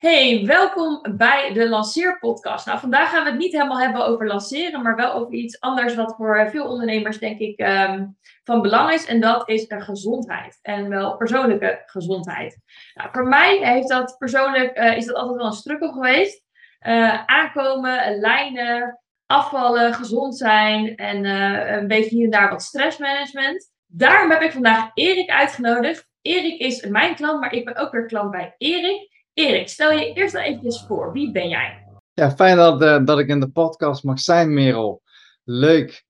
Hey, 0.00 0.46
welkom 0.46 1.16
bij 1.16 1.52
de 1.52 1.68
Lanceerpodcast. 1.68 2.66
Nou, 2.66 2.78
vandaag 2.78 3.10
gaan 3.10 3.24
we 3.24 3.30
het 3.30 3.38
niet 3.38 3.52
helemaal 3.52 3.80
hebben 3.80 4.06
over 4.06 4.26
lanceren, 4.26 4.82
maar 4.82 4.96
wel 4.96 5.12
over 5.12 5.32
iets 5.32 5.60
anders 5.60 5.94
wat 5.94 6.14
voor 6.16 6.48
veel 6.50 6.68
ondernemers 6.68 7.18
denk 7.18 7.38
ik 7.38 7.58
ehm, 7.58 8.06
van 8.44 8.62
belang 8.62 8.92
is. 8.92 9.06
En 9.06 9.20
dat 9.20 9.48
is 9.48 9.64
gezondheid. 9.68 10.58
En 10.62 10.88
wel 10.88 11.16
persoonlijke 11.16 11.82
gezondheid. 11.86 12.58
Nou, 12.94 13.08
voor 13.12 13.28
mij 13.28 13.58
heeft 13.62 13.88
dat 13.88 14.16
persoonlijk, 14.18 14.78
uh, 14.78 14.96
is 14.96 15.06
dat 15.06 15.16
altijd 15.16 15.36
wel 15.36 15.46
een 15.46 15.52
struggle 15.52 15.92
geweest. 15.92 16.44
Uh, 16.86 17.24
aankomen, 17.24 18.18
lijnen, 18.18 19.00
afvallen, 19.26 19.94
gezond 19.94 20.36
zijn 20.36 20.96
en 20.96 21.24
uh, 21.24 21.70
een 21.70 21.86
beetje 21.86 22.16
hier 22.16 22.24
en 22.24 22.30
daar 22.30 22.50
wat 22.50 22.62
stressmanagement. 22.62 23.70
Daarom 23.86 24.30
heb 24.30 24.42
ik 24.42 24.52
vandaag 24.52 24.90
Erik 24.94 25.30
uitgenodigd. 25.30 26.08
Erik 26.22 26.58
is 26.60 26.86
mijn 26.86 27.14
klant, 27.14 27.40
maar 27.40 27.52
ik 27.52 27.64
ben 27.64 27.76
ook 27.76 27.92
weer 27.92 28.06
klant 28.06 28.30
bij 28.30 28.54
Erik. 28.58 29.09
Erik, 29.34 29.68
stel 29.68 29.90
je 29.90 30.12
eerst 30.12 30.32
dan 30.32 30.42
eventjes 30.42 30.84
voor. 30.86 31.12
Wie 31.12 31.32
ben 31.32 31.48
jij? 31.48 31.86
Ja, 32.12 32.30
fijn 32.30 32.56
dat, 32.56 32.82
uh, 32.82 33.04
dat 33.04 33.18
ik 33.18 33.28
in 33.28 33.40
de 33.40 33.50
podcast 33.50 34.04
mag 34.04 34.20
zijn, 34.20 34.54
Merel. 34.54 35.02
Leuk. 35.44 36.04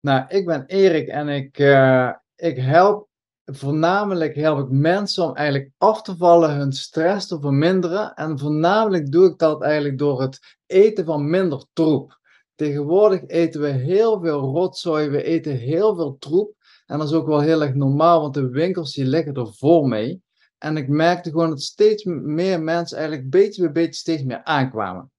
Nou, 0.00 0.24
ik 0.28 0.46
ben 0.46 0.66
Erik 0.66 1.08
en 1.08 1.28
ik, 1.28 1.58
uh, 1.58 2.12
ik 2.36 2.56
help, 2.56 3.08
voornamelijk 3.44 4.34
help 4.34 4.58
ik 4.58 4.70
mensen 4.70 5.24
om 5.24 5.34
eigenlijk 5.34 5.70
af 5.78 6.02
te 6.02 6.16
vallen, 6.16 6.54
hun 6.54 6.72
stress 6.72 7.26
te 7.26 7.40
verminderen. 7.40 8.14
En 8.14 8.38
voornamelijk 8.38 9.12
doe 9.12 9.26
ik 9.30 9.38
dat 9.38 9.62
eigenlijk 9.62 9.98
door 9.98 10.20
het 10.20 10.56
eten 10.66 11.04
van 11.04 11.30
minder 11.30 11.64
troep. 11.72 12.18
Tegenwoordig 12.54 13.26
eten 13.26 13.60
we 13.60 13.68
heel 13.68 14.20
veel 14.20 14.40
rotzooi, 14.40 15.08
we 15.08 15.22
eten 15.22 15.56
heel 15.56 15.96
veel 15.96 16.16
troep. 16.18 16.54
En 16.86 16.98
dat 16.98 17.08
is 17.08 17.14
ook 17.14 17.26
wel 17.26 17.40
heel 17.40 17.62
erg 17.62 17.74
normaal, 17.74 18.20
want 18.20 18.34
de 18.34 18.48
winkels 18.48 18.92
die 18.92 19.04
liggen 19.04 19.34
er 19.34 19.54
vol 19.54 19.84
mee. 19.86 20.22
En 20.60 20.76
ik 20.76 20.88
merkte 20.88 21.30
gewoon 21.30 21.48
dat 21.48 21.60
steeds 21.60 22.04
meer 22.04 22.62
mensen 22.62 22.98
eigenlijk 22.98 23.30
beetje 23.30 23.62
bij 23.62 23.72
beetje 23.72 24.00
steeds 24.00 24.22
meer 24.22 24.44
aankwamen. 24.44 25.10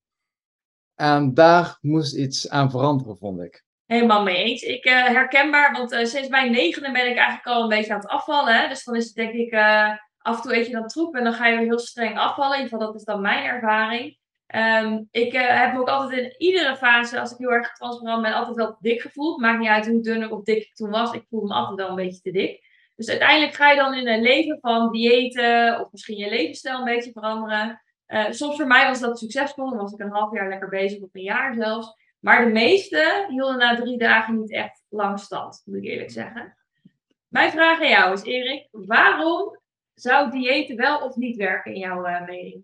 En 0.96 1.34
daar 1.34 1.78
moest 1.82 2.16
iets 2.16 2.50
aan 2.50 2.72
veranderen, 2.72 3.18
vond 3.18 3.42
ik. 3.42 3.64
Helemaal 3.86 4.24
mee 4.24 4.44
eens. 4.44 4.62
Ik 4.62 4.86
uh, 4.86 5.06
herkenbaar, 5.06 5.72
want 5.72 5.92
uh, 5.92 6.06
sinds 6.06 6.28
mijn 6.30 6.52
negende 6.52 6.92
ben 6.92 7.10
ik 7.10 7.18
eigenlijk 7.18 7.48
al 7.48 7.62
een 7.62 7.70
beetje 7.70 7.94
aan 7.94 8.00
het 8.00 8.10
afvallen. 8.10 8.62
Hè? 8.62 8.68
Dus 8.68 8.84
dan 8.84 8.96
is 8.96 9.06
het 9.06 9.16
denk 9.16 9.34
ik, 9.34 9.54
uh, 9.54 9.90
af 10.18 10.36
en 10.36 10.42
toe 10.42 10.56
eet 10.56 10.66
je 10.66 10.72
dan 10.72 10.88
troep 10.88 11.16
en 11.16 11.24
dan 11.24 11.34
ga 11.34 11.48
je 11.48 11.60
heel 11.60 11.80
streng 11.80 12.18
afvallen. 12.18 12.58
In 12.58 12.64
ieder 12.64 12.78
geval, 12.78 12.92
dat 12.92 13.00
is 13.00 13.06
dan 13.06 13.22
mijn 13.22 13.44
ervaring. 13.44 14.20
Um, 14.56 15.08
ik 15.12 15.32
heb 15.32 15.74
me 15.74 15.80
ook 15.80 15.90
altijd 15.90 16.20
in 16.20 16.36
iedere 16.38 16.76
fase, 16.76 17.20
als 17.20 17.32
ik 17.32 17.38
heel 17.38 17.52
erg 17.52 17.74
transparant 17.74 18.22
ben, 18.22 18.34
altijd 18.34 18.56
wel 18.56 18.78
dik 18.80 19.02
gevoeld. 19.02 19.40
Maakt 19.40 19.60
niet 19.60 19.70
uit 19.70 19.88
hoe 19.88 20.02
dun 20.02 20.32
of 20.32 20.44
dik 20.44 20.58
ik 20.58 20.76
toen 20.76 20.90
was. 20.90 21.14
Ik 21.14 21.26
voelde 21.30 21.48
me 21.48 21.54
altijd 21.54 21.78
wel 21.78 21.90
een 21.90 22.06
beetje 22.06 22.22
te 22.22 22.32
dik. 22.32 22.70
Dus 23.02 23.10
uiteindelijk 23.10 23.54
ga 23.54 23.70
je 23.70 23.76
dan 23.76 23.94
in 23.94 24.08
een 24.08 24.22
leven 24.22 24.58
van 24.60 24.92
diëten 24.92 25.80
of 25.80 25.92
misschien 25.92 26.18
je 26.18 26.30
levensstijl 26.30 26.78
een 26.78 26.86
beetje 26.86 27.12
veranderen. 27.12 27.82
Uh, 28.08 28.32
soms 28.32 28.56
voor 28.56 28.68
mij 28.68 28.88
was 28.88 29.00
dat 29.00 29.20
succesvol, 29.20 29.70
dan 29.70 29.80
was 29.80 29.94
ik 29.94 30.00
een 30.00 30.12
half 30.12 30.34
jaar 30.34 30.50
lekker 30.50 30.70
bezig 30.70 31.02
of 31.02 31.10
een 31.12 31.22
jaar 31.22 31.54
zelfs. 31.54 31.96
Maar 32.20 32.46
de 32.46 32.52
meeste 32.52 33.26
hielden 33.30 33.58
na 33.58 33.76
drie 33.76 33.98
dagen 33.98 34.40
niet 34.40 34.52
echt 34.52 34.84
lang 34.90 35.20
stand, 35.20 35.62
moet 35.66 35.78
ik 35.78 35.84
eerlijk 35.84 36.12
zeggen. 36.12 36.58
Mijn 37.28 37.52
vraag 37.52 37.82
aan 37.82 37.90
jou 37.90 38.14
is, 38.14 38.24
Erik, 38.24 38.68
waarom 38.72 39.60
zou 39.94 40.32
diëten 40.32 40.76
wel 40.76 41.00
of 41.00 41.16
niet 41.16 41.36
werken 41.36 41.74
in 41.74 41.80
jouw 41.80 42.08
uh, 42.08 42.26
mening? 42.26 42.64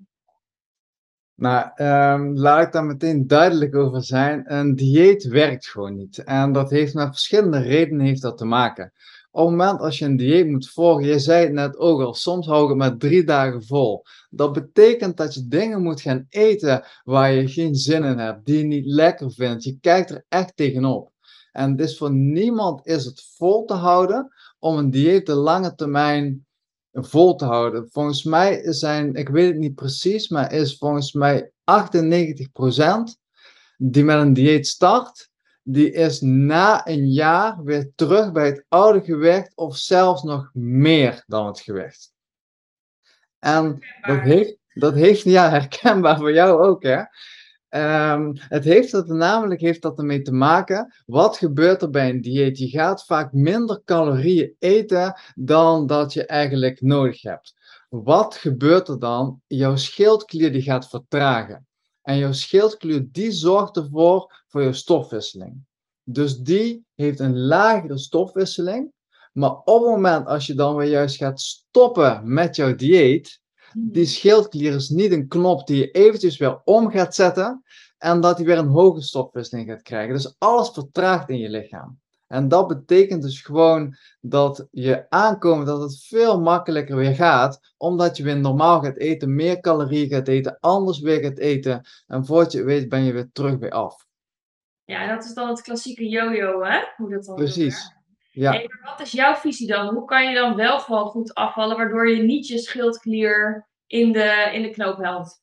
Nou, 1.34 1.72
um, 1.76 2.38
laat 2.38 2.66
ik 2.66 2.72
daar 2.72 2.84
meteen 2.84 3.28
duidelijk 3.28 3.76
over 3.76 4.04
zijn. 4.04 4.54
Een 4.54 4.76
dieet 4.76 5.24
werkt 5.24 5.68
gewoon 5.68 5.96
niet. 5.96 6.24
En 6.24 6.52
dat 6.52 6.70
heeft 6.70 6.94
met 6.94 7.08
verschillende 7.08 7.60
redenen 7.60 8.06
heeft 8.06 8.22
dat 8.22 8.38
te 8.38 8.46
maken 8.46 8.94
op 9.38 9.48
het 9.48 9.58
moment 9.58 9.80
als 9.80 10.00
je 10.00 10.06
een 10.06 10.18
dieet 10.18 10.48
moet 10.48 10.70
volgen, 10.70 11.06
je 11.06 11.20
zei 11.20 11.44
het 11.44 11.54
net 11.54 11.78
ook 11.78 12.02
al, 12.02 12.14
soms 12.14 12.48
hou 12.48 12.64
ik 12.64 12.70
het 12.70 12.78
maar 12.78 12.98
drie 12.98 13.24
dagen 13.24 13.64
vol. 13.64 14.04
Dat 14.30 14.54
betekent 14.54 15.18
dat 15.18 15.34
je 15.34 15.48
dingen 15.48 15.82
moet 15.82 16.02
gaan 16.02 16.26
eten 16.30 16.86
waar 17.04 17.32
je 17.32 17.48
geen 17.48 17.76
zin 17.76 18.04
in 18.04 18.18
hebt, 18.18 18.46
die 18.46 18.58
je 18.58 18.64
niet 18.64 18.86
lekker 18.86 19.32
vindt. 19.32 19.64
Je 19.64 19.78
kijkt 19.80 20.10
er 20.10 20.26
echt 20.30 20.56
tegenop. 20.56 21.12
En 21.52 21.76
dus 21.76 21.98
voor 21.98 22.12
niemand 22.12 22.88
is 22.88 23.06
het 23.06 23.34
vol 23.36 23.66
te 23.66 23.74
houden 23.74 24.34
om 24.60 24.78
een 24.78 24.90
dieet 24.90 25.26
de 25.26 25.36
lange 25.36 25.76
termijn 25.76 26.46
vol 26.92 27.36
te 27.36 27.46
houden. 27.46 27.88
Volgens 27.92 28.24
mij 28.24 28.74
zijn, 28.74 29.14
ik 29.14 29.30
weet 29.30 29.48
het 29.48 29.58
niet 29.58 29.76
precies, 29.76 30.30
maar 30.30 30.54
is 30.54 30.78
volgens 30.78 31.14
mij 31.14 31.52
98% 31.52 31.54
die 33.78 34.04
met 34.04 34.20
een 34.20 34.34
dieet 34.34 34.68
start, 34.68 35.27
die 35.70 35.92
is 35.92 36.22
na 36.22 36.88
een 36.88 37.12
jaar 37.12 37.64
weer 37.64 37.92
terug 37.96 38.32
bij 38.32 38.46
het 38.46 38.66
oude 38.68 39.02
gewicht 39.02 39.56
of 39.56 39.78
zelfs 39.78 40.24
nog 40.24 40.50
meer 40.54 41.24
dan 41.28 41.48
het 41.48 41.60
gewicht. 41.60 42.14
En 43.40 43.80
dat 44.02 44.20
heeft, 44.20 44.58
dat 44.74 44.94
heeft, 44.94 45.24
ja, 45.24 45.50
herkenbaar 45.50 46.18
voor 46.18 46.34
jou 46.34 46.62
ook, 46.62 46.84
hè. 46.84 47.04
Um, 48.14 48.34
het 48.38 48.64
heeft 48.64 48.92
dat 48.92 49.08
namelijk 49.08 49.62
heeft 49.62 49.82
dat 49.82 49.98
ermee 49.98 50.22
te 50.22 50.32
maken, 50.32 50.94
wat 51.06 51.38
gebeurt 51.38 51.82
er 51.82 51.90
bij 51.90 52.10
een 52.10 52.22
dieet? 52.22 52.58
Je 52.58 52.68
gaat 52.68 53.06
vaak 53.06 53.34
minder 53.34 53.82
calorieën 53.86 54.56
eten 54.60 55.20
dan 55.36 55.88
dat 55.88 56.14
je 56.14 56.26
eigenlijk 56.26 56.82
nodig 56.82 57.22
hebt. 57.22 57.56
Wat 57.90 58.36
gebeurt 58.36 58.88
er 58.88 59.00
dan? 59.00 59.42
Jouw 59.48 59.76
schildklier 59.76 60.52
die 60.52 60.62
gaat 60.62 60.90
vertragen. 60.90 61.68
En 62.02 62.18
jouw 62.18 62.32
schildklier 62.32 63.08
die 63.12 63.32
zorgt 63.32 63.78
ervoor 63.78 64.44
voor 64.58 64.66
je 64.66 64.74
stofwisseling. 64.74 65.66
Dus 66.04 66.38
die 66.38 66.86
heeft 66.96 67.20
een 67.20 67.40
lagere 67.40 67.98
stofwisseling. 67.98 68.92
Maar 69.34 69.52
op 69.52 69.82
het 69.82 69.92
moment 69.92 70.26
als 70.26 70.46
je 70.46 70.54
dan 70.54 70.76
weer 70.76 70.90
juist 70.90 71.16
gaat 71.16 71.40
stoppen 71.40 72.34
met 72.34 72.56
jouw 72.56 72.76
dieet, 72.76 73.42
die 73.74 74.04
mhm. 74.04 74.12
schildklier 74.12 74.74
is 74.74 74.90
niet 74.90 75.12
een 75.12 75.28
knop 75.28 75.68
die 75.68 75.78
je 75.78 75.92
eventjes 75.92 76.38
weer 76.38 76.62
om 76.64 76.90
gaat 76.90 77.16
zetten 77.16 77.64
en 77.98 78.22
dat 78.22 78.38
hij 78.38 78.46
weer 78.46 78.58
een 78.58 78.68
hoge 78.68 79.02
stofwisseling 79.02 79.70
gaat 79.70 79.82
krijgen. 79.82 80.14
Dus 80.14 80.36
alles 80.38 80.70
vertraagt 80.70 81.30
in 81.30 81.38
je 81.38 81.50
lichaam. 81.50 82.00
En 82.28 82.48
dat 82.48 82.68
betekent 82.68 83.22
dus 83.22 83.42
gewoon 83.42 83.96
dat 84.22 84.68
je 84.72 85.06
aankomt 85.10 85.66
dat 85.66 85.82
het 85.82 86.04
veel 86.04 86.42
makkelijker 86.42 86.96
weer 86.96 87.16
gaat, 87.16 87.60
omdat 87.78 88.18
je 88.18 88.24
weer 88.24 88.40
normaal 88.40 88.82
gaat 88.82 88.98
eten, 88.98 89.36
meer 89.36 89.60
calorieën 89.60 90.10
gaat 90.10 90.28
eten, 90.28 90.58
anders 90.60 91.00
weer 91.00 91.20
gaat 91.20 91.38
eten. 91.38 91.82
En 92.08 92.26
voordat 92.26 92.52
je 92.52 92.64
weet 92.64 92.90
ben 92.90 93.04
je 93.04 93.14
weer 93.14 93.30
terug 93.32 93.58
bij 93.58 93.72
af. 93.72 94.07
Ja, 94.88 95.08
dat 95.16 95.24
is 95.24 95.34
dan 95.34 95.48
het 95.48 95.62
klassieke 95.62 96.10
yo-yo, 96.10 96.64
hè? 96.64 96.80
Hoe 96.96 97.10
dat 97.10 97.26
dan 97.26 97.36
Precies. 97.36 97.96
Ja. 98.32 98.52
Hey, 98.52 98.66
maar 98.68 98.92
wat 98.92 99.06
is 99.06 99.12
jouw 99.12 99.36
visie 99.36 99.68
dan? 99.68 99.94
Hoe 99.94 100.06
kan 100.06 100.30
je 100.30 100.36
dan 100.36 100.56
wel 100.56 100.80
gewoon 100.80 101.06
goed 101.06 101.34
afvallen, 101.34 101.78
waardoor 101.78 102.10
je 102.10 102.24
niet 102.24 102.48
je 102.48 102.58
schildklier 102.58 103.68
in 103.88 104.12
de, 104.12 104.50
in 104.54 104.62
de 104.62 104.70
knoop 104.70 104.98
helpt? 104.98 105.42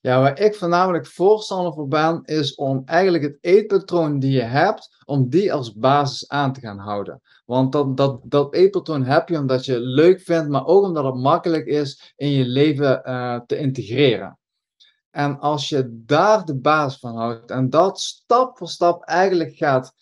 Ja, 0.00 0.20
waar 0.20 0.38
ik 0.38 0.54
voornamelijk 0.54 1.06
voorstander 1.06 1.72
voor 1.72 1.88
ben, 1.88 2.22
is 2.24 2.54
om 2.54 2.82
eigenlijk 2.84 3.24
het 3.24 3.38
eetpatroon 3.40 4.18
die 4.18 4.32
je 4.32 4.42
hebt, 4.42 5.02
om 5.04 5.28
die 5.28 5.52
als 5.52 5.74
basis 5.74 6.28
aan 6.28 6.52
te 6.52 6.60
gaan 6.60 6.78
houden. 6.78 7.20
Want 7.44 7.72
dat, 7.72 7.96
dat, 7.96 8.20
dat 8.24 8.54
eetpatroon 8.54 9.02
heb 9.02 9.28
je 9.28 9.38
omdat 9.38 9.64
je 9.64 9.72
het 9.72 9.82
leuk 9.82 10.20
vindt, 10.20 10.48
maar 10.48 10.66
ook 10.66 10.84
omdat 10.84 11.04
het 11.04 11.14
makkelijk 11.14 11.66
is 11.66 12.12
in 12.16 12.30
je 12.30 12.44
leven 12.44 13.02
uh, 13.04 13.40
te 13.46 13.56
integreren. 13.56 14.38
En 15.14 15.38
als 15.40 15.68
je 15.68 16.02
daar 16.04 16.44
de 16.44 16.56
basis 16.56 17.00
van 17.00 17.16
houdt 17.16 17.50
en 17.50 17.70
dat 17.70 18.00
stap 18.00 18.58
voor 18.58 18.68
stap 18.68 19.02
eigenlijk 19.02 19.56
gaat 19.56 19.94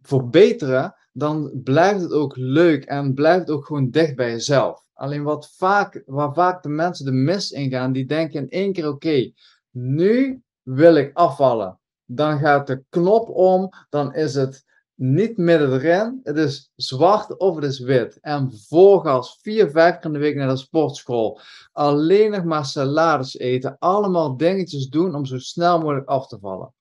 verbeteren, 0.00 0.94
dan 1.12 1.50
blijft 1.64 2.00
het 2.00 2.12
ook 2.12 2.36
leuk 2.36 2.84
en 2.84 3.14
blijft 3.14 3.50
ook 3.50 3.66
gewoon 3.66 3.90
dicht 3.90 4.16
bij 4.16 4.30
jezelf. 4.30 4.86
Alleen 4.92 5.22
wat 5.22 5.52
vaak, 5.56 6.02
waar 6.06 6.34
vaak 6.34 6.62
de 6.62 6.68
mensen 6.68 7.04
de 7.04 7.12
mis 7.12 7.50
in 7.50 7.70
gaan, 7.70 7.92
die 7.92 8.06
denken 8.06 8.40
in 8.40 8.48
één 8.48 8.72
keer: 8.72 8.88
oké, 8.88 9.32
nu 9.70 10.42
wil 10.62 10.94
ik 10.94 11.10
afvallen. 11.14 11.80
Dan 12.04 12.38
gaat 12.38 12.66
de 12.66 12.84
knop 12.88 13.28
om, 13.28 13.70
dan 13.88 14.14
is 14.14 14.34
het 14.34 14.64
niet 14.94 15.36
midden 15.36 15.72
erin. 15.72 16.20
Het 16.22 16.36
is 16.36 16.70
zwart 16.76 17.38
of 17.38 17.54
het 17.54 17.64
is 17.64 17.78
wit. 17.78 18.18
En 18.20 18.52
voorgas, 18.68 19.38
vier, 19.42 19.70
vijf 19.70 19.94
keer 19.94 20.04
in 20.04 20.12
de 20.12 20.18
week 20.18 20.36
naar 20.36 20.48
de 20.48 20.56
sportschool. 20.56 21.40
Alleen 21.72 22.30
nog 22.30 22.44
maar 22.44 22.64
salades 22.64 23.38
eten. 23.38 23.76
Allemaal 23.78 24.36
dingetjes 24.36 24.88
doen 24.88 25.14
om 25.14 25.24
zo 25.24 25.38
snel 25.38 25.78
mogelijk 25.78 26.08
af 26.08 26.26
te 26.26 26.38
vallen. 26.38 26.74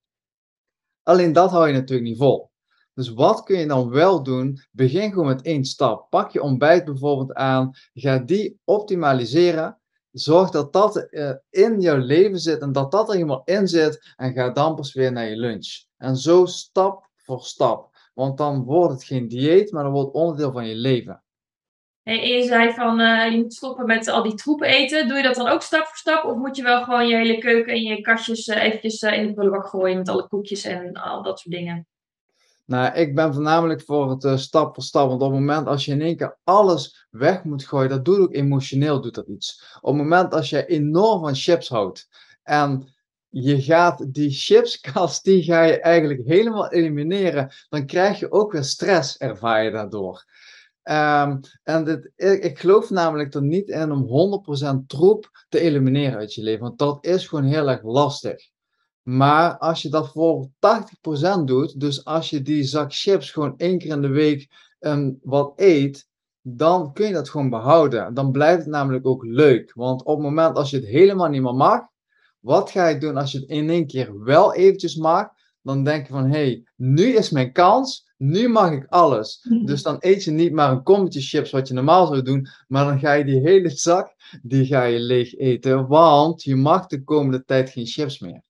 Alleen 1.04 1.33
dat 1.33 1.51
hou 1.51 1.68
je 1.68 1.74
natuurlijk 1.74 2.10
niet 2.10 2.18
vol. 2.18 2.51
Dus 2.94 3.10
wat 3.10 3.44
kun 3.44 3.60
je 3.60 3.68
dan 3.68 3.89
wel 3.89 4.24
doen? 4.24 4.59
Begin 4.71 5.09
gewoon 5.09 5.27
met 5.27 5.42
één 5.42 5.66
stap. 5.66 6.09
Pak 6.09 6.31
je 6.31 6.42
ontbijt 6.42 6.86
bijvoorbeeld 6.86 7.33
aan. 7.33 7.71
Ga 7.94 8.18
die 8.18 8.59
optimaliseren. 8.63 9.77
Zorg 10.12 10.50
dat 10.50 10.74
dat 10.74 11.07
uh, 11.09 11.31
in 11.50 11.81
jouw 11.81 11.98
leven 11.98 12.39
zit 12.39 12.62
en 12.62 12.71
dat 12.71 12.92
dat 12.92 13.07
er 13.07 13.13
helemaal 13.13 13.42
in 13.45 13.68
zit. 13.68 14.13
En 14.16 14.33
ga 14.33 14.50
dan 14.50 14.75
pas 14.75 14.94
weer 14.94 15.12
naar 15.12 15.30
je 15.30 15.36
lunch. 15.36 15.83
En 15.98 16.16
zo 16.16 16.45
stap 16.45 17.09
voor 17.16 17.44
stap. 17.44 17.93
Want 18.13 18.38
dan 18.38 18.63
wordt 18.63 18.94
het 18.94 19.04
geen 19.04 19.27
dieet, 19.27 19.71
maar 19.71 19.83
dan 19.83 19.92
wordt 19.92 20.07
het 20.07 20.15
onderdeel 20.15 20.51
van 20.51 20.68
je 20.68 20.75
leven. 20.75 21.24
En 22.04 22.27
je 22.27 22.44
zei 22.44 22.74
van 22.74 23.00
uh, 23.00 23.31
je 23.31 23.38
moet 23.38 23.54
stoppen 23.54 23.86
met 23.86 24.07
al 24.07 24.24
die 24.24 24.33
troep 24.33 24.62
eten. 24.62 25.07
Doe 25.07 25.18
je 25.18 25.24
dat 25.24 25.36
dan 25.36 25.48
ook 25.48 25.62
stap 25.62 25.86
voor 25.86 25.98
stap? 25.98 26.24
Of 26.24 26.38
moet 26.38 26.56
je 26.56 26.63
wel 26.63 26.83
gewoon 26.83 27.07
je 27.07 27.15
hele 27.15 27.38
keuken 27.38 27.74
en 27.74 27.81
je 27.81 28.01
kastjes 28.01 28.48
uh, 28.48 28.63
eventjes 28.63 29.01
uh, 29.01 29.18
in 29.18 29.27
de 29.27 29.33
prullenbak 29.33 29.68
gooien 29.68 29.98
met 29.98 30.10
alle 30.10 30.27
koekjes 30.27 30.63
en 30.63 30.94
al 30.94 31.24
dat 31.24 31.39
soort 31.39 31.56
dingen? 31.56 31.88
Nou, 32.65 32.94
ik 32.94 33.15
ben 33.15 33.33
voornamelijk 33.33 33.81
voor 33.81 34.10
het 34.10 34.39
stap 34.39 34.74
voor 34.74 34.83
stap. 34.83 35.09
Want 35.09 35.21
op 35.21 35.31
het 35.31 35.39
moment 35.39 35.68
als 35.68 35.86
je 35.86 35.92
in 35.92 36.01
één 36.01 36.18
keer 36.18 36.38
alles 36.44 37.07
weg 37.09 37.44
moet 37.44 37.66
gooien, 37.66 37.89
dat 37.89 38.06
doet 38.06 38.19
ook 38.19 38.33
emotioneel 38.33 39.01
doet 39.01 39.16
dat 39.16 39.27
iets. 39.27 39.77
Op 39.81 39.94
het 39.94 40.04
moment 40.04 40.33
als 40.33 40.50
je 40.50 40.66
enorm 40.66 41.21
van 41.21 41.36
chips 41.36 41.69
houdt 41.69 42.07
en 42.44 42.94
je 43.35 43.62
gaat 43.62 44.13
die 44.13 44.30
chipskast, 44.30 45.24
die 45.24 45.44
ga 45.44 45.63
je 45.63 45.80
eigenlijk 45.80 46.21
helemaal 46.25 46.71
elimineren, 46.71 47.53
dan 47.69 47.85
krijg 47.85 48.19
je 48.19 48.31
ook 48.31 48.51
weer 48.51 48.63
stress, 48.63 49.18
ervaar 49.18 49.63
je 49.63 49.71
daardoor. 49.71 50.25
Um, 50.83 51.39
en 51.63 51.83
dit, 51.83 52.12
ik, 52.15 52.59
geloof 52.59 52.89
namelijk 52.89 53.33
er 53.33 53.41
niet 53.41 53.69
in 53.69 53.91
om 53.91 54.44
100% 54.83 54.85
troep 54.88 55.45
te 55.50 55.59
elimineren 55.59 56.18
uit 56.18 56.33
je 56.33 56.44
leven, 56.44 56.62
want 56.62 56.77
dat 56.77 57.06
is 57.06 57.27
gewoon 57.27 57.45
heel 57.45 57.69
erg 57.69 57.83
lastig. 57.83 58.50
Maar 59.01 59.57
als 59.57 59.81
je 59.81 59.89
dat 59.89 60.12
voor 60.12 60.50
80% 61.39 61.44
doet, 61.45 61.80
dus 61.80 62.06
als 62.06 62.30
je 62.30 62.41
die 62.41 62.63
zak 62.63 62.94
chips 62.94 63.31
gewoon 63.31 63.53
één 63.57 63.77
keer 63.77 63.91
in 63.91 64.01
de 64.01 64.07
week 64.07 64.47
um, 64.80 65.19
wat 65.24 65.53
eet, 65.56 66.07
dan 66.41 66.94
kun 66.94 67.07
je 67.07 67.13
dat 67.13 67.30
gewoon 67.30 67.50
behouden. 67.50 68.13
Dan 68.13 68.31
blijft 68.31 68.59
het 68.59 68.71
namelijk 68.71 69.06
ook 69.06 69.24
leuk. 69.25 69.71
Want 69.75 70.03
op 70.03 70.15
het 70.15 70.25
moment 70.25 70.56
als 70.56 70.69
je 70.69 70.77
het 70.77 70.85
helemaal 70.85 71.30
niet 71.30 71.41
meer 71.41 71.56
mag, 71.56 71.91
wat 72.44 72.72
ga 72.72 72.88
je 72.88 72.98
doen 72.98 73.18
als 73.18 73.31
je 73.31 73.40
het 73.40 73.50
in 73.50 73.69
één 73.69 73.88
keer 73.88 74.24
wel 74.24 74.54
eventjes 74.54 74.95
mag? 74.95 75.28
Dan 75.62 75.84
denk 75.84 76.07
je 76.07 76.13
van, 76.13 76.24
hé, 76.24 76.30
hey, 76.30 76.68
nu 76.75 77.16
is 77.16 77.30
mijn 77.30 77.51
kans, 77.51 78.12
nu 78.18 78.48
mag 78.48 78.72
ik 78.72 78.86
alles. 78.90 79.48
Dus 79.66 79.84
dan 79.84 79.95
eet 80.00 80.24
je 80.24 80.31
niet 80.31 80.51
maar 80.51 80.72
een 80.72 80.84
kommetje 80.84 81.22
chips 81.22 81.51
wat 81.51 81.68
je 81.68 81.74
normaal 81.74 82.07
zou 82.07 82.22
doen, 82.22 82.48
maar 82.68 82.86
dan 82.86 83.00
ga 83.00 83.13
je 83.13 83.25
die 83.25 83.40
hele 83.40 83.69
zak, 83.69 84.16
die 84.42 84.66
ga 84.66 84.84
je 84.84 85.00
leeg 85.00 85.36
eten, 85.36 85.88
want 85.88 86.44
je 86.44 86.56
mag 86.56 86.88
de 86.88 87.04
komende 87.04 87.44
tijd 87.44 87.69
geen 87.69 87.86
chips 87.86 88.19
meer. 88.19 88.42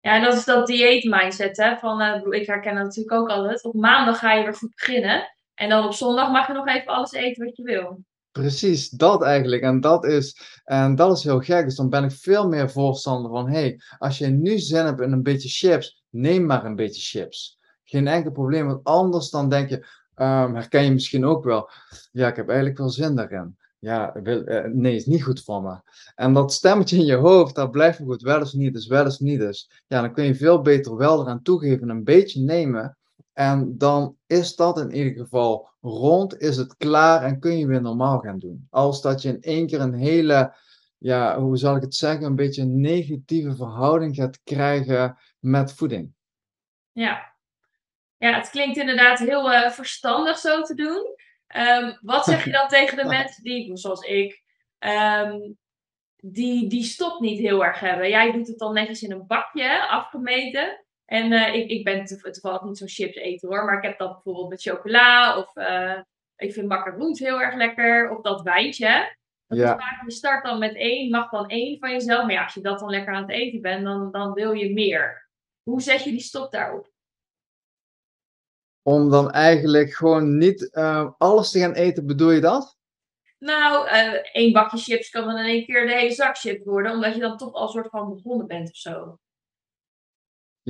Ja, 0.00 0.16
en 0.16 0.22
dat 0.22 0.34
is 0.34 0.44
dat 0.44 0.66
dieet-mindset, 0.66 1.56
hè. 1.56 1.76
Van, 1.76 2.00
uh, 2.00 2.40
ik 2.40 2.46
herken 2.46 2.74
dat 2.74 2.84
natuurlijk 2.84 3.14
ook 3.14 3.28
altijd. 3.28 3.64
Op 3.64 3.74
maandag 3.74 4.18
ga 4.18 4.32
je 4.32 4.42
weer 4.44 4.54
goed 4.54 4.74
beginnen. 4.74 5.32
En 5.54 5.68
dan 5.68 5.84
op 5.84 5.92
zondag 5.92 6.30
mag 6.30 6.46
je 6.46 6.52
nog 6.52 6.66
even 6.66 6.86
alles 6.86 7.12
eten 7.12 7.44
wat 7.44 7.56
je 7.56 7.62
wil. 7.62 8.04
Precies, 8.32 8.88
dat 8.88 9.22
eigenlijk. 9.22 9.62
En 9.62 9.80
dat 9.80 10.04
is, 10.04 10.40
en 10.64 10.94
dat 10.94 11.16
is 11.16 11.24
heel 11.24 11.40
gek. 11.40 11.64
Dus 11.64 11.76
dan 11.76 11.88
ben 11.88 12.04
ik 12.04 12.12
veel 12.12 12.48
meer 12.48 12.70
voorstander 12.70 13.30
van, 13.30 13.48
hey, 13.48 13.80
als 13.98 14.18
je 14.18 14.26
nu 14.26 14.58
zin 14.58 14.84
hebt 14.84 15.00
in 15.00 15.12
een 15.12 15.22
beetje 15.22 15.48
chips, 15.48 16.02
neem 16.10 16.46
maar 16.46 16.64
een 16.64 16.76
beetje 16.76 17.18
chips. 17.18 17.58
Geen 17.84 18.06
enkel 18.06 18.30
probleem, 18.30 18.66
want 18.66 18.84
anders 18.84 19.30
dan 19.30 19.48
denk 19.48 19.68
je, 19.68 19.76
um, 20.16 20.54
herken 20.54 20.84
je 20.84 20.90
misschien 20.90 21.24
ook 21.24 21.44
wel, 21.44 21.70
ja, 22.12 22.28
ik 22.28 22.36
heb 22.36 22.48
eigenlijk 22.48 22.78
wel 22.78 22.88
zin 22.88 23.14
daarin 23.14 23.58
ja, 23.80 24.12
wil, 24.22 24.48
uh, 24.48 24.64
nee, 24.64 24.94
is 24.94 25.06
niet 25.06 25.22
goed 25.22 25.42
voor 25.42 25.62
me. 25.62 25.80
En 26.14 26.32
dat 26.32 26.52
stemmetje 26.52 26.96
in 26.96 27.04
je 27.04 27.14
hoofd, 27.14 27.54
dat 27.54 27.70
blijft 27.70 27.98
goed, 27.98 28.22
wel 28.22 28.38
eens 28.38 28.52
niet 28.52 28.76
is, 28.76 28.86
wel 28.86 29.04
eens 29.04 29.18
niet 29.18 29.40
is. 29.40 29.70
Ja, 29.86 30.00
dan 30.00 30.12
kun 30.12 30.24
je 30.24 30.34
veel 30.34 30.62
beter 30.62 30.96
wel 30.96 31.20
eraan 31.20 31.42
toegeven, 31.42 31.88
een 31.88 32.04
beetje 32.04 32.40
nemen. 32.40 32.98
En 33.32 33.78
dan 33.78 34.16
is 34.26 34.56
dat 34.56 34.78
in 34.78 34.94
ieder 34.94 35.12
geval 35.12 35.68
rond, 35.80 36.40
is 36.40 36.56
het 36.56 36.76
klaar 36.76 37.22
en 37.22 37.40
kun 37.40 37.58
je 37.58 37.66
weer 37.66 37.80
normaal 37.80 38.18
gaan 38.18 38.38
doen. 38.38 38.66
Als 38.70 39.02
dat 39.02 39.22
je 39.22 39.28
in 39.28 39.42
één 39.42 39.66
keer 39.66 39.80
een 39.80 39.94
hele, 39.94 40.54
ja, 40.98 41.40
hoe 41.40 41.56
zal 41.56 41.76
ik 41.76 41.82
het 41.82 41.94
zeggen, 41.94 42.26
een 42.26 42.36
beetje 42.36 42.62
een 42.62 42.80
negatieve 42.80 43.56
verhouding 43.56 44.14
gaat 44.14 44.42
krijgen 44.42 45.18
met 45.38 45.72
voeding. 45.72 46.12
Ja, 46.92 47.34
ja 48.16 48.34
het 48.34 48.50
klinkt 48.50 48.76
inderdaad 48.76 49.18
heel 49.18 49.52
uh, 49.52 49.70
verstandig 49.70 50.38
zo 50.38 50.62
te 50.62 50.74
doen. 50.74 51.18
Um, 51.56 51.98
wat 52.00 52.24
zeg 52.24 52.44
je 52.44 52.50
dan 52.50 52.68
tegen 52.78 52.96
de 52.96 53.04
mensen 53.04 53.42
die, 53.42 53.76
zoals 53.76 54.00
ik, 54.00 54.42
um, 54.78 55.58
die 56.16 56.68
die 56.68 56.82
stop 56.82 57.20
niet 57.20 57.38
heel 57.38 57.64
erg 57.64 57.80
hebben? 57.80 58.08
Jij 58.08 58.32
doet 58.32 58.48
het 58.48 58.58
dan 58.58 58.74
netjes 58.74 59.02
in 59.02 59.12
een 59.12 59.26
bakje, 59.26 59.88
afgemeten. 59.88 60.84
En 61.10 61.32
uh, 61.32 61.54
ik, 61.54 61.70
ik 61.70 61.84
ben 61.84 62.04
toevallig 62.04 62.62
niet 62.62 62.78
zo'n 62.78 62.88
chips 62.88 63.16
eten 63.16 63.48
hoor, 63.48 63.64
maar 63.64 63.76
ik 63.76 63.82
heb 63.82 63.98
dat 63.98 64.12
bijvoorbeeld 64.12 64.48
met 64.48 64.62
chocola 64.62 65.38
of 65.38 65.56
uh, 65.56 65.98
ik 66.36 66.52
vind 66.52 66.68
macaroons 66.68 67.18
heel 67.18 67.40
erg 67.40 67.54
lekker. 67.54 68.10
Of 68.10 68.22
dat 68.22 68.42
wijntje. 68.42 69.16
Dat 69.46 69.58
ja. 69.58 69.78
vaak, 69.78 70.02
je 70.04 70.10
start 70.10 70.44
dan 70.44 70.58
met 70.58 70.74
één, 70.74 71.10
mag 71.10 71.30
dan 71.30 71.48
één 71.48 71.78
van 71.78 71.90
jezelf. 71.90 72.22
Maar 72.22 72.32
ja, 72.32 72.42
als 72.42 72.54
je 72.54 72.60
dat 72.60 72.78
dan 72.78 72.90
lekker 72.90 73.14
aan 73.14 73.22
het 73.22 73.30
eten 73.30 73.60
bent, 73.60 73.84
dan, 73.84 74.10
dan 74.10 74.32
wil 74.32 74.52
je 74.52 74.72
meer. 74.72 75.28
Hoe 75.62 75.82
zet 75.82 76.04
je 76.04 76.10
die 76.10 76.20
stop 76.20 76.52
daarop? 76.52 76.90
Om 78.82 79.10
dan 79.10 79.30
eigenlijk 79.30 79.92
gewoon 79.92 80.38
niet 80.38 80.70
uh, 80.72 81.10
alles 81.18 81.50
te 81.50 81.58
gaan 81.58 81.74
eten, 81.74 82.06
bedoel 82.06 82.30
je 82.30 82.40
dat? 82.40 82.78
Nou, 83.38 83.88
één 84.32 84.52
bakje 84.52 84.78
chips 84.78 85.10
kan 85.10 85.24
dan 85.24 85.38
in 85.38 85.44
één 85.44 85.64
keer 85.64 85.86
de 85.86 85.94
hele 85.94 86.12
zak 86.12 86.36
chips 86.36 86.64
worden, 86.64 86.92
omdat 86.92 87.14
je 87.14 87.20
dan 87.20 87.36
toch 87.36 87.52
al 87.52 87.68
soort 87.68 87.88
van 87.88 88.14
begonnen 88.14 88.46
bent 88.46 88.68
of 88.68 88.76
zo. 88.76 89.18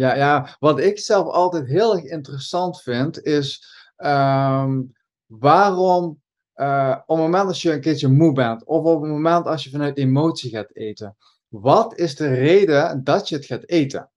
Ja, 0.00 0.14
ja, 0.14 0.56
wat 0.58 0.78
ik 0.78 0.98
zelf 0.98 1.26
altijd 1.26 1.66
heel 1.66 1.94
erg 1.94 2.04
interessant 2.04 2.82
vind, 2.82 3.22
is 3.22 3.64
um, 3.96 4.92
waarom 5.26 6.20
uh, 6.54 6.96
op 7.06 7.16
het 7.16 7.26
moment 7.26 7.46
als 7.46 7.62
je 7.62 7.72
een 7.72 7.80
keertje 7.80 8.08
moe 8.08 8.32
bent, 8.32 8.64
of 8.64 8.84
op 8.84 9.02
het 9.02 9.10
moment 9.10 9.46
als 9.46 9.64
je 9.64 9.70
vanuit 9.70 9.98
emotie 9.98 10.50
gaat 10.50 10.74
eten, 10.74 11.16
wat 11.48 11.98
is 11.98 12.16
de 12.16 12.34
reden 12.34 13.04
dat 13.04 13.28
je 13.28 13.36
het 13.36 13.46
gaat 13.46 13.68
eten? 13.68 14.10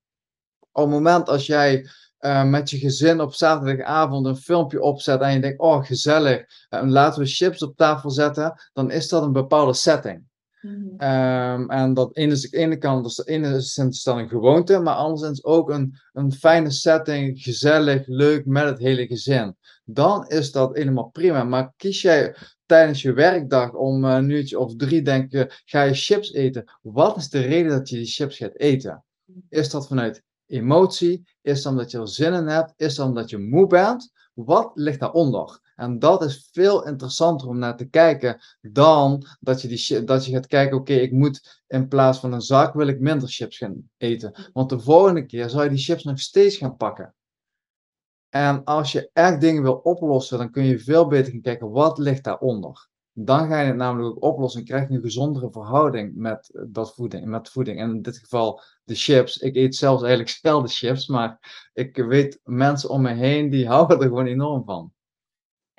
Op 0.72 0.84
het 0.84 0.92
moment 0.92 1.30
als 1.30 1.46
jij 1.46 1.88
uh, 2.20 2.44
met 2.44 2.70
je 2.70 2.78
gezin 2.78 3.22
op 3.22 3.34
zaterdagavond 3.34 4.26
een 4.26 4.38
filmpje 4.38 4.82
opzet 4.82 5.22
en 5.22 5.34
je 5.34 5.40
denkt, 5.40 5.60
oh 5.60 5.86
gezellig, 5.86 6.46
uh, 6.70 6.82
laten 6.84 7.22
we 7.22 7.28
chips 7.28 7.64
op 7.64 7.76
tafel 7.76 8.10
zetten, 8.10 8.62
dan 8.74 8.92
is 8.92 9.10
dat 9.10 9.24
een 9.24 9.34
bepaalde 9.34 9.74
setting. 9.74 10.32
-hmm. 10.64 11.62
um, 11.62 11.70
en 11.70 11.94
dat 11.94 12.16
ene, 12.16 12.36
de 12.36 12.48
ene 12.58 12.78
kant, 12.78 13.24
is 13.26 14.04
dan 14.04 14.18
een 14.18 14.30
gewoonte, 14.30 14.80
maar 14.80 14.96
anderzijds 14.96 15.44
ook 15.44 15.70
een, 15.70 15.96
een 16.14 16.32
fijne 16.32 16.72
setting, 16.72 17.42
gezellig, 17.42 18.08
leuk 18.08 18.46
met 18.46 18.64
het 18.64 18.80
hele 18.80 19.08
gezin. 19.08 19.56
Dan 19.86 20.28
is 20.28 20.52
dat 20.52 20.76
helemaal 20.76 21.10
prima. 21.10 21.44
Maar 21.44 21.74
kies 21.78 22.02
jij 22.02 22.36
tijdens 22.66 23.02
je 23.02 23.14
werkdag 23.14 23.74
om 23.74 24.04
een 24.04 24.30
uurtje 24.30 24.60
of 24.60 24.76
drie, 24.76 25.02
denk 25.02 25.32
je, 25.32 25.62
ga 25.66 25.82
je 25.82 25.94
chips 25.94 26.34
eten? 26.34 26.64
Wat 26.82 27.18
is 27.18 27.30
de 27.30 27.40
reden 27.40 27.72
dat 27.72 27.90
je 27.90 27.96
die 27.96 28.06
chips 28.06 28.38
gaat 28.38 28.56
eten? 28.56 29.04
Is 29.50 29.70
dat 29.70 29.88
vanuit 29.88 30.24
emotie? 30.46 31.24
Is 31.42 31.62
dat 31.62 31.72
omdat 31.72 31.92
je 31.92 32.00
er 32.00 32.08
zin 32.08 32.34
in 32.34 32.48
hebt? 32.48 32.74
Is 32.78 32.96
dat 32.96 33.08
omdat 33.08 33.30
je 33.30 33.38
moe 33.38 33.68
bent? 33.68 34.12
Wat 34.34 34.72
ligt 34.74 35.00
daaronder? 35.00 35.60
En 35.76 36.00
dat 36.00 36.24
is 36.24 36.50
veel 36.52 36.86
interessanter 36.88 37.48
om 37.48 37.58
naar 37.58 37.78
te 37.78 37.86
kijken 37.86 38.42
dan 38.62 39.26
dat 39.40 39.62
je, 39.62 39.68
die, 39.68 40.04
dat 40.04 40.26
je 40.26 40.32
gaat 40.32 40.48
kijken, 40.48 40.78
oké, 40.78 40.94
ik 40.94 41.12
moet 41.12 41.62
in 41.68 41.88
plaats 41.88 42.20
van 42.20 42.34
een 42.34 42.42
zak 42.42 42.74
wil 42.74 42.88
ik 42.88 43.00
minder 43.00 43.30
chips 43.30 43.58
gaan 43.58 43.90
eten. 43.98 44.50
Want 44.54 44.70
de 44.70 44.80
volgende 44.80 45.26
keer 45.26 45.50
zal 45.50 45.64
je 45.64 45.70
die 45.70 45.78
chips 45.78 46.04
nog 46.04 46.20
steeds 46.20 46.58
gaan 46.58 46.78
pakken. 46.78 47.14
En 48.30 48.64
als 48.64 48.92
je 48.92 49.10
echt 49.14 49.42
dingen 49.42 49.64
wil 49.64 49.74
oplossen, 49.76 50.38
dan 50.38 50.52
kun 50.52 50.64
je 50.64 50.80
veel 50.80 51.08
beter 51.08 51.32
gaan 51.32 51.42
kijken, 51.42 51.70
wat 51.70 51.98
ligt 51.98 52.24
daaronder? 52.24 52.92
Dan 53.16 53.48
ga 53.48 53.60
je 53.60 53.68
het 53.68 53.76
namelijk 53.76 54.16
ook 54.16 54.24
oplossen 54.24 54.60
en 54.60 54.68
krijg 54.68 54.90
je 54.90 54.96
een 54.96 55.02
gezondere 55.02 55.52
verhouding 55.52 56.16
met, 56.16 56.66
dat 56.68 56.94
voeding, 56.94 57.26
met 57.26 57.50
voeding. 57.50 57.80
En 57.80 57.90
in 57.90 58.02
dit 58.02 58.18
geval 58.18 58.62
de 58.84 58.96
chips. 58.96 59.38
Ik 59.38 59.56
eet 59.56 59.76
zelfs 59.76 60.02
eigenlijk 60.02 60.38
zelden 60.42 60.70
chips, 60.70 61.08
maar 61.08 61.40
ik 61.74 61.96
weet 61.96 62.40
mensen 62.44 62.90
om 62.90 63.02
me 63.02 63.14
heen 63.14 63.50
die 63.50 63.68
houden 63.74 64.00
er 64.00 64.08
gewoon 64.08 64.26
enorm 64.26 64.64
van. 64.66 64.93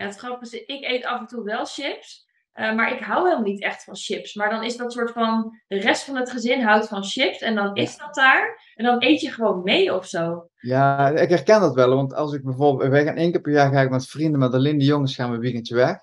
Ja, 0.05 0.11
het 0.11 0.19
grappige 0.19 0.57
is, 0.57 0.77
ik 0.77 0.85
eet 0.85 1.05
af 1.05 1.21
en 1.21 1.27
toe 1.27 1.45
wel 1.45 1.65
chips. 1.65 2.27
Uh, 2.55 2.75
maar 2.75 2.93
ik 2.93 3.01
hou 3.01 3.23
helemaal 3.23 3.45
niet 3.45 3.63
echt 3.63 3.85
van 3.85 3.97
chips. 3.97 4.35
Maar 4.35 4.51
dan 4.51 4.63
is 4.63 4.77
dat 4.77 4.93
soort 4.93 5.11
van. 5.11 5.61
De 5.67 5.79
rest 5.79 6.05
van 6.05 6.17
het 6.17 6.31
gezin 6.31 6.63
houdt 6.63 6.89
van 6.89 7.05
chips. 7.05 7.39
En 7.39 7.55
dan 7.55 7.75
is 7.77 7.97
dat 7.97 8.15
daar. 8.15 8.73
En 8.75 8.85
dan 8.85 9.03
eet 9.03 9.21
je 9.21 9.31
gewoon 9.31 9.63
mee 9.63 9.95
of 9.95 10.07
zo. 10.07 10.49
Ja, 10.57 11.09
ik 11.09 11.29
herken 11.29 11.61
dat 11.61 11.75
wel. 11.75 11.95
Want 11.95 12.15
als 12.15 12.33
ik 12.33 12.45
bijvoorbeeld. 12.45 12.91
Wij 12.91 13.05
gaan 13.05 13.17
één 13.17 13.31
keer 13.31 13.41
per 13.41 13.53
jaar 13.53 13.73
ga 13.73 13.81
ik 13.81 13.91
met 13.91 14.07
vrienden, 14.07 14.41
met 14.41 14.55
alleen 14.55 14.79
de 14.79 14.85
jongens 14.85 15.15
gaan 15.15 15.29
we 15.29 15.35
een 15.35 15.41
weekendje 15.41 15.75
weg. 15.75 15.97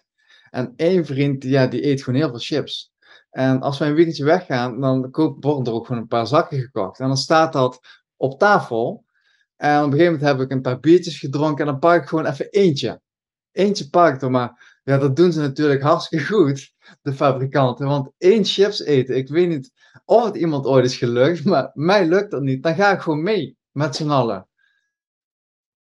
En 0.49 0.73
één 0.75 1.05
vriend, 1.05 1.43
ja, 1.43 1.67
die 1.67 1.85
eet 1.85 2.03
gewoon 2.03 2.19
heel 2.19 2.29
veel 2.29 2.39
chips. 2.39 2.91
En 3.29 3.61
als 3.61 3.79
wij 3.79 3.87
een 3.87 3.95
weekendje 3.95 4.23
weggaan, 4.23 4.81
dan 4.81 5.09
worden 5.11 5.65
er 5.65 5.73
ook 5.73 5.85
gewoon 5.85 6.01
een 6.01 6.07
paar 6.07 6.27
zakken 6.27 6.59
gekocht. 6.59 6.99
En 6.99 7.07
dan 7.07 7.17
staat 7.17 7.53
dat 7.53 7.79
op 8.17 8.39
tafel. 8.39 9.05
En 9.55 9.77
op 9.77 9.85
een 9.85 9.91
gegeven 9.91 10.13
moment 10.13 10.31
heb 10.31 10.39
ik 10.39 10.51
een 10.51 10.61
paar 10.61 10.79
biertjes 10.79 11.19
gedronken. 11.19 11.65
En 11.65 11.71
dan 11.71 11.79
pak 11.79 12.01
ik 12.01 12.07
gewoon 12.07 12.25
even 12.25 12.49
eentje. 12.49 13.01
Eentje 13.51 13.89
pak 13.89 14.15
ik 14.15 14.21
er. 14.21 14.31
Maar 14.31 14.79
ja, 14.83 14.97
dat 14.97 15.15
doen 15.15 15.31
ze 15.31 15.39
natuurlijk 15.39 15.81
hartstikke 15.81 16.25
goed, 16.25 16.73
de 17.01 17.13
fabrikanten. 17.13 17.87
Want 17.87 18.11
één 18.17 18.45
chips 18.45 18.83
eten, 18.83 19.15
ik 19.15 19.27
weet 19.27 19.47
niet 19.47 19.71
of 20.05 20.25
het 20.25 20.35
iemand 20.35 20.65
ooit 20.65 20.85
is 20.85 20.97
gelukt. 20.97 21.45
Maar 21.45 21.71
mij 21.73 22.05
lukt 22.05 22.31
dat 22.31 22.41
niet. 22.41 22.63
Dan 22.63 22.75
ga 22.75 22.91
ik 22.91 22.99
gewoon 22.99 23.23
mee 23.23 23.57
met 23.71 23.95
z'n 23.95 24.09
allen. 24.09 24.47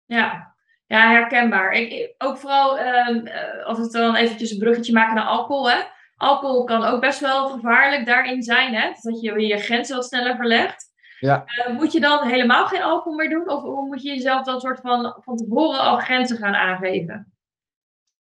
Ja, 0.06 0.56
ja, 0.86 1.10
herkenbaar. 1.10 1.72
Ik, 1.72 2.16
ook 2.18 2.38
vooral 2.38 2.80
uh, 2.80 3.66
als 3.66 3.78
we 3.78 3.90
dan 3.92 4.16
eventjes 4.16 4.52
een 4.52 4.58
bruggetje 4.58 4.94
maken 4.94 5.16
naar 5.16 5.26
alcohol. 5.26 5.70
Hè? 5.70 5.78
Alcohol 6.16 6.64
kan 6.64 6.84
ook 6.84 7.02
best 7.02 7.20
wel 7.20 7.50
gevaarlijk 7.50 8.06
daarin 8.06 8.44
zijn. 8.44 8.74
Hè? 8.74 8.92
Dat 9.02 9.22
je 9.22 9.48
je 9.48 9.58
grenzen 9.58 9.96
wat 9.96 10.06
sneller 10.06 10.36
verlegt. 10.36 10.94
Ja. 11.20 11.44
Uh, 11.68 11.76
moet 11.78 11.92
je 11.92 12.00
dan 12.00 12.28
helemaal 12.28 12.66
geen 12.66 12.82
alcohol 12.84 13.18
meer 13.18 13.30
doen? 13.30 13.50
Of 13.50 13.62
hoe 13.62 13.88
moet 13.88 14.02
je 14.02 14.10
jezelf 14.10 14.44
dan 14.44 14.60
soort 14.60 14.80
van 14.80 15.18
van 15.24 15.36
tevoren 15.38 15.80
al 15.80 15.98
grenzen 15.98 16.38
gaan 16.38 16.56
aangeven? 16.56 17.35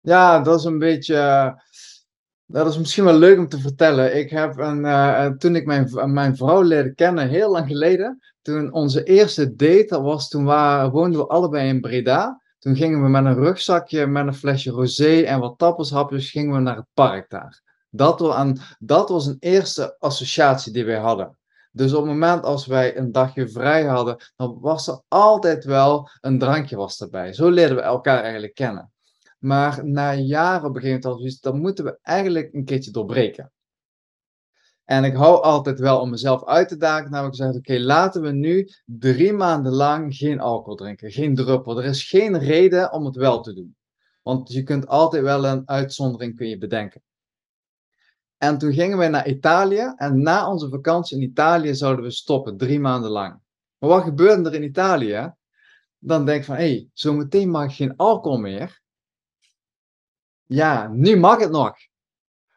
Ja, 0.04 0.40
dat 0.40 0.58
is 0.58 0.64
een 0.64 0.78
beetje 0.78 1.16
Dat 2.46 2.66
is 2.66 2.78
misschien 2.78 3.04
wel 3.04 3.18
leuk 3.18 3.38
om 3.38 3.48
te 3.48 3.58
vertellen. 3.58 4.16
Ik 4.16 4.30
heb 4.30 4.58
een, 4.58 4.84
uh, 4.84 5.26
toen 5.26 5.56
ik 5.56 5.66
mijn, 5.66 6.12
mijn 6.12 6.36
vrouw 6.36 6.62
leerde 6.62 6.94
kennen, 6.94 7.28
heel 7.28 7.50
lang 7.50 7.66
geleden, 7.66 8.18
toen 8.42 8.72
onze 8.72 9.02
eerste 9.02 9.54
date, 9.54 9.86
dat 9.88 10.02
was 10.02 10.28
toen 10.28 10.46
we, 10.46 10.88
woonden 10.92 11.20
we 11.20 11.26
allebei 11.26 11.68
in 11.68 11.80
Breda. 11.80 12.42
Toen 12.58 12.76
gingen 12.76 13.02
we 13.02 13.08
met 13.08 13.24
een 13.24 13.34
rugzakje, 13.34 14.06
met 14.06 14.26
een 14.26 14.34
flesje 14.34 14.70
rosé 14.70 15.20
en 15.20 15.40
wat 15.40 15.58
tappershapjes, 15.58 16.30
gingen 16.30 16.54
we 16.54 16.60
naar 16.60 16.76
het 16.76 16.88
park 16.94 17.30
daar. 17.30 17.62
Dat, 17.90 18.20
was 18.20 18.76
dat 18.78 19.08
was 19.08 19.26
een 19.26 19.36
eerste 19.38 19.96
associatie 19.98 20.72
die 20.72 20.84
wij 20.84 20.98
hadden. 20.98 21.38
Dus 21.72 21.92
op 21.92 22.02
het 22.02 22.12
moment 22.12 22.44
als 22.44 22.66
wij 22.66 22.96
een 22.96 23.12
dagje 23.12 23.48
vrij 23.48 23.84
hadden, 23.84 24.16
dan 24.36 24.58
was 24.60 24.88
er 24.88 25.00
altijd 25.08 25.64
wel 25.64 26.08
een 26.20 26.38
drankje 26.38 26.76
was 26.76 27.00
erbij. 27.00 27.32
Zo 27.32 27.48
leerden 27.50 27.76
we 27.76 27.82
elkaar 27.82 28.22
eigenlijk 28.22 28.54
kennen. 28.54 28.92
Maar 29.44 29.86
na 29.86 30.14
jaren 30.14 30.68
op 30.68 30.74
een 30.74 30.80
gegeven 30.82 31.10
moment 31.10 31.42
dan 31.42 31.60
moeten 31.60 31.84
we 31.84 31.98
eigenlijk 32.02 32.52
een 32.52 32.64
keertje 32.64 32.90
doorbreken. 32.90 33.52
En 34.84 35.04
ik 35.04 35.14
hou 35.14 35.42
altijd 35.42 35.78
wel 35.78 36.00
om 36.00 36.10
mezelf 36.10 36.44
uit 36.44 36.68
te 36.68 36.76
dagen, 36.76 37.10
namelijk 37.10 37.36
gezegd, 37.36 37.56
oké, 37.56 37.78
laten 37.78 38.22
we 38.22 38.32
nu 38.32 38.68
drie 38.84 39.32
maanden 39.32 39.72
lang 39.72 40.16
geen 40.16 40.40
alcohol 40.40 40.76
drinken, 40.76 41.10
geen 41.10 41.34
druppel. 41.34 41.78
Er 41.78 41.84
is 41.84 42.08
geen 42.08 42.38
reden 42.38 42.92
om 42.92 43.04
het 43.04 43.16
wel 43.16 43.40
te 43.40 43.54
doen. 43.54 43.76
Want 44.22 44.52
je 44.52 44.62
kunt 44.62 44.86
altijd 44.86 45.22
wel 45.22 45.44
een 45.44 45.68
uitzondering 45.68 46.36
kun 46.36 46.48
je 46.48 46.58
bedenken. 46.58 47.02
En 48.36 48.58
toen 48.58 48.72
gingen 48.72 48.98
wij 48.98 49.08
naar 49.08 49.28
Italië 49.28 49.92
en 49.96 50.22
na 50.22 50.50
onze 50.50 50.68
vakantie 50.68 51.16
in 51.16 51.22
Italië 51.22 51.74
zouden 51.74 52.04
we 52.04 52.10
stoppen, 52.10 52.56
drie 52.56 52.80
maanden 52.80 53.10
lang. 53.10 53.40
Maar 53.78 53.90
wat 53.90 54.02
gebeurde 54.02 54.48
er 54.48 54.54
in 54.54 54.62
Italië? 54.62 55.34
Dan 55.98 56.24
denk 56.24 56.38
ik 56.38 56.44
van, 56.44 56.56
hé, 56.56 56.62
hey, 56.62 56.88
zometeen 56.92 57.50
mag 57.50 57.64
ik 57.64 57.76
geen 57.76 57.96
alcohol 57.96 58.38
meer. 58.38 58.82
Ja, 60.54 60.88
nu 60.88 61.16
mag 61.16 61.38
het 61.38 61.50
nog. 61.50 61.76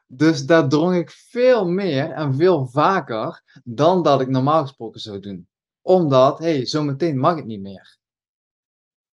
Dus 0.08 0.46
daar 0.46 0.70
drong 0.70 0.96
ik 0.96 1.10
veel 1.12 1.68
meer 1.68 2.12
en 2.12 2.36
veel 2.36 2.68
vaker 2.68 3.62
dan 3.64 4.04
dat 4.04 4.22
ik 4.22 4.28
normaal 4.28 4.62
gesproken 4.62 5.00
zou 5.00 5.20
doen. 5.20 5.48
Omdat, 5.82 6.40
hé, 6.40 6.56
hey, 6.56 6.66
zometeen 6.66 7.20
mag 7.20 7.36
het 7.36 7.46
niet 7.46 7.62
meer. 7.62 7.98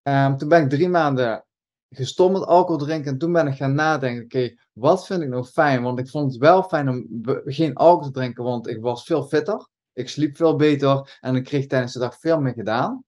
Um, 0.03 0.37
toen 0.37 0.49
ben 0.49 0.63
ik 0.63 0.69
drie 0.69 0.89
maanden 0.89 1.45
gestopt 1.89 2.33
met 2.33 2.47
alcohol 2.47 2.79
drinken 2.79 3.13
en 3.13 3.19
toen 3.19 3.33
ben 3.33 3.47
ik 3.47 3.57
gaan 3.57 3.75
nadenken, 3.75 4.25
oké, 4.25 4.55
wat 4.73 5.07
vind 5.07 5.23
ik 5.23 5.29
nou 5.29 5.45
fijn? 5.45 5.83
Want 5.83 5.99
ik 5.99 6.09
vond 6.09 6.33
het 6.33 6.41
wel 6.41 6.63
fijn 6.63 6.89
om 6.89 7.07
geen 7.45 7.75
alcohol 7.75 8.13
te 8.13 8.19
drinken, 8.19 8.45
want 8.45 8.69
ik 8.69 8.81
was 8.81 9.05
veel 9.05 9.23
fitter. 9.23 9.69
Ik 9.93 10.09
sliep 10.09 10.37
veel 10.37 10.57
beter 10.57 11.19
en 11.21 11.37
ik 11.37 11.45
kreeg 11.45 11.67
tijdens 11.67 11.93
de 11.93 11.99
dag 11.99 12.19
veel 12.19 12.41
meer 12.41 12.55
gedaan. 12.55 13.05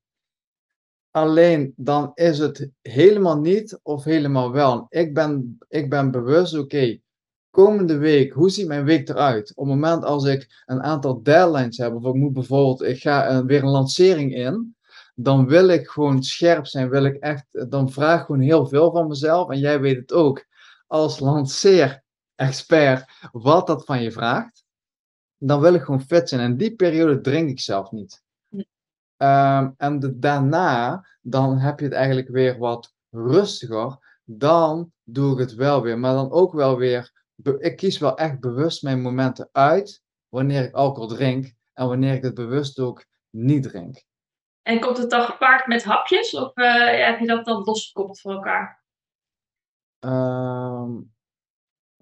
Alleen 1.17 1.73
dan 1.77 2.11
is 2.15 2.39
het 2.39 2.71
helemaal 2.83 3.39
niet 3.39 3.79
of 3.83 4.05
helemaal 4.05 4.53
wel. 4.53 4.87
Ik 4.89 5.15
ben, 5.15 5.59
ik 5.69 5.91
ben 5.91 6.11
bewust, 6.11 6.59
oké, 6.59 6.99
komende 7.51 7.97
week, 7.97 8.33
hoe 8.33 8.51
ziet 8.51 8.67
mijn 8.67 8.85
week 8.85 9.09
eruit? 9.09 9.51
Op 9.55 9.67
het 9.67 9.75
moment 9.75 10.05
als 10.05 10.25
ik 10.25 10.63
een 10.67 10.83
aantal 10.83 11.23
deadlines 11.23 11.77
heb, 11.77 11.95
of 11.95 12.05
ik 12.05 12.15
moet 12.15 12.33
bijvoorbeeld, 12.33 12.83
ik 12.83 13.01
ga 13.01 13.45
weer 13.45 13.63
een 13.63 13.69
lancering 13.69 14.35
in, 14.35 14.77
dan 15.15 15.47
wil 15.47 15.69
ik 15.69 15.87
gewoon 15.87 16.23
scherp 16.23 16.67
zijn, 16.67 16.89
wil 16.89 17.05
ik 17.05 17.17
echt, 17.17 17.71
dan 17.71 17.93
vraag 17.93 18.21
ik 18.21 18.27
gewoon 18.27 18.41
heel 18.41 18.67
veel 18.67 18.91
van 18.91 19.07
mezelf. 19.07 19.51
En 19.51 19.59
jij 19.59 19.81
weet 19.81 19.97
het 19.97 20.13
ook, 20.13 20.47
als 20.87 21.19
lanceer-expert, 21.19 23.05
wat 23.33 23.67
dat 23.67 23.85
van 23.85 24.03
je 24.03 24.13
vraagt, 24.13 24.65
dan 25.39 25.61
wil 25.61 25.75
ik 25.75 25.83
gewoon 25.83 26.03
fit 26.03 26.29
zijn. 26.29 26.41
En 26.41 26.57
die 26.57 26.75
periode 26.75 27.21
drink 27.21 27.49
ik 27.49 27.61
zelf 27.61 27.91
niet. 27.91 28.25
Um, 29.19 29.75
en 29.77 29.99
de, 29.99 30.19
daarna, 30.19 31.07
dan 31.21 31.59
heb 31.59 31.79
je 31.79 31.85
het 31.85 31.95
eigenlijk 31.95 32.29
weer 32.29 32.59
wat 32.59 32.95
rustiger. 33.11 34.21
Dan 34.25 34.93
doe 35.03 35.33
ik 35.33 35.39
het 35.39 35.55
wel 35.55 35.83
weer. 35.83 35.99
Maar 35.99 36.15
dan 36.15 36.31
ook 36.31 36.53
wel 36.53 36.77
weer, 36.77 37.13
ik 37.59 37.77
kies 37.77 37.99
wel 37.99 38.17
echt 38.17 38.41
bewust 38.41 38.83
mijn 38.83 39.01
momenten 39.01 39.49
uit 39.53 40.03
wanneer 40.29 40.65
ik 40.65 40.75
alcohol 40.75 41.09
drink 41.09 41.55
en 41.75 41.89
wanneer 41.89 42.15
ik 42.15 42.23
het 42.23 42.35
bewust 42.35 42.79
ook 42.79 43.05
niet 43.31 43.63
drink. 43.63 44.05
En 44.63 44.81
komt 44.81 44.99
het 44.99 45.11
dan 45.11 45.23
gepaard 45.23 45.67
met 45.67 45.85
hapjes 45.85 46.35
of 46.35 46.57
uh, 46.57 47.07
heb 47.07 47.19
je 47.19 47.27
dat 47.27 47.45
dan 47.45 47.63
losgekoppeld 47.65 48.21
van 48.21 48.33
elkaar? 48.33 48.85
Um, 50.01 51.15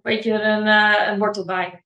Weet 0.03 0.25
je 0.25 0.33
er 0.33 0.59
een, 0.59 0.67
uh, 0.67 1.13
een 1.13 1.19
wortel 1.19 1.45
bij? 1.45 1.84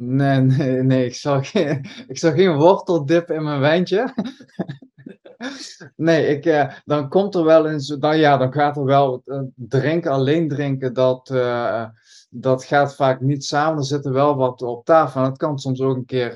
Nee, 0.00 0.40
nee, 0.40 0.82
nee. 0.82 1.04
Ik 1.04 1.14
zag 1.14 1.50
geen, 1.50 1.86
ik 2.08 2.18
zag 2.18 2.34
geen 2.34 2.56
worteldip 2.56 3.30
in 3.30 3.42
mijn 3.42 3.60
wijntje. 3.60 4.14
nee, 5.96 6.26
ik, 6.26 6.46
uh, 6.46 6.72
dan 6.84 7.08
komt 7.08 7.34
er 7.34 7.44
wel 7.44 7.66
in, 7.66 7.80
dan, 7.98 8.18
ja, 8.18 8.36
dan 8.36 8.52
gaat 8.52 8.76
er 8.76 8.84
wel 8.84 9.22
drinken, 9.54 10.10
alleen 10.10 10.48
drinken, 10.48 10.94
dat, 10.94 11.26
dat 12.30 12.64
gaat 12.64 12.94
vaak 12.94 13.20
niet 13.20 13.44
samen. 13.44 13.78
Er 13.78 13.84
zitten 13.84 14.12
wel 14.12 14.36
wat 14.36 14.62
op 14.62 14.84
tafel. 14.84 15.20
En 15.20 15.26
het 15.26 15.38
kan 15.38 15.58
soms 15.58 15.80
ook 15.80 15.96
een 15.96 16.04
keer, 16.04 16.34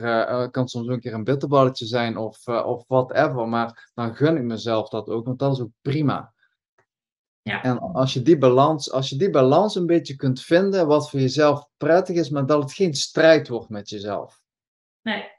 kan 0.51 0.69
soms 0.69 0.87
ook 0.87 0.93
een, 0.93 1.01
keer 1.01 1.15
een 1.15 1.25
bitterballetje 1.25 1.87
zijn 1.87 2.17
of, 2.17 2.47
uh, 2.47 2.67
of 2.67 2.85
whatever. 2.89 3.49
Maar 3.49 3.91
dan 3.95 4.17
gun 4.17 4.37
ik 4.37 4.43
mezelf 4.43 4.89
dat 4.89 5.09
ook, 5.09 5.27
want 5.27 5.39
dat 5.39 5.53
is 5.53 5.61
ook 5.61 5.71
prima. 5.83 6.33
Ja. 7.43 7.63
En 7.63 7.79
als 7.79 8.13
je, 8.13 8.23
die 8.23 8.39
balans, 8.39 8.93
als 8.93 9.09
je 9.09 9.17
die 9.17 9.31
balans 9.31 9.75
een 9.75 9.87
beetje 9.87 10.17
kunt 10.17 10.43
vinden, 10.43 10.87
wat 10.87 11.11
voor 11.11 11.21
jezelf 11.21 11.69
prettig 11.77 12.17
is, 12.17 12.31
maar 12.31 12.47
dat 12.47 12.63
het 12.63 12.73
geen 12.73 12.95
strijd 12.95 13.49
wordt 13.49 13.69
met 13.69 13.89
jezelf. 13.89 14.41
Nee. 15.03 15.31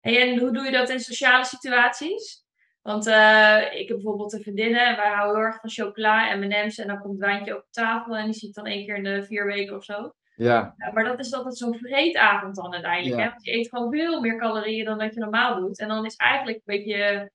En 0.00 0.38
hoe 0.38 0.52
doe 0.52 0.64
je 0.64 0.70
dat 0.70 0.90
in 0.90 1.00
sociale 1.00 1.44
situaties? 1.44 2.44
Want 2.82 3.06
uh, 3.06 3.72
ik 3.72 3.88
heb 3.88 3.96
bijvoorbeeld 3.96 4.32
een 4.32 4.42
vriendinnen 4.42 4.86
en 4.86 4.96
wij 4.96 5.10
houden 5.10 5.36
heel 5.36 5.44
erg 5.44 5.60
van 5.60 5.70
chocola 5.70 6.30
en 6.30 6.38
M&M's 6.38 6.78
en 6.78 6.86
dan 6.86 7.00
komt 7.00 7.12
het 7.12 7.26
wijntje 7.26 7.56
op 7.56 7.66
tafel 7.70 8.16
en 8.16 8.24
die 8.24 8.34
ziet 8.34 8.54
dan 8.54 8.66
één 8.66 8.86
keer 8.86 8.96
in 8.96 9.04
de 9.04 9.22
vier 9.22 9.46
weken 9.46 9.76
of 9.76 9.84
zo. 9.84 10.12
Ja. 10.36 10.74
ja 10.76 10.92
maar 10.92 11.04
dat 11.04 11.18
is 11.18 11.32
altijd 11.32 11.56
zo'n 11.56 11.78
vreetavond 11.78 12.56
dan 12.56 12.72
uiteindelijk. 12.72 13.16
Ja. 13.16 13.22
Hè? 13.22 13.30
Want 13.30 13.44
je 13.44 13.52
eet 13.52 13.68
gewoon 13.68 13.90
veel 13.90 14.20
meer 14.20 14.38
calorieën 14.38 14.84
dan 14.84 14.98
dat 14.98 15.14
je 15.14 15.20
normaal 15.20 15.60
doet. 15.60 15.78
En 15.78 15.88
dan 15.88 16.04
is 16.04 16.16
eigenlijk 16.16 16.56
een 16.56 16.76
beetje 16.76 17.30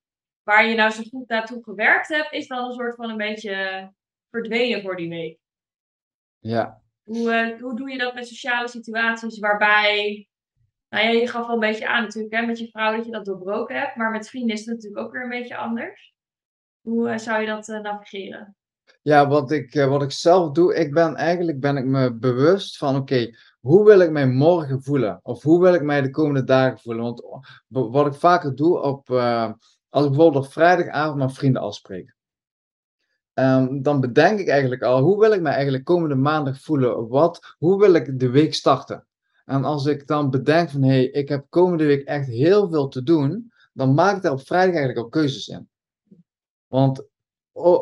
waar 0.45 0.67
je 0.67 0.75
nou 0.75 0.91
zo 0.91 1.03
goed 1.03 1.27
naartoe 1.27 1.63
gewerkt 1.63 2.07
hebt, 2.07 2.33
is 2.33 2.47
dan 2.47 2.65
een 2.65 2.73
soort 2.73 2.95
van 2.95 3.09
een 3.09 3.17
beetje 3.17 3.89
verdwenen 4.29 4.81
voor 4.81 4.95
die 4.95 5.09
week. 5.09 5.39
Ja. 6.39 6.81
Hoe, 7.03 7.33
uh, 7.33 7.61
hoe 7.61 7.75
doe 7.75 7.91
je 7.91 7.97
dat 7.97 8.13
met 8.13 8.27
sociale 8.27 8.67
situaties 8.67 9.39
waarbij 9.39 10.27
nou 10.89 11.07
ja, 11.07 11.09
je 11.09 11.27
gaf 11.27 11.47
al 11.47 11.53
een 11.53 11.59
beetje 11.59 11.87
aan 11.87 12.03
natuurlijk 12.03 12.33
hè, 12.33 12.45
met 12.45 12.59
je 12.59 12.67
vrouw 12.67 12.95
dat 12.95 13.05
je 13.05 13.11
dat 13.11 13.25
doorbroken 13.25 13.79
hebt. 13.79 13.95
Maar 13.95 14.11
met 14.11 14.29
vrienden 14.29 14.55
is 14.55 14.65
het 14.65 14.75
natuurlijk 14.75 15.01
ook 15.01 15.11
weer 15.11 15.23
een 15.23 15.29
beetje 15.29 15.57
anders. 15.57 16.13
Hoe 16.81 17.09
uh, 17.09 17.17
zou 17.17 17.41
je 17.41 17.47
dat 17.47 17.67
uh, 17.67 17.79
navigeren? 17.79 18.55
Ja, 19.01 19.27
wat 19.27 19.51
ik, 19.51 19.73
wat 19.73 20.03
ik 20.03 20.11
zelf 20.11 20.51
doe, 20.51 20.75
ik 20.75 20.93
ben 20.93 21.15
eigenlijk 21.15 21.59
ben 21.59 21.77
ik 21.77 21.85
me 21.85 22.13
bewust 22.13 22.77
van 22.77 22.95
oké, 22.95 23.13
okay, 23.13 23.35
hoe 23.59 23.85
wil 23.85 23.99
ik 23.99 24.11
mij 24.11 24.27
morgen 24.27 24.83
voelen? 24.83 25.19
Of 25.23 25.43
hoe 25.43 25.61
wil 25.61 25.73
ik 25.73 25.81
mij 25.81 26.01
de 26.01 26.09
komende 26.09 26.43
dagen 26.43 26.79
voelen? 26.79 27.03
Want 27.03 27.23
wat 27.67 28.07
ik 28.07 28.13
vaker 28.13 28.55
doe 28.55 28.81
op, 28.81 29.09
als 29.95 30.05
ik 30.05 30.11
bijvoorbeeld 30.11 30.45
op 30.45 30.51
vrijdagavond 30.51 31.17
met 31.17 31.33
vrienden 31.33 31.61
afspreek. 31.61 32.15
Um, 33.33 33.81
dan 33.81 33.99
bedenk 33.99 34.39
ik 34.39 34.47
eigenlijk 34.47 34.81
al, 34.81 35.01
hoe 35.01 35.19
wil 35.19 35.31
ik 35.31 35.41
mij 35.41 35.53
eigenlijk 35.53 35.83
komende 35.83 36.15
maandag 36.15 36.61
voelen? 36.61 37.07
Wat, 37.07 37.55
hoe 37.57 37.79
wil 37.79 37.93
ik 37.93 38.19
de 38.19 38.29
week 38.29 38.53
starten? 38.53 39.07
En 39.45 39.63
als 39.63 39.85
ik 39.85 40.07
dan 40.07 40.29
bedenk 40.29 40.69
van, 40.69 40.81
hé, 40.81 40.89
hey, 40.89 41.05
ik 41.05 41.29
heb 41.29 41.45
komende 41.49 41.85
week 41.85 42.07
echt 42.07 42.27
heel 42.27 42.69
veel 42.69 42.87
te 42.87 43.03
doen, 43.03 43.51
dan 43.73 43.93
maak 43.93 44.15
ik 44.15 44.21
daar 44.21 44.31
op 44.31 44.45
vrijdag 44.45 44.75
eigenlijk 44.75 45.05
al 45.05 45.09
keuzes 45.09 45.47
in. 45.47 45.69
Want, 46.67 47.07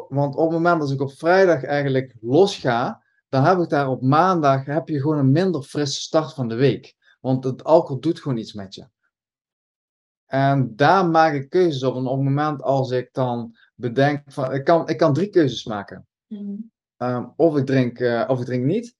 want 0.08 0.36
op 0.36 0.52
het 0.52 0.52
moment 0.52 0.80
dat 0.80 0.92
ik 0.92 1.02
op 1.02 1.14
vrijdag 1.14 1.64
eigenlijk 1.64 2.16
losga, 2.22 3.04
dan 3.30 3.44
heb 3.44 3.60
ik 3.60 3.70
daar 3.70 3.90
op 3.90 4.02
maandag, 4.02 4.66
heb 4.66 4.88
je 4.88 5.02
gewoon 5.02 5.18
een 5.18 5.32
minder 5.32 5.62
frisse 5.62 6.02
start 6.02 6.34
van 6.34 6.48
de 6.48 6.56
week. 6.56 6.96
Want 7.22 7.44
het 7.44 7.64
alcohol 7.64 8.00
doet 8.00 8.22
gewoon 8.22 8.38
iets 8.38 8.54
met 8.54 8.76
je. 8.76 8.88
En 10.34 10.76
daar 10.76 11.10
maak 11.10 11.34
ik 11.34 11.50
keuzes 11.50 11.84
op. 11.84 11.96
En 11.96 12.06
op 12.06 12.18
het 12.18 12.24
moment 12.24 12.62
als 12.62 12.92
ik 12.92 13.10
dan 13.12 13.56
bedenk 13.76 14.22
van, 14.26 14.54
ik 14.54 14.64
kan, 14.64 14.90
ik 14.90 14.98
kan 14.98 15.14
drie 15.14 15.30
keuzes 15.30 15.66
maken. 15.66 16.08
Mm. 16.28 16.72
Um, 16.98 17.34
of 17.36 17.58
ik 17.58 17.66
drink, 17.66 18.00
uh, 18.00 18.24
of 18.28 18.40
ik 18.40 18.46
drink 18.46 18.66
niet. 18.66 18.96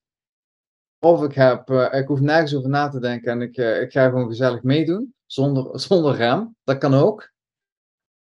Of 0.98 1.24
ik, 1.24 1.32
heb, 1.32 1.70
uh, 1.70 1.94
ik 1.94 2.06
hoef 2.06 2.20
nergens 2.20 2.54
over 2.54 2.68
na 2.68 2.88
te 2.88 3.00
denken 3.00 3.32
en 3.32 3.42
ik, 3.42 3.56
uh, 3.56 3.80
ik 3.80 3.92
ga 3.92 4.08
gewoon 4.08 4.26
gezellig 4.26 4.62
meedoen, 4.62 5.14
zonder, 5.26 5.80
zonder 5.88 6.14
rem. 6.14 6.56
Dat 6.64 6.78
kan 6.78 6.94
ook. 6.94 7.32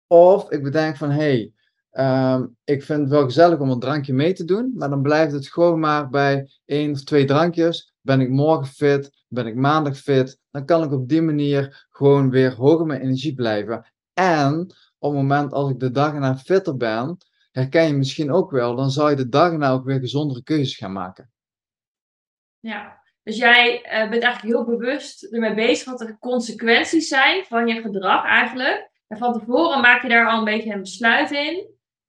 Of 0.07 0.51
ik 0.51 0.63
bedenk 0.63 0.97
van, 0.97 1.11
hé, 1.11 1.53
hey, 1.91 2.35
um, 2.35 2.57
ik 2.65 2.83
vind 2.83 3.01
het 3.01 3.11
wel 3.11 3.25
gezellig 3.25 3.59
om 3.59 3.71
een 3.71 3.81
drankje 3.81 4.15
mee 4.15 4.33
te 4.33 4.45
doen, 4.45 4.73
maar 4.75 4.91
dan 4.91 5.03
blijft 5.03 5.33
het 5.33 5.47
gewoon 5.47 5.81
maar 5.81 6.09
bij 6.09 6.51
één 6.65 6.93
of 6.93 7.03
twee 7.03 7.25
drankjes. 7.25 7.95
Ben 8.01 8.21
ik 8.21 8.31
morgen 8.31 8.67
fit, 8.67 9.14
ben 9.35 9.47
ik 9.47 9.55
maandag 9.55 9.97
fit, 9.97 10.41
dan 10.51 10.67
kan 10.67 10.83
ik 10.83 10.93
op 10.93 11.09
die 11.09 11.23
manier 11.23 11.87
gewoon 11.91 12.31
weer 12.31 12.55
hoger 12.55 12.87
mijn 12.87 13.01
energie 13.01 13.35
blijven. 13.35 13.93
En 14.13 14.61
op 14.99 15.13
het 15.13 15.21
moment 15.21 15.53
als 15.53 15.71
ik 15.71 15.81
de 15.81 15.91
dag 15.91 16.13
erna 16.13 16.37
fitter 16.37 16.77
ben, 16.77 17.17
herken 17.51 17.87
je 17.87 17.95
misschien 17.95 18.33
ook 18.33 18.51
wel, 18.51 18.77
dan 18.77 18.91
zou 18.91 19.11
je 19.11 19.17
de 19.17 19.29
dag 19.29 19.51
erna 19.53 19.71
ook 19.71 19.85
weer 19.85 19.99
gezondere 19.99 20.43
keuzes 20.43 20.77
gaan 20.77 20.93
maken. 20.93 21.31
Ja, 22.61 23.03
dus 23.23 23.37
jij 23.37 23.75
uh, 23.75 24.11
bent 24.11 24.23
eigenlijk 24.23 24.55
heel 24.55 24.65
bewust 24.65 25.23
ermee 25.23 25.55
bezig 25.55 25.91
wat 25.91 25.99
de 25.99 26.19
consequenties 26.19 27.09
zijn 27.09 27.45
van 27.45 27.67
je 27.67 27.81
gedrag 27.81 28.25
eigenlijk. 28.25 28.91
En 29.07 29.19
van 29.19 29.33
tevoren 29.33 29.81
maak 29.81 30.03
je 30.03 30.09
daar 30.09 30.29
al 30.29 30.39
een 30.39 30.45
beetje 30.45 30.73
een 30.73 30.81
besluit 30.81 31.31
in 31.31 31.57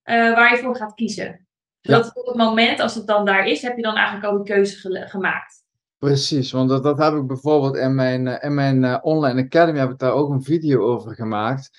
uh, 0.06 0.34
waar 0.34 0.56
je 0.56 0.62
voor 0.62 0.76
gaat 0.76 0.94
kiezen. 0.94 1.48
Zodat 1.82 2.06
ja. 2.06 2.22
op 2.22 2.28
het 2.28 2.36
moment 2.36 2.80
als 2.80 2.96
het 2.96 3.08
dan 3.08 3.26
daar 3.26 3.48
is, 3.48 3.62
heb 3.62 3.76
je 3.76 3.82
dan 3.82 3.96
eigenlijk 3.96 4.26
al 4.26 4.44
die 4.44 4.54
keuze 4.54 4.76
ge 4.76 5.06
gemaakt. 5.08 5.65
Precies, 6.06 6.52
want 6.52 6.70
dat, 6.70 6.84
dat 6.84 6.98
heb 6.98 7.14
ik 7.14 7.28
bijvoorbeeld 7.28 7.76
in 7.76 7.96
mijn, 7.96 8.28
eh, 8.28 8.44
in 8.44 8.54
mijn 8.54 8.84
eh, 8.84 8.98
online 9.02 9.44
academy 9.44 9.80
heb 9.80 9.92
ik 9.92 9.98
daar 9.98 10.12
ook 10.12 10.30
een 10.30 10.44
video 10.44 10.82
over 10.82 11.16
gemaakt. 11.16 11.70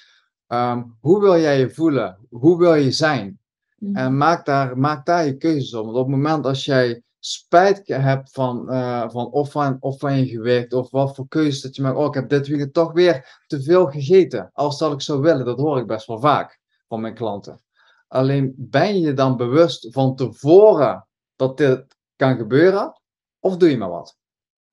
Ehm, 0.46 0.82
hoe 1.00 1.20
wil 1.20 1.38
jij 1.38 1.58
je 1.58 1.70
voelen? 1.70 2.18
Hoe 2.30 2.58
wil 2.58 2.74
je 2.74 2.90
zijn? 2.90 3.38
Mhm. 3.76 3.96
En 3.96 4.16
maak 4.16 4.44
daar, 4.44 4.78
maak 4.78 5.06
daar 5.06 5.26
je 5.26 5.36
keuzes 5.36 5.74
op. 5.74 5.84
Want 5.84 5.96
op 5.96 6.06
het 6.06 6.16
moment 6.16 6.46
als 6.46 6.64
jij 6.64 7.02
spijt 7.18 7.86
hebt 7.86 8.30
van, 8.30 8.70
eh, 8.70 9.10
van, 9.10 9.30
of 9.30 9.50
van, 9.50 9.76
of 9.80 9.98
van 9.98 10.16
je 10.18 10.26
gewicht, 10.26 10.72
of 10.72 10.90
wat 10.90 11.14
voor 11.14 11.28
keuzes 11.28 11.60
dat 11.60 11.76
je 11.76 11.82
maakt. 11.82 11.96
Oh, 11.96 12.06
ik 12.06 12.14
heb 12.14 12.28
dit 12.28 12.46
weekend 12.46 12.74
toch 12.74 12.92
weer 12.92 13.42
te 13.46 13.62
veel 13.62 13.86
gegeten. 13.86 14.50
Als 14.52 14.78
dat 14.78 14.92
ik 14.92 15.00
zou 15.00 15.20
willen, 15.20 15.44
dat 15.44 15.58
hoor 15.58 15.78
ik 15.78 15.86
best 15.86 16.06
wel 16.06 16.20
vaak 16.20 16.60
van 16.88 17.00
mijn 17.00 17.14
klanten. 17.14 17.60
Alleen 18.08 18.54
ben 18.56 18.94
je 18.94 19.00
je 19.00 19.12
dan 19.12 19.36
bewust 19.36 19.88
van 19.90 20.16
tevoren 20.16 21.06
dat 21.36 21.56
dit 21.56 21.96
kan 22.16 22.36
gebeuren, 22.36 23.00
of 23.40 23.56
doe 23.56 23.70
je 23.70 23.76
maar 23.76 23.90
wat? 23.90 24.16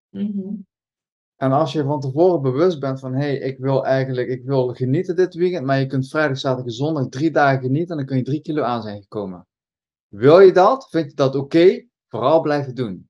Mhm. 0.10 0.55
En 1.36 1.51
als 1.51 1.72
je 1.72 1.84
van 1.84 2.00
tevoren 2.00 2.41
bewust 2.41 2.79
bent 2.79 3.00
van, 3.00 3.13
hé, 3.13 3.20
hey, 3.20 3.38
ik 3.38 3.58
wil 3.58 3.86
eigenlijk, 3.86 4.27
ik 4.27 4.43
wil 4.43 4.67
genieten 4.67 5.15
dit 5.15 5.34
weekend, 5.34 5.65
maar 5.65 5.79
je 5.79 5.86
kunt 5.86 6.10
vrijdag, 6.10 6.38
zaterdag 6.38 6.65
en 6.65 6.77
zondag 6.77 7.08
drie 7.08 7.32
dagen 7.32 7.62
genieten 7.62 7.91
en 7.91 7.98
dan 7.98 8.05
kun 8.05 8.17
je 8.17 8.24
drie 8.24 8.41
kilo 8.41 8.63
aan 8.63 8.82
zijn 8.82 9.01
gekomen. 9.01 9.48
Wil 10.08 10.39
je 10.39 10.51
dat? 10.51 10.88
Vind 10.89 11.10
je 11.10 11.15
dat 11.15 11.36
oké? 11.36 11.86
Vooral 12.08 12.41
blijven 12.41 12.75
doen. 12.75 13.10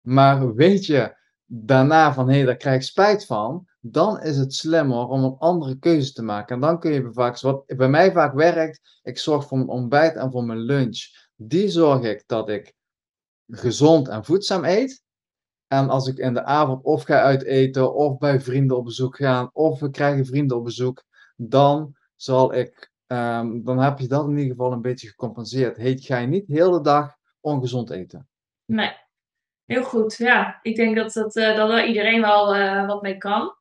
Maar 0.00 0.54
weet 0.54 0.86
je 0.86 1.16
daarna 1.46 2.14
van, 2.14 2.28
hé, 2.28 2.36
hey, 2.36 2.44
daar 2.44 2.56
krijg 2.56 2.76
ik 2.76 2.82
spijt 2.82 3.26
van, 3.26 3.66
dan 3.80 4.20
is 4.20 4.36
het 4.36 4.54
slimmer 4.54 5.06
om 5.06 5.24
een 5.24 5.36
andere 5.38 5.78
keuze 5.78 6.12
te 6.12 6.22
maken. 6.22 6.54
En 6.54 6.60
dan 6.60 6.80
kun 6.80 6.92
je 6.92 7.12
vaak, 7.12 7.40
wat 7.40 7.66
bij 7.66 7.88
mij 7.88 8.12
vaak 8.12 8.34
werkt, 8.34 9.00
ik 9.02 9.18
zorg 9.18 9.46
voor 9.46 9.58
mijn 9.58 9.70
ontbijt 9.70 10.14
en 10.14 10.30
voor 10.30 10.44
mijn 10.44 10.58
lunch. 10.58 11.28
Die 11.36 11.68
zorg 11.68 12.02
ik 12.02 12.22
dat 12.26 12.48
ik 12.48 12.74
gezond 13.50 14.08
en 14.08 14.24
voedzaam 14.24 14.64
eet. 14.64 15.02
En 15.66 15.88
als 15.88 16.08
ik 16.08 16.18
in 16.18 16.34
de 16.34 16.44
avond 16.44 16.84
of 16.84 17.02
ga 17.02 17.20
uiteten, 17.20 17.94
of 17.94 18.18
bij 18.18 18.40
vrienden 18.40 18.76
op 18.76 18.84
bezoek 18.84 19.16
gaan, 19.16 19.50
of 19.52 19.80
we 19.80 19.90
krijgen 19.90 20.26
vrienden 20.26 20.56
op 20.56 20.64
bezoek, 20.64 21.04
dan 21.36 21.96
zal 22.16 22.54
ik, 22.54 22.90
um, 23.06 23.64
dan 23.64 23.78
heb 23.78 23.98
je 23.98 24.08
dat 24.08 24.24
in 24.24 24.36
ieder 24.36 24.50
geval 24.50 24.72
een 24.72 24.80
beetje 24.80 25.08
gecompenseerd. 25.08 25.76
Heet, 25.76 26.04
ga 26.04 26.18
je 26.18 26.26
niet 26.26 26.46
heel 26.46 26.70
de 26.70 26.80
dag 26.80 27.16
ongezond 27.40 27.90
eten. 27.90 28.28
Nee, 28.64 28.92
heel 29.64 29.82
goed. 29.82 30.16
Ja, 30.16 30.58
ik 30.62 30.76
denk 30.76 30.96
dat, 30.96 31.12
dat, 31.12 31.36
uh, 31.36 31.56
dat 31.56 31.70
er 31.70 31.86
iedereen 31.86 32.20
wel 32.20 32.56
uh, 32.56 32.86
wat 32.86 33.02
mee 33.02 33.16
kan. 33.16 33.54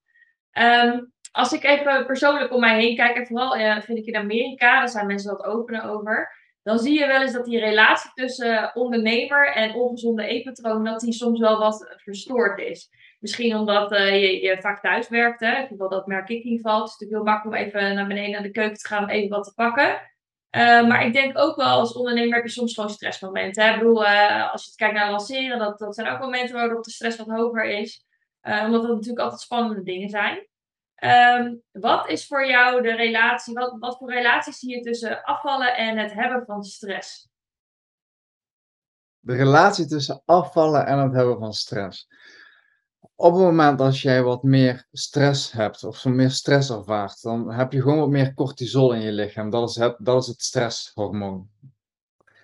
Um, 0.52 1.12
als 1.32 1.54
ik 1.54 1.64
even 1.64 2.06
persoonlijk 2.06 2.54
om 2.54 2.60
mij 2.60 2.80
heen 2.80 2.96
kijk, 2.96 3.16
en 3.16 3.28
vooral 3.28 3.58
uh, 3.58 3.82
vind 3.82 3.98
ik 3.98 4.06
in 4.06 4.16
Amerika, 4.16 4.80
daar 4.80 4.90
zijn 4.90 5.08
mensen 5.08 5.32
wat 5.32 5.46
opener 5.46 5.84
over 5.84 6.39
dan 6.64 6.80
zie 6.80 7.00
je 7.00 7.08
wel 7.08 7.22
eens 7.22 7.34
dat 7.34 7.46
die 7.46 7.60
relatie 7.60 8.12
tussen 8.14 8.72
ondernemer 8.74 9.54
en 9.54 9.74
ongezonde 9.74 10.26
eetpatroon, 10.26 10.84
dat 10.84 11.00
die 11.00 11.14
soms 11.14 11.40
wel 11.40 11.58
wat 11.60 11.96
verstoord 11.96 12.60
is. 12.60 12.90
Misschien 13.20 13.56
omdat 13.56 13.92
uh, 13.92 14.22
je, 14.22 14.42
je, 14.42 14.58
vaak 14.62 14.82
thuis 14.82 15.10
werkt, 15.10 15.40
hè? 15.40 15.68
Dat 15.78 16.08
merk 16.08 16.30
ik 16.30 16.44
in. 16.44 16.52
Het 16.52 16.60
is 16.60 16.64
natuurlijk 16.64 17.12
heel 17.12 17.24
makkelijk 17.24 17.58
om 17.58 17.66
even 17.66 17.96
naar 17.96 18.08
beneden 18.08 18.32
naar 18.32 18.42
de 18.42 18.52
keuken 18.52 18.78
te 18.78 18.88
gaan 18.88 19.04
om 19.04 19.10
even 19.10 19.30
wat 19.30 19.44
te 19.44 19.54
pakken. 19.54 20.02
Uh, 20.52 20.88
maar 20.88 21.06
ik 21.06 21.14
denk 21.14 21.38
ook 21.38 21.56
wel 21.56 21.80
als 21.80 21.94
ondernemer 21.94 22.36
heb 22.36 22.46
je 22.46 22.52
soms 22.52 22.74
gewoon 22.74 22.90
stressmomenten. 22.90 23.64
Hè? 23.64 23.74
Ik 23.74 23.80
bedoel, 23.80 24.04
uh, 24.04 24.52
als 24.52 24.66
je 24.66 24.72
kijkt 24.76 24.96
naar 24.96 25.12
lanceren, 25.12 25.60
dat, 25.60 25.80
dat 25.80 25.96
zijn 25.96 26.08
ook 26.08 26.20
momenten 26.20 26.56
waarop 26.56 26.84
de 26.84 26.92
stress 26.92 27.18
wat 27.18 27.28
hoger 27.28 27.66
is. 27.66 28.06
omdat 28.42 28.82
het 28.82 28.92
natuurlijk 28.92 29.20
altijd 29.20 29.42
spannende 29.42 29.84
dingen 29.84 30.10
zijn. 30.10 30.49
Um, 31.00 31.62
wat 31.72 32.10
is 32.10 32.28
voor 32.28 32.48
jou 32.48 32.82
de 32.82 32.96
relatie, 32.96 33.54
wat, 33.54 33.76
wat 33.80 33.98
voor 33.98 34.14
relatie 34.14 34.54
zie 34.54 34.76
je 34.76 34.82
tussen 34.82 35.24
afvallen 35.24 35.76
en 35.76 35.98
het 35.98 36.14
hebben 36.14 36.46
van 36.46 36.64
stress? 36.64 37.28
De 39.20 39.36
relatie 39.36 39.86
tussen 39.86 40.22
afvallen 40.26 40.86
en 40.86 41.00
het 41.00 41.14
hebben 41.14 41.40
van 41.40 41.54
stress. 41.54 42.08
Op 43.16 43.34
het 43.34 43.42
moment 43.42 43.82
als 43.82 44.02
jij 44.02 44.24
wat 44.24 44.44
meer 44.44 44.88
stress 44.92 45.52
hebt 45.52 45.84
of 45.84 45.98
zo 45.98 46.10
meer 46.10 46.32
stress 46.32 46.70
ervaart, 46.70 47.22
dan 47.22 47.52
heb 47.52 47.72
je 47.72 47.82
gewoon 47.82 48.00
wat 48.00 48.10
meer 48.10 48.34
cortisol 48.34 48.94
in 48.94 49.02
je 49.02 49.12
lichaam. 49.12 49.50
Dat 49.50 49.70
is 49.70 49.76
het, 49.76 49.96
dat 50.00 50.22
is 50.22 50.28
het 50.28 50.42
stresshormoon. 50.42 51.50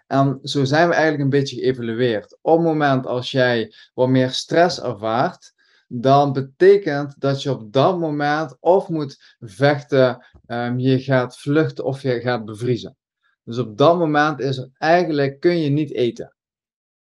En 0.08 0.40
zo 0.42 0.64
zijn 0.64 0.88
we 0.88 0.94
eigenlijk 0.94 1.24
een 1.24 1.40
beetje 1.40 1.60
geëvalueerd. 1.60 2.38
Op 2.42 2.58
het 2.58 2.66
moment 2.66 3.06
als 3.06 3.32
jij 3.32 3.74
wat 3.94 4.10
meer 4.10 4.30
stress 4.30 4.82
ervaart, 4.82 5.54
dan 5.88 6.34
betekent 6.34 7.20
dat 7.20 7.44
je 7.44 7.52
op 7.52 7.74
dat 7.74 8.00
moment 8.00 8.58
of 8.60 8.90
moet 8.90 9.36
vechten, 9.40 10.26
um, 10.48 10.80
je 10.80 11.00
gaat 11.00 11.38
vluchten 11.38 11.86
of 11.86 12.02
je 12.02 12.20
gaat 12.20 12.46
bevriezen. 12.46 12.98
Dus 13.44 13.58
op 13.58 13.78
dat 13.78 13.98
moment 13.98 14.40
is 14.40 14.70
eigenlijk, 14.78 15.40
kun 15.40 15.58
je 15.58 15.70
niet 15.70 15.94
eten. 15.94 16.36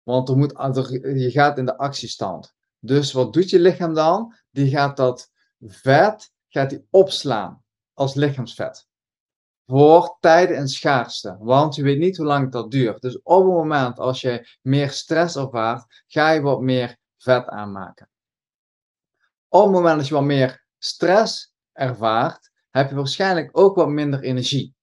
Want 0.02 0.28
er 0.28 0.36
moet, 0.36 0.52
je 1.00 1.30
gaat 1.30 1.58
in 1.58 1.64
de 1.64 1.78
actiestand. 1.78 2.54
Dus 2.78 3.12
wat 3.12 3.32
doet 3.32 3.50
je 3.50 3.60
lichaam 3.60 3.94
dan? 3.94 4.34
Die 4.50 4.70
gaat 4.70 4.96
dat 4.96 5.30
vet 5.60 6.32
gaat 6.48 6.70
die 6.70 6.86
opslaan 6.90 7.62
als 7.92 8.14
lichaamsvet. 8.14 8.86
Voor 9.66 10.16
tijden 10.20 10.56
en 10.56 10.68
schaarste. 10.68 11.36
Want 11.40 11.74
je 11.74 11.82
weet 11.82 11.98
niet 11.98 12.16
hoe 12.16 12.26
lang 12.26 12.52
dat 12.52 12.70
duurt. 12.70 13.00
Dus 13.00 13.22
op 13.22 13.44
het 13.44 13.52
moment 13.52 13.98
als 13.98 14.20
je 14.20 14.48
meer 14.62 14.90
stress 14.90 15.36
ervaart, 15.36 16.02
ga 16.06 16.30
je 16.30 16.40
wat 16.40 16.60
meer 16.60 16.96
vet 17.16 17.48
aanmaken 17.48 18.08
op 19.54 19.62
het 19.62 19.72
moment 19.72 19.98
dat 19.98 20.08
je 20.08 20.14
wat 20.14 20.22
meer 20.22 20.64
stress 20.78 21.54
ervaart, 21.72 22.50
heb 22.70 22.88
je 22.88 22.94
waarschijnlijk 22.94 23.58
ook 23.58 23.76
wat 23.76 23.88
minder 23.88 24.20
energie. 24.20 24.74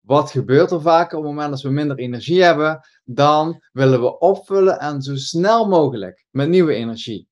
Wat 0.00 0.30
gebeurt 0.30 0.70
er 0.70 0.80
vaker 0.80 1.18
op 1.18 1.24
het 1.24 1.32
moment 1.32 1.50
dat 1.50 1.60
we 1.60 1.70
minder 1.70 1.98
energie 1.98 2.42
hebben? 2.42 2.80
Dan 3.04 3.62
willen 3.72 4.00
we 4.00 4.18
opvullen 4.18 4.78
en 4.78 5.02
zo 5.02 5.16
snel 5.16 5.68
mogelijk 5.68 6.26
met 6.30 6.48
nieuwe 6.48 6.74
energie. 6.74 7.28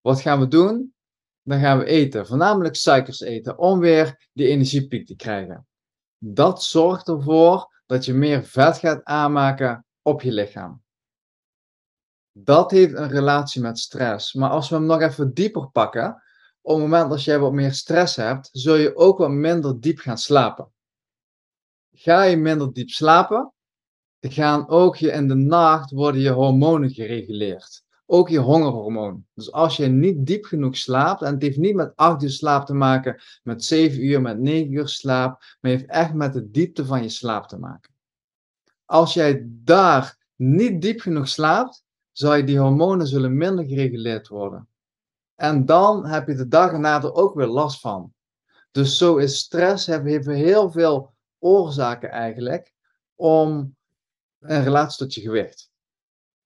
Wat 0.00 0.20
gaan 0.20 0.40
we 0.40 0.48
doen? 0.48 0.94
Dan 1.42 1.60
gaan 1.60 1.78
we 1.78 1.84
eten, 1.84 2.26
voornamelijk 2.26 2.76
suikers 2.76 3.20
eten, 3.20 3.58
om 3.58 3.78
weer 3.78 4.28
die 4.32 4.48
energiepiek 4.48 5.06
te 5.06 5.16
krijgen. 5.16 5.66
Dat 6.18 6.62
zorgt 6.62 7.08
ervoor 7.08 7.82
dat 7.86 8.04
je 8.04 8.14
meer 8.14 8.44
vet 8.44 8.78
gaat 8.78 9.04
aanmaken 9.04 9.86
op 10.02 10.22
je 10.22 10.32
lichaam. 10.32 10.84
Dat 12.38 12.70
heeft 12.70 12.94
een 12.94 13.08
relatie 13.08 13.62
met 13.62 13.78
stress. 13.78 14.32
Maar 14.32 14.50
als 14.50 14.68
we 14.68 14.74
hem 14.74 14.86
nog 14.86 15.00
even 15.00 15.34
dieper 15.34 15.68
pakken, 15.70 16.22
op 16.60 16.72
het 16.72 16.82
moment 16.82 17.10
dat 17.10 17.24
jij 17.24 17.38
wat 17.38 17.52
meer 17.52 17.72
stress 17.72 18.16
hebt, 18.16 18.48
zul 18.52 18.74
je 18.74 18.96
ook 18.96 19.18
wat 19.18 19.30
minder 19.30 19.80
diep 19.80 19.98
gaan 19.98 20.18
slapen. 20.18 20.72
Ga 21.92 22.22
je 22.22 22.36
minder 22.36 22.72
diep 22.72 22.88
slapen, 22.88 23.52
gaan 24.20 24.68
ook 24.68 24.96
je 24.96 25.10
in 25.10 25.28
de 25.28 25.34
nacht 25.34 25.90
worden 25.90 26.20
je 26.20 26.30
hormonen 26.30 26.90
gereguleerd. 26.90 27.84
Ook 28.06 28.28
je 28.28 28.38
hongerhormoon. 28.38 29.26
Dus 29.34 29.52
als 29.52 29.76
je 29.76 29.86
niet 29.86 30.26
diep 30.26 30.44
genoeg 30.44 30.76
slaapt, 30.76 31.22
en 31.22 31.32
het 31.32 31.42
heeft 31.42 31.58
niet 31.58 31.74
met 31.74 31.92
8 31.94 32.22
uur 32.22 32.30
slaap 32.30 32.66
te 32.66 32.74
maken, 32.74 33.20
met 33.42 33.64
7 33.64 34.04
uur, 34.04 34.20
met 34.20 34.38
9 34.38 34.72
uur 34.72 34.88
slaap, 34.88 35.42
maar 35.60 35.70
heeft 35.70 35.86
echt 35.86 36.14
met 36.14 36.32
de 36.32 36.50
diepte 36.50 36.84
van 36.84 37.02
je 37.02 37.08
slaap 37.08 37.48
te 37.48 37.58
maken. 37.58 37.94
Als 38.84 39.14
jij 39.14 39.42
daar 39.46 40.24
niet 40.34 40.82
diep 40.82 41.00
genoeg 41.00 41.28
slaapt, 41.28 41.84
zou 42.18 42.36
je 42.36 42.44
die 42.44 42.58
hormonen 42.58 43.06
zullen 43.06 43.36
minder 43.36 43.64
gereguleerd 43.64 44.28
worden. 44.28 44.68
En 45.34 45.64
dan 45.64 46.06
heb 46.06 46.26
je 46.26 46.34
de 46.34 46.48
dag 46.48 46.72
erna 46.72 47.02
er 47.02 47.14
ook 47.14 47.34
weer 47.34 47.46
last 47.46 47.80
van. 47.80 48.14
Dus 48.70 48.98
zo 48.98 49.16
is 49.16 49.38
stress, 49.38 49.86
we 49.86 50.34
heel 50.34 50.70
veel 50.70 51.14
oorzaken 51.38 52.10
eigenlijk 52.10 52.72
om 53.14 53.76
een 54.40 54.62
relatie 54.62 54.98
tot 54.98 55.14
je 55.14 55.20
gewicht. 55.20 55.70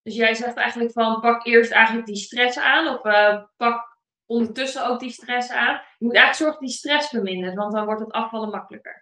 Dus 0.03 0.15
jij 0.15 0.35
zegt 0.35 0.57
eigenlijk 0.57 0.93
van 0.93 1.21
pak 1.21 1.47
eerst 1.47 1.71
eigenlijk 1.71 2.07
die 2.07 2.17
stress 2.17 2.59
aan 2.59 2.89
of 2.89 3.05
uh, 3.05 3.43
pak 3.57 3.99
ondertussen 4.27 4.87
ook 4.87 5.01
die 5.01 5.11
stress 5.11 5.51
aan. 5.51 5.75
Je 5.99 6.05
moet 6.05 6.15
eigenlijk 6.15 6.35
zorgen 6.35 6.61
dat 6.61 6.69
die 6.69 6.79
stress 6.79 7.09
vermindert, 7.09 7.55
want 7.55 7.73
dan 7.73 7.85
wordt 7.85 8.01
het 8.01 8.13
afvallen 8.13 8.51
makkelijker. 8.51 9.00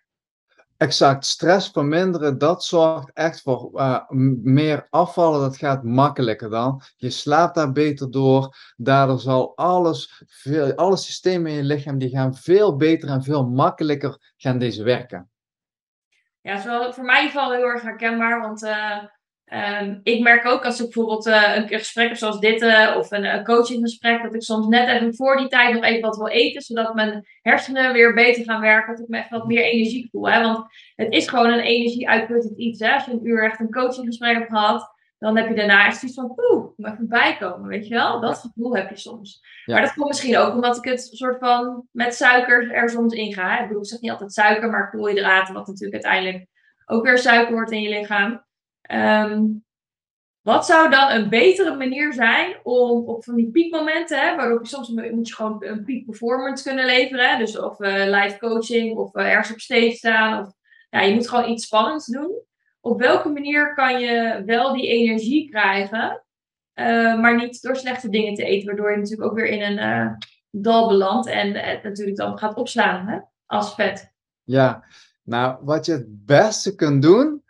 Exact, 0.79 1.25
stress 1.25 1.71
verminderen, 1.71 2.38
dat 2.38 2.64
zorgt 2.64 3.11
echt 3.14 3.41
voor 3.41 3.71
uh, 3.75 4.09
meer 4.43 4.87
afvallen. 4.91 5.41
Dat 5.41 5.57
gaat 5.57 5.83
makkelijker 5.83 6.51
dan. 6.51 6.83
Je 6.97 7.11
slaapt 7.11 7.55
daar 7.55 7.73
beter 7.73 8.11
door. 8.11 8.57
Daardoor 8.77 9.19
zal 9.19 9.57
alles, 9.57 10.23
veel, 10.27 10.75
alle 10.75 10.97
systemen 10.97 11.51
in 11.51 11.57
je 11.57 11.62
lichaam, 11.62 11.99
die 11.99 12.09
gaan 12.09 12.35
veel 12.35 12.77
beter 12.77 13.09
en 13.09 13.23
veel 13.23 13.49
makkelijker 13.49 14.35
gaan 14.37 14.59
deze 14.59 14.83
werken. 14.83 15.31
Ja, 16.41 16.61
zo 16.61 16.91
voor 16.91 17.05
mij 17.05 17.27
geval 17.27 17.53
heel 17.53 17.64
erg 17.64 17.83
herkenbaar, 17.83 18.41
want 18.41 18.62
uh, 18.62 19.05
Um, 19.52 20.00
ik 20.02 20.22
merk 20.22 20.46
ook 20.46 20.64
als 20.64 20.78
ik 20.78 20.84
bijvoorbeeld 20.84 21.26
uh, 21.26 21.56
een 21.56 21.68
gesprek 21.68 22.08
heb 22.08 22.16
zoals 22.16 22.40
dit 22.40 22.62
uh, 22.62 22.94
of 22.98 23.11
een, 23.11 23.24
een 23.24 23.44
coachinggesprek, 23.44 24.22
dat 24.22 24.34
ik 24.34 24.42
soms 24.42 24.66
net 24.66 24.88
even 24.88 25.14
voor 25.14 25.37
die 25.37 25.48
tijd 25.48 25.74
nog 25.74 25.84
even 25.84 26.00
wat 26.00 26.16
wil 26.16 26.28
eten, 26.28 26.62
zodat 26.62 26.94
mijn 26.94 27.26
hersenen 27.42 27.92
weer 27.92 28.14
beter 28.14 28.44
gaan 28.44 28.61
werken, 28.61 28.94
dat 28.94 29.02
ik 29.02 29.08
me 29.08 29.18
echt 29.18 29.30
wat 29.30 29.46
meer 29.46 29.62
energie 29.62 30.08
voel. 30.11 30.30
Hè? 30.30 30.42
Want 30.42 30.66
het 30.94 31.12
is 31.12 31.28
gewoon 31.28 31.52
een 31.52 31.61
energie-uitputtend 31.61 32.58
iets. 32.58 32.80
Hè? 32.80 32.92
Als 32.92 33.04
je 33.04 33.12
een 33.12 33.26
uur 33.26 33.44
echt 33.44 33.61
een 33.61 33.70
coachinggesprek 33.70 34.37
hebt 34.37 34.50
gehad, 34.50 34.96
dan 35.18 35.37
heb 35.37 35.48
je 35.48 35.54
daarna 35.54 35.87
echt 35.87 35.98
zoiets 35.98 36.18
van, 36.18 36.32
oeh, 36.37 36.64
ik 36.64 36.72
moet 36.76 36.92
even 36.92 37.08
bijkomen, 37.08 37.68
weet 37.68 37.87
je 37.88 37.94
wel? 37.94 38.20
Dat 38.20 38.38
gevoel 38.38 38.76
heb 38.76 38.90
je 38.90 38.96
soms. 38.96 39.40
Ja. 39.64 39.74
Maar 39.74 39.82
dat 39.82 39.94
komt 39.94 40.08
misschien 40.08 40.37
ook 40.37 40.54
omdat 40.54 40.76
ik 40.76 40.84
het 40.84 41.00
soort 41.00 41.38
van 41.38 41.87
met 41.90 42.14
suiker 42.14 42.72
er 42.72 42.90
soms 42.90 43.14
in 43.14 43.32
ga. 43.32 43.54
Hè? 43.54 43.62
Ik 43.62 43.66
bedoel, 43.66 43.82
ik 43.82 43.88
zeg 43.88 44.00
niet 44.00 44.11
altijd 44.11 44.32
suiker, 44.32 44.70
maar 44.70 44.90
koolhydraten, 44.90 45.54
wat 45.54 45.66
natuurlijk 45.66 46.04
uiteindelijk 46.04 46.46
ook 46.87 47.04
weer 47.04 47.18
suiker 47.18 47.54
wordt 47.54 47.70
in 47.70 47.82
je 47.82 47.88
lichaam. 47.88 48.46
Um, 48.92 49.66
Wat 50.42 50.66
zou 50.66 50.90
dan 50.90 51.11
een 51.11 51.29
betere 51.29 51.77
manier 51.77 52.12
zijn 52.12 52.57
om 52.62 53.09
op 53.09 53.24
van 53.24 53.35
die 53.35 53.51
piekmomenten, 53.51 54.20
hè, 54.20 54.37
waarop 54.37 54.62
je 54.62 54.68
soms 54.68 54.88
moet 54.88 55.29
je 55.29 55.35
gewoon 55.35 55.64
een 55.64 55.85
peak 55.85 56.05
performance 56.05 56.64
kunnen 56.64 56.87
leveren. 56.87 57.38
Dus 57.38 57.59
of 57.59 57.81
uh, 57.81 58.05
live 58.05 58.38
coaching 58.38 58.96
of 58.96 59.14
uh, 59.14 59.24
ergens 59.24 59.53
op 59.53 59.61
stage 59.61 59.90
staan. 59.90 60.40
Of, 60.40 60.53
ja, 60.90 61.01
je 61.01 61.14
moet 61.14 61.29
gewoon 61.29 61.51
iets 61.51 61.64
spannends 61.64 62.07
doen. 62.07 62.42
Op 62.81 63.01
welke 63.01 63.29
manier 63.29 63.74
kan 63.74 64.01
je 64.01 64.42
wel 64.46 64.72
die 64.72 64.88
energie 64.88 65.51
krijgen, 65.51 66.24
uh, 66.74 67.20
maar 67.20 67.37
niet 67.37 67.62
door 67.62 67.77
slechte 67.77 68.09
dingen 68.09 68.35
te 68.35 68.44
eten, 68.44 68.66
waardoor 68.66 68.90
je 68.90 68.96
natuurlijk 68.96 69.31
ook 69.31 69.37
weer 69.37 69.48
in 69.48 69.79
een 69.79 70.16
dal 70.51 70.88
belandt 70.88 71.27
en 71.27 71.55
het 71.55 71.83
natuurlijk 71.83 72.16
dan 72.16 72.38
gaat 72.38 72.55
opslaan 72.55 73.07
hè, 73.07 73.18
als 73.46 73.74
vet. 73.74 74.12
Ja, 74.42 74.85
nou 75.22 75.59
wat 75.61 75.87
je 75.87 75.92
het 75.92 76.27
beste 76.27 76.74
kunt 76.74 77.03
doen, 77.03 77.42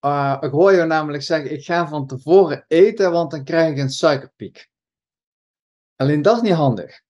uh, 0.00 0.36
ik 0.40 0.50
hoor 0.50 0.72
je 0.72 0.84
namelijk 0.84 1.22
zeggen, 1.22 1.52
ik 1.52 1.64
ga 1.64 1.88
van 1.88 2.06
tevoren 2.06 2.64
eten, 2.68 3.12
want 3.12 3.30
dan 3.30 3.44
krijg 3.44 3.70
ik 3.70 3.78
een 3.78 3.90
suikerpiek. 3.90 4.68
Alleen 5.96 6.22
dat 6.22 6.36
is 6.36 6.42
niet 6.42 6.52
handig. 6.52 7.00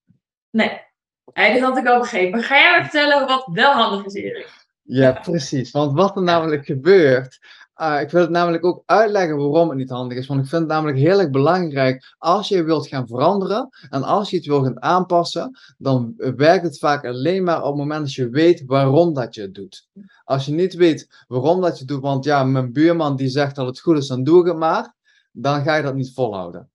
Nee, 0.51 0.81
dat 1.25 1.61
had 1.61 1.77
ik 1.77 1.87
al 1.87 1.99
begrepen. 1.99 2.43
Ga 2.43 2.59
jij 2.59 2.71
maar 2.71 2.83
vertellen 2.83 3.27
wat 3.27 3.49
wel 3.53 3.73
handig 3.73 4.07
is, 4.07 4.15
Erik? 4.15 4.67
Ja, 4.83 5.13
precies. 5.13 5.71
Want 5.71 5.93
wat 5.93 6.17
er 6.17 6.23
namelijk 6.23 6.65
gebeurt, 6.65 7.39
uh, 7.81 8.01
ik 8.01 8.11
wil 8.11 8.21
het 8.21 8.31
namelijk 8.31 8.65
ook 8.65 8.83
uitleggen 8.87 9.37
waarom 9.37 9.69
het 9.69 9.79
niet 9.79 9.91
handig 9.91 10.19
is. 10.19 10.27
Want 10.27 10.41
ik 10.41 10.49
vind 10.49 10.63
het 10.63 10.71
namelijk 10.71 10.99
heel 10.99 11.21
erg 11.21 11.31
belangrijk, 11.31 12.15
als 12.19 12.49
je 12.49 12.63
wilt 12.63 12.89
gaan 12.89 13.07
veranderen 13.07 13.69
en 13.89 14.03
als 14.03 14.31
je 14.31 14.37
iets 14.37 14.47
wil 14.47 14.63
gaan 14.63 14.83
aanpassen, 14.83 15.59
dan 15.79 16.15
werkt 16.17 16.65
het 16.65 16.79
vaak 16.79 17.05
alleen 17.05 17.43
maar 17.43 17.63
op 17.63 17.69
het 17.69 17.77
moment 17.77 18.01
dat 18.01 18.15
je 18.15 18.29
weet 18.29 18.63
waarom 18.67 19.15
dat 19.15 19.35
je 19.35 19.41
het 19.41 19.55
doet. 19.55 19.89
Als 20.25 20.47
je 20.47 20.53
niet 20.53 20.75
weet 20.75 21.25
waarom 21.29 21.61
dat 21.61 21.73
je 21.73 21.79
het 21.79 21.89
doet, 21.89 22.03
want 22.03 22.25
ja, 22.25 22.45
mijn 22.45 22.73
buurman 22.73 23.17
die 23.17 23.29
zegt 23.29 23.57
dat 23.57 23.67
het 23.67 23.81
goed 23.81 23.97
is, 23.97 24.07
dan 24.07 24.25
doe 24.25 24.41
ik 24.41 24.47
het 24.47 24.57
maar, 24.57 24.95
dan 25.33 25.63
ga 25.63 25.77
je 25.77 25.83
dat 25.83 25.95
niet 25.95 26.13
volhouden. 26.15 26.71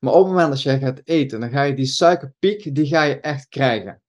Maar 0.00 0.12
op 0.12 0.24
het 0.24 0.32
moment 0.32 0.48
dat 0.48 0.62
je 0.62 0.78
gaat 0.78 1.00
eten, 1.04 1.40
dan 1.40 1.50
ga 1.50 1.62
je 1.62 1.74
die 1.74 1.86
suikerpiek, 1.86 2.74
die 2.74 2.86
ga 2.86 3.02
je 3.02 3.20
echt 3.20 3.48
krijgen. 3.48 4.02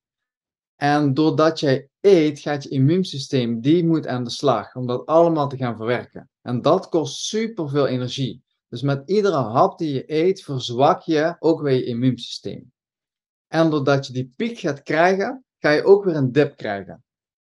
En 0.76 1.14
doordat 1.14 1.60
jij 1.60 1.90
eet, 2.02 2.40
gaat 2.40 2.64
je 2.64 2.70
immuunsysteem, 2.70 3.62
die 3.62 3.86
moet 3.86 4.08
aan 4.08 4.24
de 4.24 4.30
slag 4.30 4.76
om 4.76 4.88
dat 4.88 5.06
allemaal 5.06 5.50
te 5.50 5.58
gaan 5.58 5.76
verwerken. 5.76 6.30
En 6.42 6.62
dat 6.62 6.90
kost 6.90 7.26
superveel 7.26 7.88
energie. 7.88 8.44
Dus 8.70 8.82
met 8.82 9.10
iedere 9.10 9.36
hap 9.36 9.78
die 9.78 9.94
je 9.94 10.04
eet, 10.12 10.44
verzwak 10.44 11.02
je 11.02 11.36
ook 11.40 11.62
weer 11.62 11.76
je 11.76 11.86
immuunsysteem. 11.86 12.72
En 13.48 13.70
doordat 13.70 14.08
je 14.08 14.14
die 14.14 14.34
piek 14.36 14.60
gaat 14.60 14.84
krijgen, 14.84 15.46
ga 15.60 15.70
je 15.70 15.84
ook 15.84 16.04
weer 16.04 16.16
een 16.16 16.32
dip 16.32 16.58
krijgen. 16.58 17.04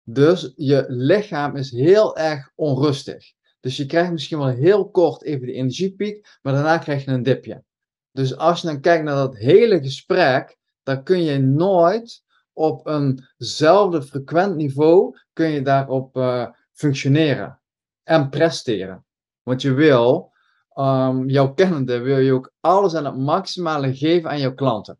Dus 0.04 0.54
je 0.56 0.86
lichaam 0.88 1.56
is 1.56 1.72
heel 1.72 2.18
erg 2.18 2.52
onrustig. 2.56 3.34
Dus 3.60 3.78
je 3.78 3.86
krijgt 3.86 4.12
misschien 4.12 4.38
wel 4.38 4.48
heel 4.48 4.90
kort 4.90 5.24
even 5.24 5.48
de 5.48 5.54
energiepiek, 5.54 6.38
maar 6.42 6.54
daarna 6.54 6.78
krijg 6.78 7.06
je 7.06 7.12
een 7.12 7.24
dipje. 7.24 7.64
Dus 8.12 8.38
als 8.38 8.62
je 8.62 8.68
dan 8.68 8.82
kijkt 8.82 9.04
naar 9.04 9.16
dat 9.16 9.38
hele 9.38 9.82
gesprek, 9.82 10.58
dan 10.84 11.04
kun 11.04 11.24
je 11.24 11.40
nooit 11.40 12.24
op 12.54 12.88
eenzelfde 12.88 14.02
frequent 14.02 14.56
niveau 14.56 15.18
kun 15.34 15.50
je 15.50 15.62
daarop 15.62 16.18
uh, 16.18 16.48
functioneren 16.74 17.62
en 18.04 18.30
presteren. 18.30 19.06
Want 19.42 19.62
je 19.62 19.74
wil, 19.74 20.34
um, 20.76 21.30
jouw 21.30 21.54
kennende, 21.54 22.00
wil 22.00 22.18
je 22.18 22.34
ook 22.34 22.54
alles 22.60 22.96
aan 22.96 23.06
het 23.06 23.18
maximale 23.18 23.96
geven 23.96 24.30
aan 24.30 24.40
jouw 24.40 24.54
klanten. 24.54 25.00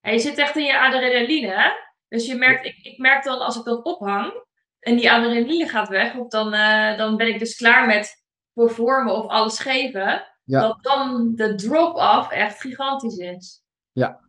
En 0.00 0.12
je 0.12 0.18
zit 0.18 0.38
echt 0.38 0.56
in 0.56 0.64
je 0.64 0.80
adrenaline, 0.80 1.46
hè? 1.46 1.70
Dus 2.08 2.26
je 2.26 2.34
merkt, 2.34 2.66
ik, 2.66 2.78
ik 2.82 2.98
merk 2.98 3.24
dan 3.24 3.38
als 3.38 3.56
ik 3.56 3.64
dat 3.64 3.84
ophang 3.84 4.44
en 4.78 4.96
die 4.96 5.12
adrenaline 5.12 5.68
gaat 5.68 5.88
weg, 5.88 6.14
of 6.14 6.28
dan, 6.28 6.54
uh, 6.54 6.96
dan 6.96 7.16
ben 7.16 7.28
ik 7.28 7.38
dus 7.38 7.56
klaar 7.56 7.86
met 7.86 8.24
performen 8.52 9.14
of 9.14 9.26
alles 9.26 9.58
geven, 9.58 10.26
ja. 10.44 10.60
dat 10.60 10.82
dan 10.82 11.34
de 11.34 11.54
drop-off 11.54 12.30
echt 12.30 12.60
gigantisch 12.60 13.16
is. 13.16 13.62
Ja, 13.92 14.20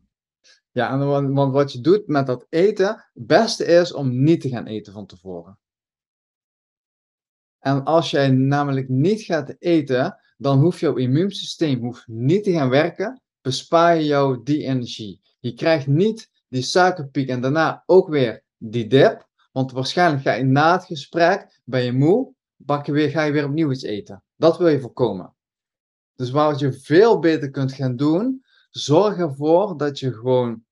ja, 0.74 0.98
want 1.32 1.54
wat 1.54 1.72
je 1.72 1.82
doet 1.82 2.08
met 2.08 2.28
dat 2.28 2.46
eten, 2.50 2.88
het 3.14 3.28
beste 3.28 3.66
is 3.66 3.94
om 3.94 4.24
niet 4.24 4.42
te 4.42 4.50
gaan 4.50 4.66
eten 4.66 4.94
van 4.94 5.06
tevoren. 5.06 5.60
En 7.60 7.84
als 7.84 8.12
jij 8.12 8.30
namelijk 8.30 8.90
niet 8.90 9.22
gaat 9.22 9.56
eten, 9.60 10.20
dan 10.38 10.60
hoeft 10.60 10.80
jouw 10.80 10.96
immuunsysteem 10.96 11.80
hoeft 11.80 12.08
niet 12.08 12.44
te 12.44 12.52
gaan 12.52 12.70
werken, 12.70 13.22
bespaar 13.42 13.96
je 13.98 14.06
jou 14.06 14.44
die 14.44 14.64
energie. 14.64 15.22
Je 15.40 15.54
krijgt 15.54 15.88
niet 15.88 16.30
die 16.48 16.62
suikerpiek 16.62 17.30
en 17.30 17.42
daarna 17.42 17.84
ook 17.86 18.08
weer 18.08 18.44
die 18.58 18.88
dip, 18.88 19.28
want 19.52 19.72
waarschijnlijk 19.72 20.24
ga 20.24 20.34
je 20.34 20.44
na 20.44 20.74
het 20.74 20.86
gesprek, 20.86 21.62
ben 21.64 21.84
je 21.84 21.92
moe, 21.92 22.34
bak 22.56 22.86
je 22.86 22.92
weer, 22.92 23.10
ga 23.10 23.24
je 23.24 23.32
weer 23.32 23.46
opnieuw 23.46 23.72
iets 23.72 23.84
eten. 23.84 24.24
Dat 24.36 24.58
wil 24.58 24.68
je 24.68 24.80
voorkomen. 24.80 25.36
Dus 26.16 26.30
wat 26.30 26.60
je 26.60 26.74
veel 26.74 27.20
beter 27.20 27.50
kunt 27.50 27.74
gaan 27.74 27.96
doen, 27.96 28.43
zorg 28.74 29.18
ervoor 29.18 29.78
dat 29.78 30.00
je 30.00 30.14
gewoon 30.14 30.64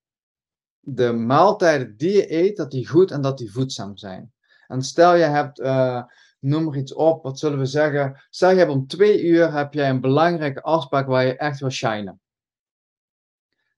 de 0.79 1.11
maaltijden 1.11 1.97
die 1.97 2.11
je 2.11 2.33
eet, 2.33 2.57
dat 2.57 2.71
die 2.71 2.87
goed 2.87 3.11
en 3.11 3.21
dat 3.21 3.37
die 3.37 3.51
voedzaam 3.51 3.97
zijn. 3.97 4.33
En 4.67 4.81
stel 4.81 5.15
je 5.15 5.23
hebt, 5.23 5.59
uh, 5.59 6.03
noem 6.39 6.67
er 6.67 6.77
iets 6.77 6.93
op, 6.93 7.23
wat 7.23 7.39
zullen 7.39 7.59
we 7.59 7.65
zeggen? 7.65 8.21
Stel 8.29 8.49
je 8.49 8.57
hebt 8.57 8.71
om 8.71 8.87
twee 8.87 9.23
uur 9.23 9.53
heb 9.53 9.73
jij 9.73 9.89
een 9.89 10.01
belangrijke 10.01 10.61
afspraak 10.61 11.07
waar 11.07 11.25
je 11.25 11.37
echt 11.37 11.59
wil 11.59 11.69
shinen. 11.69 12.21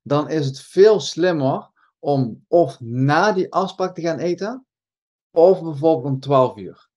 Dan 0.01 0.29
is 0.29 0.45
het 0.45 0.59
veel 0.59 0.99
slimmer 0.99 1.69
om 1.99 2.45
of 2.47 2.79
na 2.79 3.31
die 3.31 3.53
afspraak 3.53 3.95
te 3.95 4.01
gaan 4.01 4.19
eten, 4.19 4.65
of 5.31 5.61
bijvoorbeeld 5.61 6.13
om 6.13 6.19
12 6.19 6.57
uur. 6.57 6.89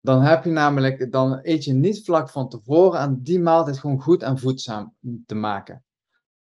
Dan 0.00 0.22
heb 0.22 0.44
je 0.44 0.50
namelijk, 0.50 1.12
dan 1.12 1.38
eet 1.42 1.64
je 1.64 1.72
niet 1.72 2.04
vlak 2.04 2.30
van 2.30 2.48
tevoren 2.48 3.00
en 3.00 3.22
die 3.22 3.40
maaltijd 3.40 3.78
gewoon 3.78 4.00
goed 4.00 4.22
en 4.22 4.38
voedzaam 4.38 4.96
te 5.26 5.34
maken. 5.34 5.84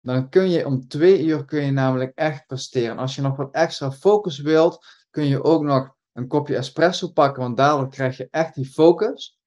Dan 0.01 0.29
kun 0.29 0.51
je 0.51 0.67
om 0.67 0.89
twee 0.89 1.25
uur 1.25 1.45
kun 1.45 1.65
je 1.65 1.71
namelijk 1.71 2.13
echt 2.15 2.47
presteren. 2.47 2.99
Als 2.99 3.15
je 3.15 3.23
nog 3.23 3.37
wat 3.37 3.55
extra 3.55 3.93
focus 3.93 4.39
wilt, 4.39 4.87
kun 5.11 5.25
je 5.25 5.43
ook 5.43 5.63
nog 5.63 5.95
een 6.13 6.27
kopje 6.27 6.57
espresso 6.57 7.09
pakken, 7.09 7.43
want 7.43 7.57
daardoor 7.57 7.89
krijg 7.89 8.17
je 8.17 8.29
echt 8.31 8.55
die 8.55 8.67
focus. 8.67 9.39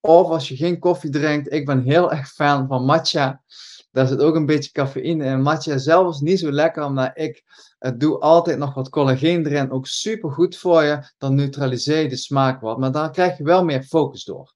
Of 0.00 0.28
als 0.28 0.48
je 0.48 0.56
geen 0.56 0.78
koffie 0.78 1.10
drinkt, 1.10 1.52
ik 1.52 1.66
ben 1.66 1.82
heel 1.82 2.12
erg 2.16 2.28
fan 2.28 2.66
van 2.66 2.84
matcha. 2.84 3.42
Daar 3.90 4.06
zit 4.06 4.20
ook 4.20 4.34
een 4.34 4.46
beetje 4.46 4.72
cafeïne 4.72 5.24
in. 5.24 5.42
Matcha 5.42 5.78
zelf 5.78 6.14
is 6.14 6.20
niet 6.20 6.38
zo 6.38 6.50
lekker, 6.50 6.84
omdat 6.84 7.10
ik 7.14 7.42
het 7.78 8.00
doe 8.00 8.18
altijd 8.18 8.58
nog 8.58 8.74
wat 8.74 8.88
collageen 8.88 9.46
erin. 9.46 9.70
Ook 9.70 9.86
super 9.86 10.30
goed 10.30 10.56
voor 10.56 10.82
je. 10.82 11.12
Dan 11.18 11.34
neutraliseer 11.34 12.02
je 12.02 12.08
de 12.08 12.16
smaak 12.16 12.60
wat. 12.60 12.78
Maar 12.78 12.92
dan 12.92 13.12
krijg 13.12 13.38
je 13.38 13.44
wel 13.44 13.64
meer 13.64 13.82
focus 13.82 14.24
door. 14.24 14.54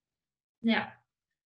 Ja, 0.59 1.04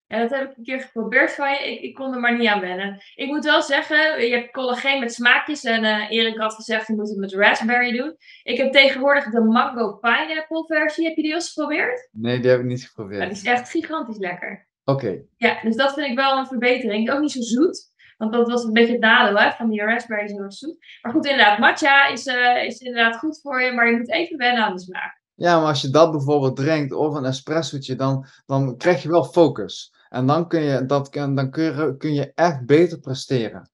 ja, 0.08 0.18
dat 0.18 0.30
heb 0.30 0.50
ik 0.50 0.56
een 0.56 0.64
keer 0.64 0.80
geprobeerd 0.80 1.32
van 1.32 1.50
je. 1.50 1.72
Ik, 1.72 1.80
ik 1.80 1.94
kon 1.94 2.14
er 2.14 2.20
maar 2.20 2.38
niet 2.38 2.48
aan 2.48 2.60
wennen. 2.60 3.02
Ik 3.14 3.26
moet 3.26 3.44
wel 3.44 3.62
zeggen, 3.62 4.26
je 4.26 4.34
hebt 4.34 4.52
collageen 4.52 5.00
met 5.00 5.12
smaakjes. 5.12 5.64
En 5.64 5.84
uh, 5.84 6.10
Erik 6.10 6.38
had 6.38 6.54
gezegd, 6.54 6.86
je 6.86 6.94
moet 6.94 7.08
het 7.08 7.18
met 7.18 7.34
raspberry 7.34 7.96
doen. 7.96 8.16
Ik 8.42 8.56
heb 8.56 8.72
tegenwoordig 8.72 9.30
de 9.30 9.40
mango 9.40 9.96
pineapple 9.96 10.64
versie. 10.66 11.06
Heb 11.06 11.16
je 11.16 11.22
die 11.22 11.32
al 11.32 11.38
eens 11.38 11.52
geprobeerd? 11.52 12.08
Nee, 12.12 12.40
die 12.40 12.50
heb 12.50 12.60
ik 12.60 12.66
niet 12.66 12.86
geprobeerd. 12.86 13.22
Ja, 13.22 13.28
die 13.28 13.36
is 13.36 13.44
echt 13.44 13.70
gigantisch 13.70 14.18
lekker. 14.18 14.68
Oké. 14.84 15.22
Ja, 15.36 15.60
dus 15.62 15.76
dat 15.76 15.94
vind 15.94 16.06
ik 16.06 16.16
wel 16.16 16.38
een 16.38 16.46
verbetering. 16.46 17.10
Ook 17.10 17.20
niet 17.20 17.32
zo 17.32 17.40
zoet. 17.40 17.94
Want 18.16 18.32
dat 18.32 18.50
was 18.50 18.64
een 18.64 18.72
beetje 18.72 18.92
het 18.92 19.00
nadeel 19.00 19.38
hè, 19.38 19.50
van 19.50 19.70
die 19.70 19.82
raspberry 19.82 20.28
zo 20.28 20.48
zoet. 20.48 20.78
Maar 21.02 21.12
goed, 21.12 21.26
inderdaad, 21.26 21.58
matcha 21.58 22.06
is, 22.06 22.26
uh, 22.26 22.64
is 22.64 22.78
inderdaad 22.78 23.18
goed 23.18 23.40
voor 23.42 23.62
je. 23.62 23.72
Maar 23.72 23.90
je 23.90 23.96
moet 23.96 24.12
even 24.12 24.36
wennen 24.36 24.64
aan 24.64 24.74
de 24.74 24.80
smaak. 24.80 25.24
Ja, 25.34 25.58
maar 25.58 25.68
als 25.68 25.82
je 25.82 25.90
dat 25.90 26.10
bijvoorbeeld 26.10 26.56
drinkt 26.56 26.92
of 26.92 27.14
een 27.14 27.24
espressootje, 27.24 27.94
dan, 27.94 28.26
dan 28.46 28.76
krijg 28.76 29.02
je 29.02 29.08
wel 29.08 29.24
focus. 29.24 29.94
En 30.08 30.26
dan 30.26 30.48
kun 30.48 30.60
je, 30.60 30.86
dat, 30.86 31.12
dan 31.12 31.50
kun 31.50 31.64
je, 31.64 31.94
kun 31.98 32.14
je 32.14 32.32
echt 32.34 32.66
beter 32.66 33.00
presteren. 33.00 33.70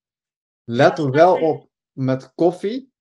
Let 0.64 0.98
er 0.98 1.10
wel 1.10 1.34
op 1.36 1.68
met 1.92 2.32
koffie, 2.34 2.92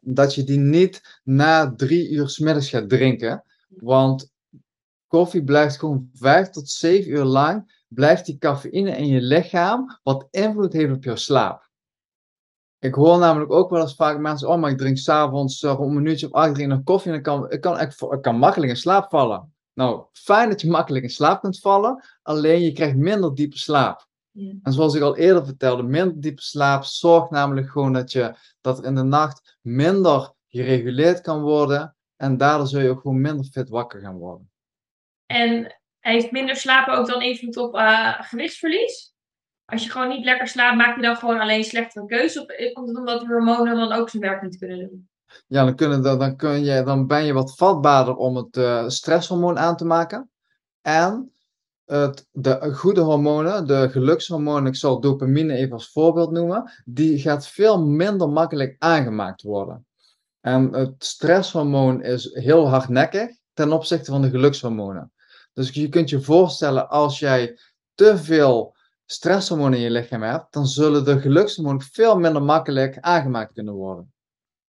dat 0.00 0.34
je 0.34 0.44
die 0.44 0.58
niet 0.58 1.20
na 1.22 1.74
drie 1.74 2.10
uur 2.10 2.28
s 2.28 2.38
middags 2.38 2.68
gaat 2.68 2.88
drinken. 2.88 3.44
Want 3.68 4.32
koffie 5.06 5.44
blijft 5.44 5.78
gewoon 5.78 6.10
vijf 6.12 6.48
tot 6.48 6.68
zeven 6.68 7.10
uur 7.10 7.24
lang, 7.24 7.84
blijft 7.88 8.26
die 8.26 8.38
cafeïne 8.38 8.96
in 8.96 9.06
je 9.06 9.20
lichaam, 9.20 9.98
wat 10.02 10.26
invloed 10.30 10.72
heeft 10.72 10.92
op 10.92 11.04
jouw 11.04 11.16
slaap. 11.16 11.70
Ik 12.78 12.94
hoor 12.94 13.18
namelijk 13.18 13.52
ook 13.52 13.70
wel 13.70 13.80
eens 13.80 13.94
vaak 13.94 14.18
mensen, 14.18 14.48
oh 14.48 14.60
maar 14.60 14.70
ik 14.70 14.78
drink 14.78 14.96
s'avonds 14.96 15.62
uh, 15.62 15.80
om 15.80 15.88
een 15.88 16.02
minuutje 16.02 16.26
of 16.26 16.32
acht 16.32 16.54
drink 16.54 16.70
nog 16.70 16.82
koffie 16.82 17.10
en 17.10 17.16
ik 17.16 17.22
kan, 17.22 17.50
ik, 17.50 17.60
kan, 17.60 17.80
ik, 17.80 17.92
ik 18.10 18.22
kan 18.22 18.36
makkelijk 18.38 18.70
in 18.70 18.76
slaap 18.76 19.10
vallen. 19.10 19.52
Nou, 19.74 20.04
fijn 20.12 20.48
dat 20.48 20.60
je 20.60 20.70
makkelijk 20.70 21.04
in 21.04 21.10
slaap 21.10 21.40
kunt 21.40 21.60
vallen, 21.60 22.04
alleen 22.22 22.60
je 22.60 22.72
krijgt 22.72 22.96
minder 22.96 23.34
diepe 23.34 23.58
slaap. 23.58 24.06
Ja. 24.30 24.52
En 24.62 24.72
zoals 24.72 24.94
ik 24.94 25.02
al 25.02 25.16
eerder 25.16 25.44
vertelde, 25.44 25.82
minder 25.82 26.20
diepe 26.20 26.42
slaap 26.42 26.84
zorgt 26.84 27.30
namelijk 27.30 27.70
gewoon 27.70 27.92
dat, 27.92 28.12
je, 28.12 28.34
dat 28.60 28.78
er 28.78 28.84
in 28.84 28.94
de 28.94 29.02
nacht 29.02 29.58
minder 29.60 30.32
gereguleerd 30.48 31.20
kan 31.20 31.40
worden 31.40 31.96
en 32.16 32.36
daardoor 32.36 32.66
zul 32.66 32.80
je 32.80 32.90
ook 32.90 33.00
gewoon 33.00 33.20
minder 33.20 33.44
fit 33.44 33.68
wakker 33.68 34.00
gaan 34.00 34.16
worden. 34.16 34.50
En 35.26 35.80
heeft 35.98 36.30
minder 36.30 36.56
slapen 36.56 36.98
ook 36.98 37.06
dan 37.06 37.22
invloed 37.22 37.56
op 37.56 37.74
uh, 37.74 38.22
gewichtsverlies? 38.22 39.14
Als 39.64 39.84
je 39.84 39.90
gewoon 39.90 40.08
niet 40.08 40.24
lekker 40.24 40.48
slaapt, 40.48 40.76
maak 40.76 40.96
je 40.96 41.02
dan 41.02 41.16
gewoon 41.16 41.40
alleen 41.40 41.64
slechtere 41.64 42.06
keuze? 42.06 42.40
Of 42.40 42.72
komt 42.72 42.88
het 42.88 42.98
omdat 42.98 43.20
de 43.20 43.26
hormonen 43.26 43.76
dan 43.76 43.92
ook 43.92 44.08
zijn 44.08 44.22
werk 44.22 44.42
niet 44.42 44.58
kunnen 44.58 44.78
doen? 44.78 45.10
Ja, 45.46 45.70
dan, 45.70 46.02
dan, 46.02 46.36
kun 46.36 46.64
je, 46.64 46.82
dan 46.82 47.06
ben 47.06 47.24
je 47.24 47.32
wat 47.32 47.54
vatbaarder 47.56 48.16
om 48.16 48.36
het 48.36 48.56
uh, 48.56 48.88
stresshormoon 48.88 49.58
aan 49.58 49.76
te 49.76 49.84
maken. 49.84 50.30
En 50.80 51.32
het, 51.84 52.26
de 52.30 52.74
goede 52.74 53.00
hormonen, 53.00 53.66
de 53.66 53.88
gelukshormonen, 53.90 54.66
ik 54.66 54.76
zal 54.76 55.00
dopamine 55.00 55.54
even 55.54 55.72
als 55.72 55.92
voorbeeld 55.92 56.30
noemen, 56.30 56.72
die 56.84 57.18
gaat 57.18 57.46
veel 57.46 57.80
minder 57.86 58.28
makkelijk 58.28 58.76
aangemaakt 58.78 59.42
worden. 59.42 59.86
En 60.40 60.74
het 60.74 60.94
stresshormoon 60.98 62.02
is 62.02 62.34
heel 62.34 62.68
hardnekkig 62.68 63.30
ten 63.52 63.72
opzichte 63.72 64.10
van 64.10 64.22
de 64.22 64.30
gelukshormonen. 64.30 65.12
Dus 65.52 65.70
je 65.70 65.88
kunt 65.88 66.10
je 66.10 66.20
voorstellen, 66.20 66.88
als 66.88 67.18
jij 67.18 67.58
te 67.94 68.18
veel 68.18 68.76
stresshormonen 69.04 69.78
in 69.78 69.84
je 69.84 69.90
lichaam 69.90 70.22
hebt, 70.22 70.52
dan 70.52 70.66
zullen 70.66 71.04
de 71.04 71.20
gelukshormonen 71.20 71.80
veel 71.80 72.18
minder 72.18 72.42
makkelijk 72.42 72.98
aangemaakt 73.00 73.52
kunnen 73.52 73.74
worden. 73.74 74.12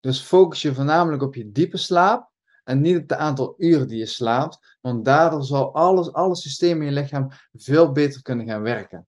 Dus 0.04 0.20
focus 0.20 0.62
je 0.62 0.74
voornamelijk 0.74 1.22
op 1.22 1.34
je 1.34 1.52
diepe 1.52 1.76
slaap 1.76 2.30
en 2.64 2.80
niet 2.80 2.96
op 2.96 3.02
het 3.02 3.18
aantal 3.18 3.54
uren 3.58 3.88
die 3.88 3.98
je 3.98 4.06
slaapt, 4.06 4.76
want 4.80 5.04
daardoor 5.04 5.42
zal 5.42 5.74
alles, 5.74 6.12
alle 6.12 6.36
systemen 6.36 6.86
in 6.86 6.94
je 6.94 7.00
lichaam 7.00 7.28
veel 7.52 7.92
beter 7.92 8.22
kunnen 8.22 8.46
gaan 8.46 8.62
werken. 8.62 9.06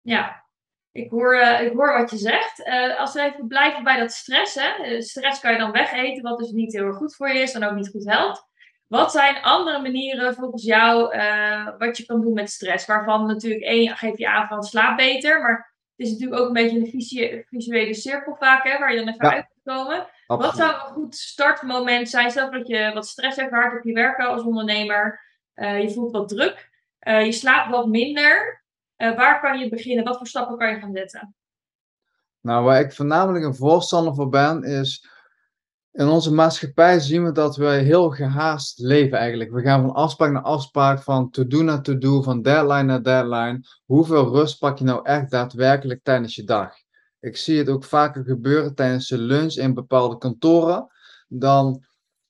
Ja, 0.00 0.44
ik 0.92 1.10
hoor, 1.10 1.34
uh, 1.34 1.60
ik 1.60 1.72
hoor 1.72 1.98
wat 1.98 2.10
je 2.10 2.16
zegt. 2.16 2.66
Uh, 2.66 2.98
als 2.98 3.12
we 3.12 3.20
even 3.20 3.46
blijven 3.46 3.84
bij 3.84 3.98
dat 3.98 4.12
stress, 4.12 4.54
hè? 4.54 4.84
Eh, 4.84 5.00
stress 5.00 5.40
kan 5.40 5.52
je 5.52 5.58
dan 5.58 5.72
wegeten, 5.72 6.22
wat 6.22 6.38
dus 6.38 6.50
niet 6.50 6.72
heel 6.72 6.84
erg 6.84 6.96
goed 6.96 7.16
voor 7.16 7.28
je 7.28 7.40
is 7.40 7.52
en 7.52 7.64
ook 7.64 7.74
niet 7.74 7.90
goed 7.90 8.10
helpt. 8.10 8.46
Wat 8.86 9.12
zijn 9.12 9.42
andere 9.42 9.82
manieren 9.82 10.34
volgens 10.34 10.64
jou 10.64 11.16
uh, 11.16 11.78
wat 11.78 11.96
je 11.96 12.06
kan 12.06 12.20
doen 12.20 12.32
met 12.32 12.50
stress? 12.50 12.86
Waarvan 12.86 13.26
natuurlijk 13.26 13.64
één 13.64 13.96
geef 13.96 14.18
je 14.18 14.28
aan 14.28 14.48
van 14.48 14.62
slaap 14.62 14.96
beter, 14.96 15.40
maar 15.40 15.74
het 15.96 16.06
is 16.06 16.12
natuurlijk 16.12 16.40
ook 16.40 16.46
een 16.46 16.52
beetje 16.52 16.78
een 16.78 17.44
visuele 17.48 17.94
cirkel 17.94 18.36
vaak, 18.36 18.64
hè, 18.64 18.78
waar 18.78 18.92
je 18.92 19.04
dan 19.04 19.08
even 19.08 19.30
uit 19.30 19.54
Wat 20.26 20.56
zou 20.56 20.74
een 20.74 20.92
goed 20.92 21.16
startmoment 21.16 22.08
zijn? 22.08 22.30
Stel 22.30 22.50
dat 22.50 22.66
je 22.66 22.90
wat 22.94 23.06
stress 23.06 23.38
ervaart 23.38 23.78
op 23.78 23.84
je 23.84 23.92
werk 23.92 24.18
als 24.18 24.42
ondernemer, 24.42 25.20
uh, 25.54 25.82
je 25.82 25.90
voelt 25.90 26.12
wat 26.12 26.28
druk, 26.28 26.70
uh, 27.00 27.24
je 27.24 27.32
slaapt 27.32 27.70
wat 27.70 27.86
minder. 27.86 28.64
waar 28.96 29.40
kan 29.40 29.58
je 29.58 29.68
beginnen? 29.68 30.04
Wat 30.04 30.16
voor 30.16 30.26
stappen 30.26 30.58
kan 30.58 30.70
je 30.70 30.80
gaan 30.80 30.94
zetten? 30.94 31.34
Nou, 32.40 32.64
waar 32.64 32.80
ik 32.80 32.92
voornamelijk 32.92 33.44
een 33.44 33.54
voorstander 33.54 34.14
voor 34.14 34.28
ben, 34.28 34.62
is 34.62 35.08
in 35.96 36.06
onze 36.06 36.32
maatschappij 36.32 37.00
zien 37.00 37.24
we 37.24 37.32
dat 37.32 37.56
we 37.56 37.66
heel 37.66 38.10
gehaast 38.10 38.78
leven 38.78 39.18
eigenlijk. 39.18 39.50
We 39.50 39.62
gaan 39.62 39.80
van 39.80 39.94
afspraak 39.94 40.32
naar 40.32 40.42
afspraak, 40.42 41.02
van 41.02 41.30
to-do 41.30 41.62
naar 41.62 41.82
to-do, 41.82 42.22
van 42.22 42.42
deadline 42.42 42.82
naar 42.82 43.02
deadline. 43.02 43.64
Hoeveel 43.84 44.34
rust 44.34 44.58
pak 44.58 44.78
je 44.78 44.84
nou 44.84 45.04
echt 45.04 45.30
daadwerkelijk 45.30 46.00
tijdens 46.02 46.34
je 46.34 46.44
dag? 46.44 46.74
Ik 47.26 47.36
zie 47.36 47.58
het 47.58 47.68
ook 47.68 47.84
vaker 47.84 48.24
gebeuren 48.24 48.74
tijdens 48.74 49.08
de 49.08 49.18
lunch 49.18 49.54
in 49.54 49.74
bepaalde 49.74 50.18
kantoren. 50.18 50.86
Dan 51.28 51.84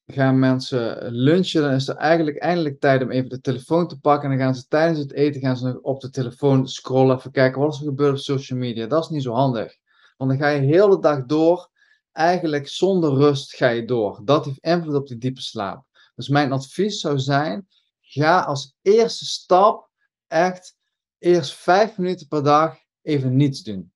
gaan 0.06 0.38
mensen 0.38 1.12
lunchen, 1.12 1.62
dan 1.62 1.72
is 1.72 1.88
er 1.88 1.96
eigenlijk 1.96 2.38
eindelijk 2.38 2.80
tijd 2.80 3.02
om 3.02 3.11
even 3.11 3.28
de 3.28 3.40
telefoon 3.40 3.88
te 3.88 4.00
pakken. 4.00 4.30
En 4.30 4.37
dan 4.37 4.46
gaan 4.46 4.54
ze 4.54 4.66
tijdens 4.68 4.98
het 4.98 5.12
eten 5.12 5.40
gaan 5.40 5.56
ze 5.56 5.66
nog 5.66 5.76
op 5.76 6.00
de 6.00 6.11
telefoon 6.11 6.68
scrollen, 6.68 7.16
even 7.16 7.30
kijken 7.30 7.61
wat 7.61 7.74
er 7.74 7.85
gebeurd 7.85 8.12
op 8.12 8.18
social 8.18 8.59
media. 8.59 8.87
Dat 8.87 9.02
is 9.02 9.09
niet 9.09 9.22
zo 9.22 9.32
handig. 9.32 9.76
Want 10.16 10.30
dan 10.30 10.38
ga 10.38 10.48
je 10.48 10.61
heel 10.61 10.88
de 10.88 10.98
dag 10.98 11.24
door 11.24 11.70
eigenlijk 12.12 12.68
zonder 12.68 13.14
rust 13.14 13.54
ga 13.54 13.68
je 13.68 13.85
door. 13.85 14.20
Dat 14.24 14.44
heeft 14.44 14.59
invloed 14.59 14.94
op 14.94 15.06
die 15.06 15.18
diepe 15.18 15.40
slaap. 15.40 15.85
Dus 16.14 16.28
mijn 16.28 16.52
advies 16.52 17.00
zou 17.00 17.18
zijn: 17.18 17.68
ga 18.00 18.40
als 18.40 18.76
eerste 18.82 19.24
stap 19.24 19.90
echt 20.26 20.76
eerst 21.18 21.52
vijf 21.52 21.98
minuten 21.98 22.28
per 22.28 22.42
dag 22.42 22.76
even 23.02 23.37
niets 23.37 23.62
doen. 23.62 23.94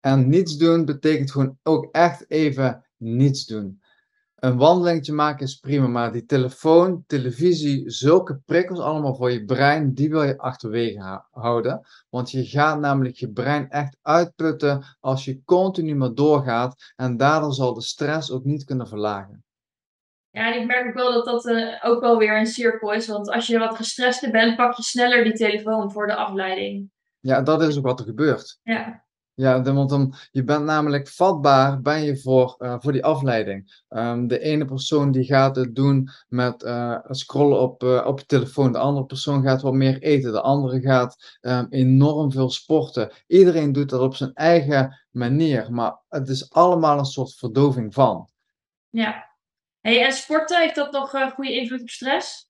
En 0.00 0.28
niets 0.28 0.56
doen 0.56 0.84
betekent 0.84 1.30
gewoon 1.30 1.58
ook 1.62 1.88
echt 1.92 2.30
even 2.30 2.84
niets 2.96 3.46
doen. 3.46 3.80
Een 4.38 4.56
wandelingetje 4.56 5.12
maken 5.12 5.46
is 5.46 5.56
prima, 5.56 5.86
maar 5.86 6.12
die 6.12 6.24
telefoon, 6.24 7.04
televisie, 7.06 7.90
zulke 7.90 8.40
prikkels 8.44 8.78
allemaal 8.78 9.14
voor 9.14 9.30
je 9.30 9.44
brein, 9.44 9.94
die 9.94 10.10
wil 10.10 10.22
je 10.22 10.38
achterwege 10.38 11.24
houden. 11.30 11.86
Want 12.08 12.30
je 12.30 12.46
gaat 12.46 12.80
namelijk 12.80 13.16
je 13.16 13.32
brein 13.32 13.70
echt 13.70 13.96
uitputten 14.02 14.96
als 15.00 15.24
je 15.24 15.42
continu 15.44 15.94
maar 15.94 16.14
doorgaat. 16.14 16.92
En 16.96 17.16
daardoor 17.16 17.52
zal 17.52 17.74
de 17.74 17.82
stress 17.82 18.30
ook 18.30 18.44
niet 18.44 18.64
kunnen 18.64 18.88
verlagen. 18.88 19.44
Ja, 20.30 20.52
en 20.52 20.60
ik 20.60 20.66
merk 20.66 20.88
ook 20.88 20.94
wel 20.94 21.12
dat 21.12 21.24
dat 21.24 21.46
uh, 21.46 21.84
ook 21.84 22.00
wel 22.00 22.18
weer 22.18 22.38
een 22.38 22.46
cirkel 22.46 22.92
is. 22.92 23.06
Want 23.06 23.30
als 23.30 23.46
je 23.46 23.58
wat 23.58 23.76
gestrester 23.76 24.30
bent, 24.30 24.56
pak 24.56 24.76
je 24.76 24.82
sneller 24.82 25.24
die 25.24 25.32
telefoon 25.32 25.92
voor 25.92 26.06
de 26.06 26.14
afleiding. 26.14 26.90
Ja, 27.20 27.42
dat 27.42 27.62
is 27.62 27.78
ook 27.78 27.84
wat 27.84 28.00
er 28.00 28.06
gebeurt. 28.06 28.58
Ja. 28.62 29.06
Ja, 29.38 29.62
want 29.62 29.90
dan, 29.90 30.14
je 30.30 30.44
bent 30.44 30.64
namelijk 30.64 31.08
vatbaar 31.08 31.80
ben 31.80 32.02
je 32.02 32.16
voor, 32.16 32.56
uh, 32.58 32.74
voor 32.78 32.92
die 32.92 33.04
afleiding. 33.04 33.84
Um, 33.88 34.26
de 34.26 34.38
ene 34.38 34.64
persoon 34.64 35.10
die 35.10 35.24
gaat 35.24 35.56
het 35.56 35.74
doen 35.74 36.08
met 36.28 36.62
uh, 36.62 36.98
scrollen 37.08 37.60
op, 37.60 37.82
uh, 37.82 38.06
op 38.06 38.18
je 38.18 38.26
telefoon. 38.26 38.72
De 38.72 38.78
andere 38.78 39.06
persoon 39.06 39.42
gaat 39.42 39.62
wat 39.62 39.72
meer 39.72 40.02
eten. 40.02 40.32
De 40.32 40.40
andere 40.40 40.80
gaat 40.80 41.38
um, 41.40 41.66
enorm 41.70 42.32
veel 42.32 42.50
sporten. 42.50 43.10
Iedereen 43.26 43.72
doet 43.72 43.90
dat 43.90 44.00
op 44.00 44.14
zijn 44.14 44.32
eigen 44.34 45.06
manier. 45.10 45.72
Maar 45.72 45.98
het 46.08 46.28
is 46.28 46.50
allemaal 46.52 46.98
een 46.98 47.04
soort 47.04 47.34
verdoving 47.34 47.94
van. 47.94 48.28
Ja. 48.90 49.26
Hey, 49.80 50.04
en 50.04 50.12
sporten, 50.12 50.60
heeft 50.60 50.74
dat 50.74 50.92
nog 50.92 51.10
goede 51.34 51.52
invloed 51.52 51.80
op 51.80 51.88
stress? 51.88 52.47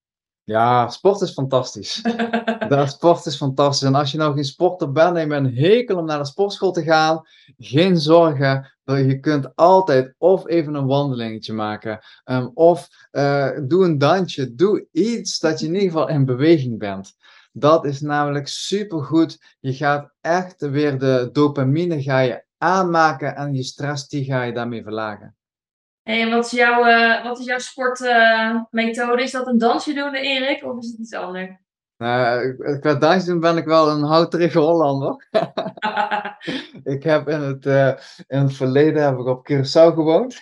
Ja, 0.49 0.89
sport 0.89 1.21
is 1.21 1.33
fantastisch. 1.33 2.03
de 2.69 2.85
sport 2.87 3.27
is 3.27 3.37
fantastisch. 3.37 3.89
En 3.89 3.95
als 3.95 4.13
je 4.13 4.19
nou 4.19 4.35
geen 4.35 4.45
sporter 4.45 4.93
bent 4.93 5.17
en 5.17 5.21
je 5.21 5.27
bent 5.27 5.47
een 5.47 5.57
hekel 5.57 5.97
om 5.97 6.05
naar 6.05 6.19
de 6.19 6.25
sportschool 6.25 6.73
te 6.73 6.83
gaan, 6.83 7.23
geen 7.59 8.01
zorgen. 8.01 8.73
Je 8.85 9.21
kunt 9.21 9.57
altijd 9.57 10.15
of 10.19 10.47
even 10.47 10.75
een 10.75 10.87
wandelingetje 10.87 11.53
maken. 11.53 12.01
Um, 12.25 12.51
of 12.55 12.89
uh, 13.13 13.51
doe 13.67 13.85
een 13.85 13.99
dansje. 13.99 14.55
Doe 14.55 14.89
iets 14.93 15.39
dat 15.39 15.61
je 15.61 15.67
in 15.67 15.75
ieder 15.75 15.89
geval 15.89 16.09
in 16.09 16.25
beweging 16.25 16.79
bent. 16.79 17.13
Dat 17.53 17.85
is 17.85 18.01
namelijk 18.01 18.49
supergoed. 18.49 19.57
Je 19.61 19.75
gaat 19.75 20.13
echt 20.21 20.61
weer 20.61 20.99
de 20.99 21.29
dopamine 21.33 22.03
ga 22.03 22.19
je 22.19 22.45
aanmaken 22.59 23.37
en 23.37 23.55
je 23.55 23.63
stress 23.63 24.09
die 24.09 24.25
ga 24.25 24.43
je 24.43 24.53
daarmee 24.53 24.83
verlagen 24.83 25.38
en 26.09 26.31
wat 26.31 26.44
is 26.44 26.51
jouw, 26.51 26.87
uh, 26.87 27.25
wat 27.25 27.38
is 27.38 27.44
jouw 27.44 27.59
sportmethode? 27.59 29.18
Uh, 29.18 29.25
is 29.25 29.31
dat 29.31 29.47
een 29.47 29.59
dansje 29.59 29.92
doen, 29.92 30.14
Erik, 30.14 30.64
of 30.64 30.79
is 30.79 30.87
het 30.87 30.99
iets 30.99 31.14
anders? 31.14 31.51
Nou, 31.97 32.55
qua 32.81 32.94
dansje 32.94 33.27
doen 33.27 33.40
ben 33.40 33.57
ik 33.57 33.64
wel 33.64 33.90
een 33.90 34.03
houterige 34.03 34.59
Hollander. 34.59 35.29
ik 36.94 37.03
heb 37.03 37.29
in 37.29 37.40
het, 37.40 37.66
uh, 37.66 37.92
in 38.27 38.38
het 38.38 38.53
verleden 38.53 39.03
heb 39.03 39.18
ik 39.18 39.27
op 39.27 39.49
Curaçao 39.51 39.94
gewoond. 39.94 40.40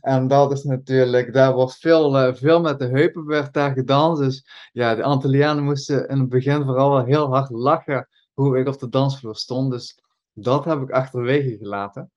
En 0.00 0.28
dat 0.28 0.52
is 0.52 0.62
natuurlijk, 0.62 1.32
daar 1.32 1.54
wordt 1.54 1.76
veel, 1.76 2.26
uh, 2.26 2.34
veel 2.34 2.60
met 2.60 2.78
de 2.78 2.86
heupen 2.86 3.26
werd 3.26 3.52
daar 3.52 3.72
gedanst. 3.72 4.22
Dus 4.22 4.46
ja, 4.72 4.94
de 4.94 5.02
Antillianen 5.02 5.64
moesten 5.64 6.08
in 6.08 6.18
het 6.18 6.28
begin 6.28 6.64
vooral 6.64 6.90
wel 6.90 7.04
heel 7.04 7.34
hard 7.34 7.50
lachen 7.50 8.08
hoe 8.34 8.58
ik 8.58 8.68
op 8.68 8.78
de 8.78 8.88
dansvloer 8.88 9.36
stond. 9.36 9.70
Dus 9.70 9.98
dat 10.32 10.64
heb 10.64 10.80
ik 10.80 10.90
achterwege 10.90 11.56
gelaten. 11.56 12.10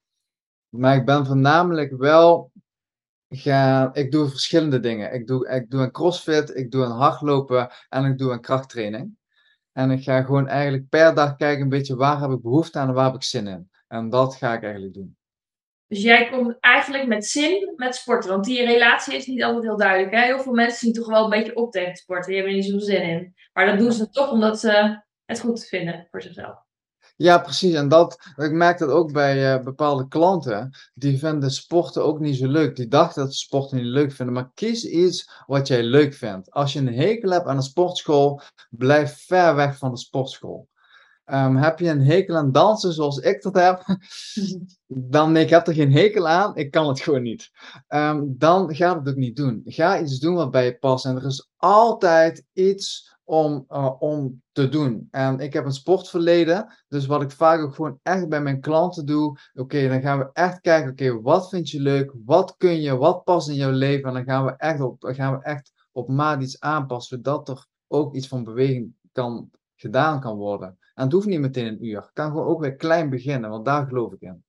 Maar 0.69 0.95
ik 0.95 1.05
ben 1.05 1.25
voornamelijk 1.25 1.91
wel 1.97 2.51
ga, 3.37 3.89
ik 3.93 4.11
doe 4.11 4.29
verschillende 4.29 4.79
dingen. 4.79 5.13
Ik 5.13 5.27
doe, 5.27 5.49
ik 5.49 5.69
doe 5.69 5.81
een 5.81 5.91
crossfit, 5.91 6.55
ik 6.55 6.71
doe 6.71 6.83
een 6.83 6.91
hardlopen 6.91 7.71
en 7.89 8.05
ik 8.05 8.17
doe 8.17 8.31
een 8.31 8.41
krachttraining. 8.41 9.19
En 9.71 9.91
ik 9.91 10.03
ga 10.03 10.21
gewoon 10.21 10.47
eigenlijk 10.47 10.89
per 10.89 11.15
dag 11.15 11.35
kijken 11.35 11.61
een 11.63 11.69
beetje 11.69 11.95
waar 11.95 12.21
heb 12.21 12.31
ik 12.31 12.41
behoefte 12.41 12.79
aan 12.79 12.87
en 12.87 12.93
waar 12.93 13.05
heb 13.05 13.15
ik 13.15 13.23
zin 13.23 13.47
in. 13.47 13.69
En 13.87 14.09
dat 14.09 14.35
ga 14.35 14.53
ik 14.53 14.63
eigenlijk 14.63 14.93
doen. 14.93 15.17
Dus 15.87 16.01
jij 16.01 16.29
komt 16.29 16.57
eigenlijk 16.59 17.07
met 17.07 17.25
zin 17.25 17.73
met 17.75 17.95
sporten. 17.95 18.29
Want 18.29 18.45
die 18.45 18.65
relatie 18.65 19.15
is 19.15 19.25
niet 19.25 19.43
altijd 19.43 19.63
heel 19.63 19.77
duidelijk. 19.77 20.13
Hè? 20.13 20.21
Heel 20.21 20.39
veel 20.39 20.53
mensen 20.53 20.79
zien 20.79 20.93
toch 20.93 21.07
wel 21.07 21.23
een 21.23 21.29
beetje 21.29 21.55
op 21.55 21.71
tegen 21.71 21.95
sporten. 21.95 22.25
Die 22.25 22.35
hebben 22.35 22.53
er 22.53 22.61
niet 22.61 22.69
zo'n 22.69 22.79
zin 22.79 23.01
in. 23.01 23.33
Maar 23.53 23.65
dat 23.65 23.77
doen 23.77 23.91
ze 23.91 24.09
toch 24.09 24.31
omdat 24.31 24.59
ze 24.59 25.01
het 25.25 25.39
goed 25.39 25.65
vinden 25.65 26.07
voor 26.11 26.21
zichzelf. 26.21 26.60
Ja, 27.21 27.37
precies. 27.37 27.73
En 27.73 27.87
dat, 27.87 28.33
ik 28.35 28.51
merk 28.51 28.77
dat 28.77 28.89
ook 28.89 29.11
bij 29.11 29.55
uh, 29.55 29.63
bepaalde 29.63 30.07
klanten. 30.07 30.71
Die 30.93 31.17
vinden 31.17 31.51
sporten 31.51 32.03
ook 32.03 32.19
niet 32.19 32.35
zo 32.35 32.47
leuk. 32.47 32.75
Die 32.75 32.87
dachten 32.87 33.23
dat 33.23 33.33
ze 33.33 33.39
sporten 33.39 33.77
niet 33.77 33.85
leuk 33.85 34.11
vinden. 34.11 34.33
Maar 34.33 34.51
kies 34.53 34.85
iets 34.85 35.29
wat 35.45 35.67
jij 35.67 35.83
leuk 35.83 36.13
vindt. 36.13 36.51
Als 36.51 36.73
je 36.73 36.79
een 36.79 36.93
hekel 36.93 37.29
hebt 37.29 37.45
aan 37.45 37.55
een 37.55 37.61
sportschool, 37.61 38.41
blijf 38.69 39.25
ver 39.25 39.55
weg 39.55 39.77
van 39.77 39.91
de 39.91 39.97
sportschool. 39.97 40.69
Um, 41.25 41.55
heb 41.55 41.79
je 41.79 41.89
een 41.89 42.05
hekel 42.05 42.35
aan 42.35 42.51
dansen 42.51 42.93
zoals 42.93 43.17
ik 43.17 43.41
dat 43.41 43.55
heb, 43.55 43.83
dan 45.15 45.31
nee, 45.31 45.43
ik 45.43 45.49
heb 45.49 45.67
er 45.67 45.73
geen 45.73 45.91
hekel 45.91 46.27
aan, 46.27 46.55
ik 46.55 46.71
kan 46.71 46.87
het 46.87 46.99
gewoon 46.99 47.21
niet. 47.21 47.49
Um, 47.87 48.35
dan 48.37 48.75
ga 48.75 48.97
het 48.99 49.09
ook 49.09 49.15
niet 49.15 49.35
doen. 49.35 49.61
Ga 49.65 49.99
iets 49.99 50.19
doen 50.19 50.35
wat 50.35 50.51
bij 50.51 50.65
je 50.65 50.77
past. 50.77 51.05
En 51.05 51.15
er 51.15 51.25
is 51.25 51.49
altijd 51.57 52.45
iets 52.53 53.10
om, 53.23 53.65
uh, 53.69 54.01
om 54.01 54.41
te 54.51 54.69
doen. 54.69 55.07
En 55.11 55.39
ik 55.39 55.53
heb 55.53 55.65
een 55.65 55.71
sportverleden, 55.71 56.73
dus 56.87 57.05
wat 57.05 57.21
ik 57.21 57.31
vaak 57.31 57.59
ook 57.59 57.75
gewoon 57.75 57.99
echt 58.03 58.29
bij 58.29 58.41
mijn 58.41 58.61
klanten 58.61 59.05
doe, 59.05 59.37
oké, 59.53 59.87
dan 59.87 60.01
gaan 60.01 60.19
we 60.19 60.29
echt 60.33 60.59
kijken, 60.59 60.91
oké, 60.91 61.21
wat 61.21 61.49
vind 61.49 61.69
je 61.69 61.79
leuk, 61.79 62.13
wat 62.25 62.55
kun 62.57 62.81
je, 62.81 62.97
wat 62.97 63.23
past 63.23 63.49
in 63.49 63.55
jouw 63.55 63.71
leven, 63.71 64.07
en 64.07 64.13
dan 64.13 64.23
gaan 64.23 64.45
we 64.45 64.53
echt 64.57 64.81
op, 64.81 64.95
gaan 64.99 65.37
we 65.37 65.43
echt 65.43 65.71
op 65.91 66.07
maat 66.07 66.41
iets 66.41 66.59
aanpassen, 66.59 67.17
zodat 67.17 67.49
er 67.49 67.65
ook 67.87 68.15
iets 68.15 68.27
van 68.27 68.43
beweging 68.43 68.93
kan, 69.11 69.49
gedaan 69.75 70.19
kan 70.19 70.37
worden. 70.37 70.77
En 70.93 71.03
het 71.03 71.11
hoeft 71.11 71.27
niet 71.27 71.39
meteen 71.39 71.67
een 71.67 71.85
uur, 71.85 72.01
het 72.01 72.13
kan 72.13 72.31
gewoon 72.31 72.47
ook 72.47 72.61
weer 72.61 72.75
klein 72.75 73.09
beginnen, 73.09 73.49
want 73.49 73.65
daar 73.65 73.87
geloof 73.87 74.13
ik 74.13 74.21
in. 74.21 74.43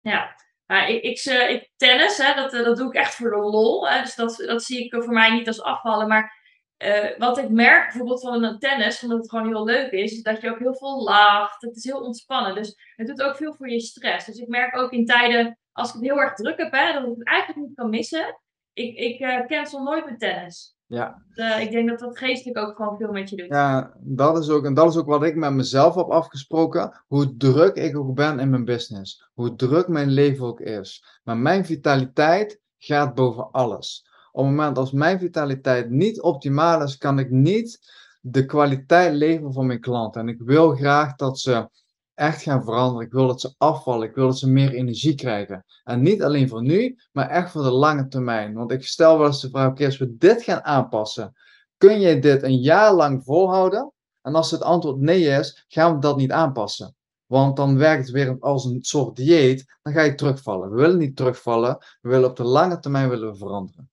Ja, 0.00 0.36
ik, 0.66 1.02
ik, 1.02 1.24
ik, 1.24 1.70
tennis, 1.76 2.18
hè, 2.18 2.34
dat, 2.34 2.50
dat 2.50 2.76
doe 2.76 2.88
ik 2.88 2.94
echt 2.94 3.14
voor 3.14 3.30
de 3.30 3.36
lol. 3.36 3.88
Hè, 3.88 4.00
dus 4.00 4.14
dat, 4.14 4.36
dat 4.46 4.62
zie 4.62 4.84
ik 4.84 5.02
voor 5.02 5.12
mij 5.12 5.34
niet 5.34 5.46
als 5.46 5.62
afvallen. 5.62 6.08
Maar 6.08 6.37
eh, 6.78 7.18
wat 7.18 7.38
ik 7.38 7.48
merk 7.48 7.88
bijvoorbeeld 7.88 8.20
van 8.20 8.42
een 8.42 8.58
tennis, 8.58 9.02
omdat 9.02 9.18
het 9.18 9.30
gewoon 9.30 9.46
heel 9.46 9.64
leuk 9.64 9.90
is, 9.90 10.12
is 10.12 10.22
dat 10.22 10.40
je 10.40 10.50
ook 10.50 10.58
heel 10.58 10.74
veel 10.74 11.02
lacht. 11.02 11.62
Het 11.62 11.76
is 11.76 11.84
heel 11.84 12.00
ontspannen. 12.00 12.54
Dus 12.54 12.76
het 12.96 13.06
doet 13.06 13.22
ook 13.22 13.36
veel 13.36 13.54
voor 13.54 13.70
je 13.70 13.80
stress. 13.80 14.26
Dus 14.26 14.38
ik 14.38 14.48
merk 14.48 14.76
ook 14.76 14.92
in 14.92 15.06
tijden, 15.06 15.58
als 15.72 15.88
ik 15.88 15.94
het 15.94 16.04
heel 16.04 16.20
erg 16.20 16.34
druk 16.34 16.58
heb, 16.58 16.72
hè, 16.72 16.92
dat 16.92 17.02
ik 17.02 17.18
het 17.18 17.26
eigenlijk 17.26 17.66
niet 17.66 17.76
kan 17.76 17.90
missen. 17.90 18.40
Ik, 18.72 18.96
ik 18.96 19.20
uh, 19.20 19.46
cancel 19.46 19.82
nooit 19.82 20.04
mijn 20.04 20.18
tennis. 20.18 20.76
Ja. 20.86 21.22
Uh, 21.34 21.60
ik 21.60 21.70
denk 21.70 21.88
dat 21.88 21.98
dat 21.98 22.18
geestelijk 22.18 22.58
ook 22.58 22.76
gewoon 22.76 22.96
veel 22.96 23.12
met 23.12 23.30
je 23.30 23.36
doet. 23.36 23.46
Ja, 23.48 23.94
dat 23.98 24.38
is 24.38 24.48
ook, 24.48 24.64
en 24.64 24.74
dat 24.74 24.88
is 24.88 24.96
ook 24.96 25.06
wat 25.06 25.22
ik 25.22 25.34
met 25.34 25.52
mezelf 25.52 25.94
heb 25.94 26.08
afgesproken. 26.10 27.02
Hoe 27.06 27.36
druk 27.36 27.76
ik 27.76 27.96
ook 27.96 28.14
ben 28.14 28.38
in 28.38 28.50
mijn 28.50 28.64
business. 28.64 29.30
Hoe 29.34 29.54
druk 29.54 29.88
mijn 29.88 30.10
leven 30.10 30.46
ook 30.46 30.60
is. 30.60 31.20
Maar 31.24 31.36
mijn 31.36 31.64
vitaliteit 31.64 32.60
gaat 32.78 33.14
boven 33.14 33.50
alles. 33.50 34.07
Op 34.38 34.44
het 34.44 34.54
moment 34.54 34.78
als 34.78 34.92
mijn 34.92 35.18
vitaliteit 35.18 35.90
niet 35.90 36.20
optimaal 36.20 36.82
is, 36.82 36.96
kan 36.96 37.18
ik 37.18 37.30
niet 37.30 37.78
de 38.20 38.44
kwaliteit 38.44 39.14
leveren 39.14 39.52
voor 39.52 39.64
mijn 39.64 39.80
klanten. 39.80 40.20
En 40.20 40.28
ik 40.28 40.40
wil 40.40 40.74
graag 40.74 41.14
dat 41.14 41.38
ze 41.38 41.68
echt 42.14 42.42
gaan 42.42 42.64
veranderen. 42.64 43.06
Ik 43.06 43.12
wil 43.12 43.26
dat 43.26 43.40
ze 43.40 43.54
afvallen. 43.56 44.08
Ik 44.08 44.14
wil 44.14 44.26
dat 44.26 44.38
ze 44.38 44.50
meer 44.50 44.72
energie 44.72 45.14
krijgen. 45.14 45.64
En 45.84 46.02
niet 46.02 46.22
alleen 46.22 46.48
voor 46.48 46.62
nu, 46.62 46.96
maar 47.12 47.28
echt 47.28 47.50
voor 47.50 47.62
de 47.62 47.70
lange 47.70 48.08
termijn. 48.08 48.54
Want 48.54 48.72
ik 48.72 48.84
stel 48.84 49.18
wel 49.18 49.26
eens 49.26 49.40
de 49.40 49.50
vraag: 49.50 49.80
als 49.80 49.98
we 49.98 50.16
dit 50.16 50.42
gaan 50.42 50.64
aanpassen, 50.64 51.32
kun 51.76 52.00
je 52.00 52.18
dit 52.18 52.42
een 52.42 52.60
jaar 52.60 52.94
lang 52.94 53.24
volhouden? 53.24 53.92
En 54.22 54.34
als 54.34 54.50
het 54.50 54.62
antwoord 54.62 55.00
nee 55.00 55.24
is, 55.24 55.64
gaan 55.68 55.94
we 55.94 56.00
dat 56.00 56.16
niet 56.16 56.32
aanpassen. 56.32 56.96
Want 57.26 57.56
dan 57.56 57.78
werkt 57.78 58.02
het 58.02 58.14
weer 58.14 58.36
als 58.40 58.64
een 58.64 58.82
soort 58.82 59.16
dieet. 59.16 59.76
Dan 59.82 59.92
ga 59.92 60.02
je 60.02 60.14
terugvallen. 60.14 60.70
We 60.70 60.76
willen 60.76 60.98
niet 60.98 61.16
terugvallen. 61.16 61.76
We 62.00 62.08
willen 62.08 62.28
op 62.28 62.36
de 62.36 62.44
lange 62.44 62.78
termijn 62.78 63.08
willen 63.08 63.30
we 63.30 63.36
veranderen. 63.36 63.90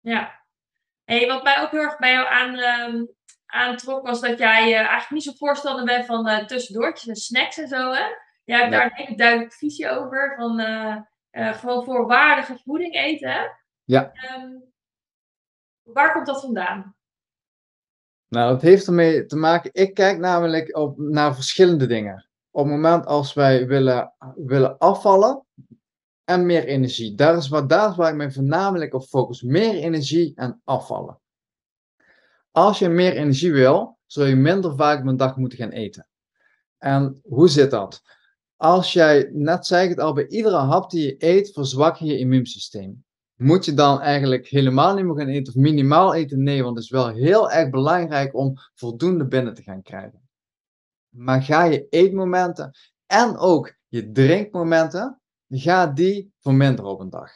Ja. 0.00 0.46
Hey, 1.04 1.26
wat 1.26 1.42
mij 1.42 1.62
ook 1.62 1.70
heel 1.70 1.80
erg 1.80 1.98
bij 1.98 2.12
jou 2.12 2.28
aan, 2.28 2.54
uh, 2.54 3.02
aantrok, 3.46 4.06
was 4.06 4.20
dat 4.20 4.38
jij 4.38 4.68
uh, 4.68 4.76
eigenlijk 4.76 5.10
niet 5.10 5.22
zo 5.22 5.32
voorstander 5.32 5.84
bent 5.84 6.06
van 6.06 6.28
uh, 6.28 6.44
tussendoortjes 6.44 7.08
en 7.08 7.16
snacks 7.16 7.58
en 7.58 7.68
zo. 7.68 7.92
Hè? 7.92 8.04
Jij 8.44 8.58
hebt 8.58 8.72
daar 8.72 8.84
een 8.84 9.04
hele 9.04 9.16
duidelijke 9.16 9.56
visie 9.56 9.90
over. 9.90 10.34
Van 10.36 10.60
uh, 10.60 10.96
gewoon 11.30 11.84
voorwaardige 11.84 12.58
voeding 12.64 12.94
eten. 12.94 13.30
Hè? 13.30 13.46
Ja. 13.84 14.12
Um, 14.36 14.72
waar 15.82 16.12
komt 16.12 16.26
dat 16.26 16.40
vandaan? 16.40 16.96
Nou, 18.28 18.52
dat 18.52 18.62
heeft 18.62 18.86
ermee 18.86 19.26
te 19.26 19.36
maken. 19.36 19.70
Ik 19.72 19.94
kijk 19.94 20.18
namelijk 20.18 20.76
op, 20.76 20.98
naar 20.98 21.34
verschillende 21.34 21.86
dingen. 21.86 22.28
Op 22.50 22.64
het 22.64 22.74
moment 22.74 23.06
als 23.06 23.34
wij 23.34 23.66
willen, 23.66 24.14
willen 24.34 24.78
afvallen, 24.78 25.46
en 26.28 26.46
meer 26.46 26.64
energie. 26.64 27.14
Daar 27.14 27.36
is, 27.36 27.48
wat, 27.48 27.68
daar 27.68 27.94
waar 27.94 28.10
ik 28.10 28.16
me 28.16 28.32
voornamelijk 28.32 28.94
op 28.94 29.02
focus. 29.02 29.42
Meer 29.42 29.74
energie 29.74 30.32
en 30.34 30.60
afvallen. 30.64 31.18
Als 32.50 32.78
je 32.78 32.88
meer 32.88 33.16
energie 33.16 33.52
wil, 33.52 33.98
zul 34.06 34.24
je 34.24 34.36
minder 34.36 34.76
vaak 34.76 35.04
per 35.04 35.16
dag 35.16 35.36
moeten 35.36 35.58
gaan 35.58 35.70
eten. 35.70 36.06
En 36.78 37.20
hoe 37.22 37.48
zit 37.48 37.70
dat? 37.70 38.02
Als 38.56 38.92
jij, 38.92 39.30
net 39.32 39.66
zei 39.66 39.88
het 39.88 40.00
al, 40.00 40.12
bij 40.12 40.26
iedere 40.26 40.56
hap 40.56 40.90
die 40.90 41.06
je 41.06 41.14
eet, 41.18 41.52
verzwak 41.52 41.96
je 41.96 42.06
je 42.06 42.18
immuunsysteem. 42.18 43.04
Moet 43.34 43.64
je 43.64 43.74
dan 43.74 44.00
eigenlijk 44.00 44.46
helemaal 44.46 44.94
niet 44.94 45.04
meer 45.04 45.16
gaan 45.16 45.28
eten 45.28 45.54
of 45.54 45.60
minimaal 45.60 46.14
eten? 46.14 46.42
Nee, 46.42 46.62
want 46.62 46.74
het 46.74 46.84
is 46.84 46.90
wel 46.90 47.08
heel 47.08 47.50
erg 47.50 47.70
belangrijk 47.70 48.34
om 48.34 48.54
voldoende 48.74 49.26
binnen 49.26 49.54
te 49.54 49.62
gaan 49.62 49.82
krijgen. 49.82 50.28
Maar 51.08 51.42
ga 51.42 51.64
je 51.64 51.86
eetmomenten 51.88 52.70
en 53.06 53.36
ook 53.36 53.76
je 53.86 54.10
drinkmomenten, 54.10 55.17
ga 55.48 55.86
die 55.86 56.32
verminderen 56.40 56.90
op 56.90 57.00
een 57.00 57.10
dag. 57.10 57.30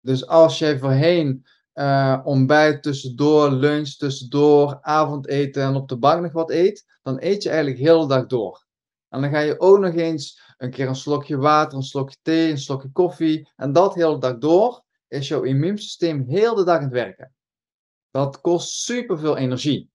Dus 0.00 0.26
als 0.26 0.58
jij 0.58 0.78
voorheen 0.78 1.46
uh, 1.74 2.20
ontbijt 2.24 2.82
tussendoor, 2.82 3.50
lunch 3.50 3.88
tussendoor, 3.88 4.78
avondeten 4.80 5.62
en 5.62 5.74
op 5.74 5.88
de 5.88 5.98
bank 5.98 6.22
nog 6.22 6.32
wat 6.32 6.50
eet, 6.50 6.84
dan 7.02 7.16
eet 7.20 7.42
je 7.42 7.48
eigenlijk 7.48 7.78
heel 7.78 8.00
de 8.00 8.14
dag 8.14 8.26
door. 8.26 8.66
En 9.08 9.20
dan 9.20 9.30
ga 9.30 9.38
je 9.38 9.60
ook 9.60 9.78
nog 9.78 9.94
eens 9.94 10.54
een 10.56 10.70
keer 10.70 10.88
een 10.88 10.96
slokje 10.96 11.36
water, 11.36 11.76
een 11.76 11.84
slokje 11.84 12.16
thee, 12.22 12.50
een 12.50 12.58
slokje 12.58 12.90
koffie 12.92 13.52
en 13.56 13.72
dat 13.72 13.94
heel 13.94 14.12
de 14.12 14.18
dag 14.18 14.38
door, 14.38 14.84
is 15.08 15.28
jouw 15.28 15.42
immuunsysteem 15.42 16.24
heel 16.28 16.54
de 16.54 16.64
dag 16.64 16.76
aan 16.76 16.82
het 16.82 16.92
werken. 16.92 17.34
Dat 18.10 18.40
kost 18.40 18.68
superveel 18.68 19.36
energie. 19.36 19.90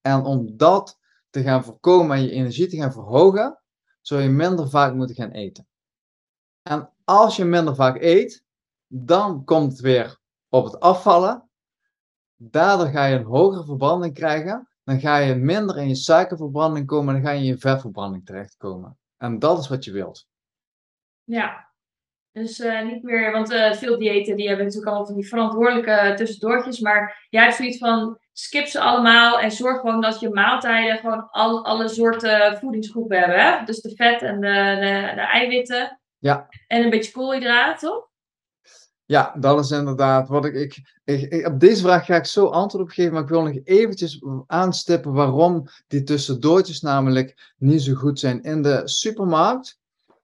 En 0.00 0.24
om 0.24 0.56
dat 0.56 0.98
te 1.30 1.42
gaan 1.42 1.64
voorkomen 1.64 2.16
en 2.16 2.22
je 2.22 2.30
energie 2.30 2.66
te 2.66 2.76
gaan 2.76 2.92
verhogen, 2.92 3.62
zul 4.00 4.18
je 4.18 4.28
minder 4.28 4.70
vaak 4.70 4.94
moeten 4.94 5.16
gaan 5.16 5.30
eten. 5.30 5.66
En 6.68 6.90
als 7.04 7.36
je 7.36 7.44
minder 7.44 7.74
vaak 7.74 8.00
eet, 8.00 8.44
dan 8.86 9.44
komt 9.44 9.72
het 9.72 9.80
weer 9.80 10.18
op 10.48 10.64
het 10.64 10.80
afvallen. 10.80 11.48
Daardoor 12.36 12.86
ga 12.86 13.04
je 13.04 13.16
een 13.16 13.24
hogere 13.24 13.64
verbranding 13.64 14.14
krijgen. 14.14 14.68
Dan 14.84 15.00
ga 15.00 15.16
je 15.16 15.34
minder 15.34 15.78
in 15.78 15.88
je 15.88 15.94
suikerverbranding 15.94 16.86
komen 16.86 17.14
en 17.14 17.22
dan 17.22 17.30
ga 17.30 17.36
je 17.36 17.40
in 17.40 17.46
je 17.46 17.58
vetverbranding 17.58 18.26
terechtkomen. 18.26 18.98
En 19.16 19.38
dat 19.38 19.58
is 19.58 19.68
wat 19.68 19.84
je 19.84 19.92
wilt. 19.92 20.26
Ja, 21.24 21.72
dus 22.32 22.60
uh, 22.60 22.84
niet 22.84 23.02
meer, 23.02 23.32
want 23.32 23.52
uh, 23.52 23.72
veel 23.72 23.98
diëten 23.98 24.36
die 24.36 24.46
hebben 24.46 24.64
natuurlijk 24.64 24.90
allemaal 24.90 25.10
van 25.12 25.20
die 25.20 25.28
verantwoordelijke 25.28 26.12
tussendoortjes. 26.16 26.80
Maar 26.80 27.26
jij 27.30 27.42
hebt 27.42 27.54
zoiets 27.54 27.78
van 27.78 28.18
skip 28.32 28.66
ze 28.66 28.80
allemaal 28.80 29.40
en 29.40 29.50
zorg 29.50 29.80
gewoon 29.80 30.00
dat 30.00 30.20
je 30.20 30.30
maaltijden 30.30 30.98
gewoon 30.98 31.30
al, 31.30 31.64
alle 31.64 31.88
soorten 31.88 32.58
voedingsgroepen 32.58 33.18
hebben. 33.18 33.40
Hè? 33.40 33.64
Dus 33.64 33.80
de 33.80 33.94
vet 33.94 34.22
en 34.22 34.40
de, 34.40 34.76
de, 34.80 35.12
de 35.14 35.20
eiwitten. 35.20 36.00
Ja. 36.18 36.48
En 36.66 36.82
een 36.82 36.90
beetje 36.90 37.12
koolhydraten, 37.12 37.88
toch? 37.88 38.08
Ja, 39.04 39.34
dat 39.38 39.64
is 39.64 39.70
inderdaad 39.70 40.28
wat 40.28 40.44
ik, 40.44 40.54
ik, 40.54 40.82
ik, 41.04 41.46
Op 41.46 41.60
deze 41.60 41.82
vraag 41.82 42.04
ga 42.04 42.16
ik 42.16 42.24
zo 42.24 42.46
antwoord 42.46 42.84
op 42.84 42.90
geven, 42.90 43.12
maar 43.12 43.22
ik 43.22 43.28
wil 43.28 43.42
nog 43.42 43.58
eventjes 43.64 44.24
aanstippen 44.46 45.12
waarom 45.12 45.68
die 45.86 46.02
tussendoortjes 46.02 46.80
namelijk 46.80 47.54
niet 47.58 47.82
zo 47.82 47.94
goed 47.94 48.18
zijn. 48.18 48.42
In 48.42 48.62
de 48.62 48.80
supermarkt, 48.84 49.78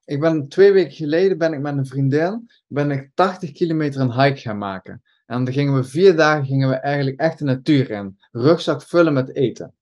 ik 0.05 0.20
ben 0.20 0.48
twee 0.48 0.72
weken 0.72 0.92
geleden 0.92 1.38
ben 1.38 1.52
ik 1.52 1.61
met 1.61 1.76
een 1.76 1.87
vriendin, 1.87 2.50
ben 2.66 2.90
ik 2.90 3.11
80 3.14 3.52
kilometer 3.52 4.00
een 4.00 4.22
hike 4.22 4.40
gaan 4.40 4.59
maken. 4.59 5.02
En 5.26 5.44
dan 5.44 5.55
gingen 5.55 5.74
we 5.74 5.85
vier 5.85 6.16
dagen 6.16 6.46
gingen 6.46 6.68
we 6.68 6.74
eigenlijk 6.74 7.20
echt 7.20 7.38
de 7.38 7.44
natuur 7.44 7.90
in. 7.90 8.18
Rugzak 8.31 8.83
vullen 8.83 9.12
met 9.12 9.35
eten 9.35 9.74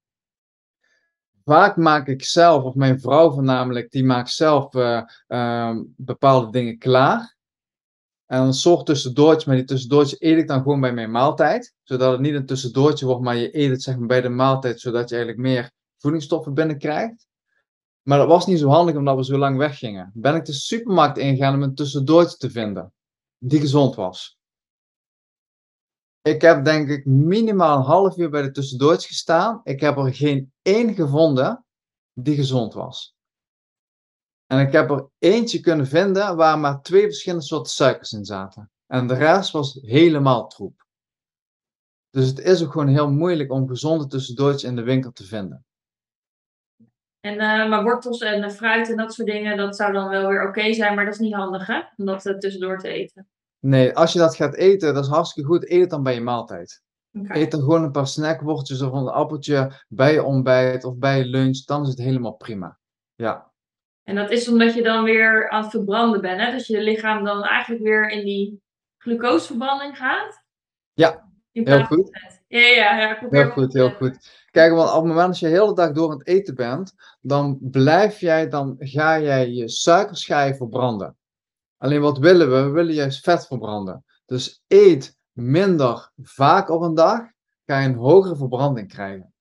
vaak 1.51 1.77
maak 1.77 2.07
ik 2.07 2.25
zelf, 2.25 2.65
of 2.65 2.75
mijn 2.75 3.01
vrouw 3.01 3.31
voornamelijk, 3.31 3.91
die 3.91 4.05
maakt 4.05 4.31
zelf 4.31 4.75
uh, 4.75 5.03
uh, 5.29 5.77
bepaalde 5.97 6.51
dingen 6.51 6.79
klaar. 6.79 7.37
En 8.27 8.43
een 8.43 8.53
soort 8.53 8.87
tussendoortje, 8.87 9.49
maar 9.49 9.57
die 9.57 9.67
tussendoortje 9.67 10.17
eet 10.19 10.39
ik 10.39 10.49
dan 10.49 10.63
gewoon 10.63 10.81
bij 10.81 10.93
mijn 10.93 11.11
maaltijd. 11.11 11.75
Zodat 11.83 12.13
het 12.13 12.21
niet 12.21 12.35
een 12.35 12.47
tussendoortje 12.47 13.07
wordt, 13.07 13.23
maar 13.23 13.37
je 13.37 13.59
eet 13.59 13.71
het 13.71 13.83
zeg 13.83 13.97
maar 13.97 14.07
bij 14.07 14.21
de 14.21 14.29
maaltijd, 14.29 14.81
zodat 14.81 15.09
je 15.09 15.15
eigenlijk 15.15 15.47
meer 15.47 15.71
voedingsstoffen 15.99 16.55
binnenkrijgt. 16.55 17.27
Maar 18.03 18.19
dat 18.19 18.29
was 18.29 18.47
niet 18.47 18.59
zo 18.59 18.69
handig 18.69 18.97
omdat 18.97 19.17
we 19.17 19.25
zo 19.25 19.39
lang 19.39 19.57
weggingen. 19.57 20.11
Ben 20.15 20.35
ik 20.35 20.45
de 20.45 20.53
supermarkt 20.53 21.19
ingegaan 21.19 21.55
om 21.55 21.63
een 21.63 21.75
tussendoortje 21.75 22.37
te 22.37 22.51
vinden, 22.51 22.93
die 23.39 23.61
gezond 23.61 23.95
was. 23.95 24.39
Ik 26.22 26.40
heb 26.40 26.64
denk 26.64 26.88
ik 26.88 27.04
minimaal 27.04 27.78
een 27.78 27.85
half 27.85 28.16
uur 28.16 28.30
bij 28.30 28.42
de 28.42 28.50
tussendoortjes 28.50 29.06
gestaan. 29.06 29.61
Ik 29.64 29.80
heb 29.80 29.96
er 29.96 30.14
geen 30.14 30.52
één 30.62 30.94
gevonden 30.94 31.64
die 32.12 32.35
gezond 32.35 32.74
was. 32.74 33.14
En 34.46 34.66
ik 34.66 34.72
heb 34.72 34.90
er 34.90 35.09
eentje 35.18 35.61
kunnen 35.61 35.87
vinden 35.87 36.37
waar 36.37 36.59
maar 36.59 36.83
twee 36.83 37.02
verschillende 37.02 37.44
soorten 37.44 37.72
suikers 37.72 38.12
in 38.12 38.24
zaten. 38.24 38.70
En 38.87 39.06
de 39.06 39.14
rest 39.14 39.50
was 39.50 39.78
helemaal 39.83 40.46
troep. 40.48 40.87
Dus 42.11 42.26
het 42.26 42.38
is 42.38 42.64
ook 42.64 42.72
gewoon 42.72 42.88
heel 42.88 43.11
moeilijk 43.11 43.52
om 43.52 43.68
gezonde 43.68 44.06
tussendoortjes 44.06 44.70
in 44.70 44.76
de 44.76 44.83
winkel 44.83 45.12
te 45.12 45.24
vinden. 45.24 45.64
En, 47.20 47.35
uh, 47.35 47.68
maar 47.68 47.83
wortels 47.83 48.20
en 48.20 48.50
fruit 48.50 48.90
en 48.90 48.96
dat 48.96 49.14
soort 49.14 49.28
dingen, 49.28 49.56
dat 49.56 49.76
zou 49.76 49.92
dan 49.92 50.09
wel 50.09 50.28
weer 50.28 50.48
oké 50.48 50.72
zijn, 50.72 50.94
maar 50.94 51.04
dat 51.04 51.14
is 51.14 51.20
niet 51.20 51.35
handig 51.35 51.66
hè, 51.66 51.83
om 51.96 52.04
dat 52.04 52.26
uh, 52.26 52.38
tussendoor 52.38 52.78
te 52.78 52.88
eten. 52.88 53.28
Nee, 53.61 53.96
als 53.96 54.12
je 54.12 54.18
dat 54.18 54.37
gaat 54.37 54.55
eten, 54.55 54.94
dat 54.94 55.05
is 55.05 55.11
hartstikke 55.11 55.49
goed. 55.49 55.70
Eet 55.70 55.81
het 55.81 55.90
dan 55.90 56.03
bij 56.03 56.14
je 56.14 56.20
maaltijd. 56.20 56.83
Okay. 57.12 57.40
Eet 57.40 57.51
dan 57.51 57.61
gewoon 57.61 57.83
een 57.83 57.90
paar 57.90 58.07
snackwortjes 58.07 58.83
of 58.83 58.92
een 58.92 59.09
appeltje 59.09 59.85
bij 59.88 60.12
je 60.12 60.23
ontbijt 60.23 60.85
of 60.85 60.96
bij 60.96 61.18
je 61.18 61.25
lunch. 61.25 61.64
Dan 61.64 61.83
is 61.83 61.88
het 61.88 61.99
helemaal 61.99 62.33
prima. 62.33 62.79
Ja. 63.14 63.51
En 64.03 64.14
dat 64.14 64.31
is 64.31 64.49
omdat 64.49 64.75
je 64.75 64.83
dan 64.83 65.05
weer 65.05 65.49
aan 65.51 65.62
het 65.62 65.70
verbranden 65.70 66.20
bent. 66.20 66.40
Hè? 66.40 66.51
Dat 66.51 66.66
je 66.66 66.83
lichaam 66.83 67.25
dan 67.25 67.42
eigenlijk 67.44 67.83
weer 67.83 68.11
in 68.11 68.25
die 68.25 68.62
glucoseverbranding 68.99 69.96
gaat. 69.96 70.44
Ja, 70.92 71.31
heel 71.53 71.85
goed. 71.85 72.11
Ja, 72.49 72.59
ja, 72.59 72.99
ja. 72.99 73.27
Heel 73.31 73.51
goed, 73.51 73.73
heel 73.73 73.90
goed. 73.90 74.46
Kijk, 74.51 74.73
want 74.73 74.88
op 74.88 74.96
het 74.96 75.05
moment 75.05 75.27
dat 75.27 75.38
je 75.38 75.46
de 75.46 75.53
hele 75.53 75.75
dag 75.75 75.92
door 75.92 76.11
aan 76.11 76.19
het 76.19 76.27
eten 76.27 76.54
bent, 76.54 76.94
dan 77.21 77.58
blijf 77.61 78.21
jij, 78.21 78.48
dan 78.48 78.77
ga 78.79 79.21
jij 79.21 79.48
je 79.48 79.69
suikerschijf 79.69 80.56
verbranden. 80.56 81.17
Alleen 81.81 82.00
wat 82.00 82.18
willen 82.18 82.50
we? 82.50 82.62
We 82.62 82.70
willen 82.70 82.94
juist 82.94 83.22
vet 83.22 83.46
verbranden. 83.46 84.04
Dus 84.26 84.62
eet 84.66 85.16
minder 85.33 86.12
vaak 86.16 86.68
op 86.68 86.83
een 86.83 86.94
dag, 86.94 87.20
ga 87.66 87.78
je 87.78 87.88
een 87.88 87.94
hogere 87.94 88.37
verbranding 88.37 88.88
krijgen. 88.88 89.33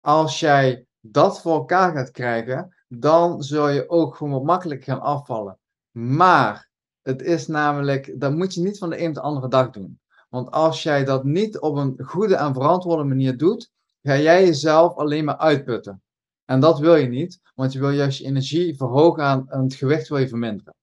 Als 0.00 0.40
jij 0.40 0.86
dat 1.00 1.40
voor 1.40 1.54
elkaar 1.54 1.92
gaat 1.92 2.10
krijgen, 2.10 2.74
dan 2.88 3.42
zul 3.42 3.68
je 3.68 3.88
ook 3.88 4.16
gewoon 4.16 4.32
wat 4.32 4.42
makkelijk 4.42 4.84
gaan 4.84 5.00
afvallen. 5.00 5.58
Maar 5.90 6.68
het 7.02 7.22
is 7.22 7.46
namelijk, 7.46 8.20
dat 8.20 8.34
moet 8.34 8.54
je 8.54 8.60
niet 8.60 8.78
van 8.78 8.90
de 8.90 9.00
een 9.00 9.08
op 9.08 9.14
de 9.14 9.20
andere 9.20 9.48
dag 9.48 9.70
doen. 9.70 10.00
Want 10.28 10.50
als 10.50 10.82
jij 10.82 11.04
dat 11.04 11.24
niet 11.24 11.58
op 11.58 11.76
een 11.76 12.02
goede 12.04 12.34
en 12.34 12.54
verantwoorde 12.54 13.04
manier 13.04 13.36
doet, 13.36 13.70
ga 14.02 14.16
jij 14.16 14.44
jezelf 14.44 14.94
alleen 14.96 15.24
maar 15.24 15.38
uitputten. 15.38 16.02
En 16.44 16.60
dat 16.60 16.78
wil 16.78 16.94
je 16.94 17.06
niet, 17.06 17.40
want 17.54 17.72
je 17.72 17.78
wil 17.78 17.90
juist 17.90 18.18
je 18.18 18.24
energie 18.24 18.76
verhogen 18.76 19.48
en 19.48 19.62
het 19.62 19.74
gewicht 19.74 20.08
wil 20.08 20.18
je 20.18 20.28
verminderen. 20.28 20.74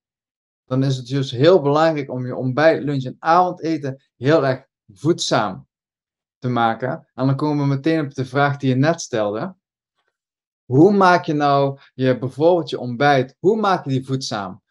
Dan 0.71 0.83
is 0.83 0.97
het 0.97 1.07
dus 1.07 1.31
heel 1.31 1.61
belangrijk 1.61 2.11
om 2.11 2.25
je 2.25 2.35
ontbijt, 2.35 2.83
lunch 2.83 3.03
en 3.03 3.15
avondeten 3.19 4.01
heel 4.15 4.45
erg 4.45 4.65
voedzaam 4.93 5.67
te 6.37 6.49
maken. 6.49 7.07
En 7.13 7.25
dan 7.25 7.35
komen 7.35 7.67
we 7.67 7.75
meteen 7.75 8.05
op 8.05 8.13
de 8.13 8.25
vraag 8.25 8.57
die 8.57 8.69
je 8.69 8.75
net 8.75 9.01
stelde. 9.01 9.55
Hoe 10.65 10.91
maak 10.91 11.25
je 11.25 11.33
nou 11.33 11.79
je, 11.93 12.17
bijvoorbeeld 12.17 12.69
je 12.69 12.79
ontbijt, 12.79 13.35
hoe 13.39 13.59
maak 13.59 13.83
je 13.83 13.89
die 13.89 14.05
voedzaam? 14.05 14.63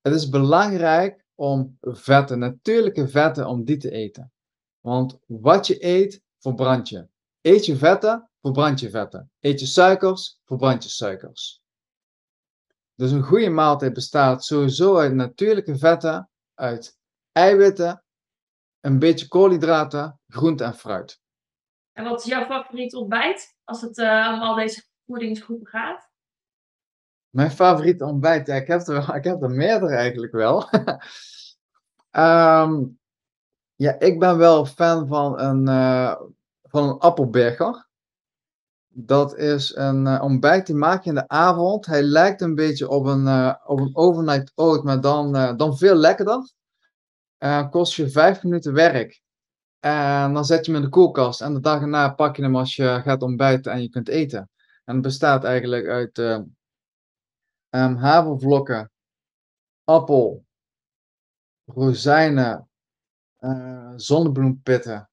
Het 0.00 0.14
is 0.14 0.28
belangrijk 0.28 1.24
om 1.34 1.78
vetten, 1.80 2.38
natuurlijke 2.38 3.08
vetten, 3.08 3.48
om 3.48 3.64
die 3.64 3.76
te 3.76 3.90
eten. 3.90 4.32
Want 4.80 5.18
wat 5.26 5.66
je 5.66 5.84
eet, 5.84 6.22
verbrand 6.38 6.88
je. 6.88 7.08
Eet 7.40 7.66
je 7.66 7.76
vetten, 7.76 8.30
verbrand 8.40 8.80
je 8.80 8.90
vetten. 8.90 9.30
Eet 9.40 9.60
je 9.60 9.66
suikers, 9.66 10.40
verbrand 10.44 10.82
je 10.82 10.88
suikers. 10.88 11.64
Dus 12.96 13.10
een 13.10 13.22
goede 13.22 13.48
maaltijd 13.48 13.92
bestaat 13.92 14.44
sowieso 14.44 14.98
uit 14.98 15.14
natuurlijke 15.14 15.78
vetten, 15.78 16.30
uit 16.54 16.98
eiwitten, 17.32 18.04
een 18.80 18.98
beetje 18.98 19.28
koolhydraten, 19.28 20.20
groente 20.28 20.64
en 20.64 20.74
fruit. 20.74 21.20
En 21.92 22.04
wat 22.04 22.20
is 22.20 22.26
jouw 22.26 22.44
favoriet 22.44 22.94
ontbijt 22.94 23.56
als 23.64 23.80
het 23.80 23.98
uh, 23.98 24.30
om 24.34 24.40
al 24.40 24.54
deze 24.54 24.84
voedingsgroepen 25.06 25.66
gaat? 25.66 26.10
Mijn 27.30 27.50
favoriete 27.50 28.04
ontbijt, 28.04 28.46
ja, 28.46 28.54
ik, 28.54 28.66
heb 28.66 28.80
er, 28.80 29.14
ik 29.14 29.24
heb 29.24 29.42
er 29.42 29.50
meerdere 29.50 29.94
eigenlijk 29.94 30.32
wel. 30.32 30.68
um, 32.10 32.98
ja, 33.84 33.98
ik 33.98 34.18
ben 34.18 34.38
wel 34.38 34.64
fan 34.64 35.06
van 35.06 35.40
een, 35.40 35.68
uh, 35.68 36.20
van 36.62 36.88
een 36.88 36.98
appelberger. 36.98 37.85
Dat 38.98 39.36
is 39.36 39.74
een 39.74 40.06
uh, 40.06 40.22
ontbijt 40.22 40.66
die 40.66 40.74
maak 40.74 41.02
je 41.02 41.08
in 41.08 41.14
de 41.14 41.28
avond. 41.28 41.86
Hij 41.86 42.02
lijkt 42.02 42.40
een 42.40 42.54
beetje 42.54 42.88
op 42.88 43.04
een, 43.04 43.24
uh, 43.24 43.54
op 43.66 43.80
een 43.80 43.96
overnight 43.96 44.52
oat, 44.54 44.84
maar 44.84 45.00
dan, 45.00 45.36
uh, 45.36 45.56
dan 45.56 45.76
veel 45.76 45.94
lekkerder. 45.94 46.52
kost 47.70 47.94
je 47.94 48.10
vijf 48.10 48.42
minuten 48.42 48.72
werk. 48.72 49.20
En 49.80 50.32
dan 50.32 50.44
zet 50.44 50.66
je 50.66 50.72
hem 50.72 50.80
in 50.80 50.86
de 50.86 50.92
koelkast. 50.92 51.40
En 51.40 51.54
de 51.54 51.60
dag 51.60 51.80
erna 51.80 52.08
pak 52.08 52.36
je 52.36 52.42
hem 52.42 52.56
als 52.56 52.76
je 52.76 53.00
gaat 53.02 53.22
ontbijten 53.22 53.72
en 53.72 53.82
je 53.82 53.88
kunt 53.88 54.08
eten. 54.08 54.50
En 54.84 54.94
het 54.94 55.02
bestaat 55.02 55.44
eigenlijk 55.44 55.86
uit 55.86 56.18
um, 56.18 56.56
havervlokken, 57.96 58.90
appel, 59.84 60.44
rozijnen, 61.64 62.68
zonnebloempitten, 63.96 65.10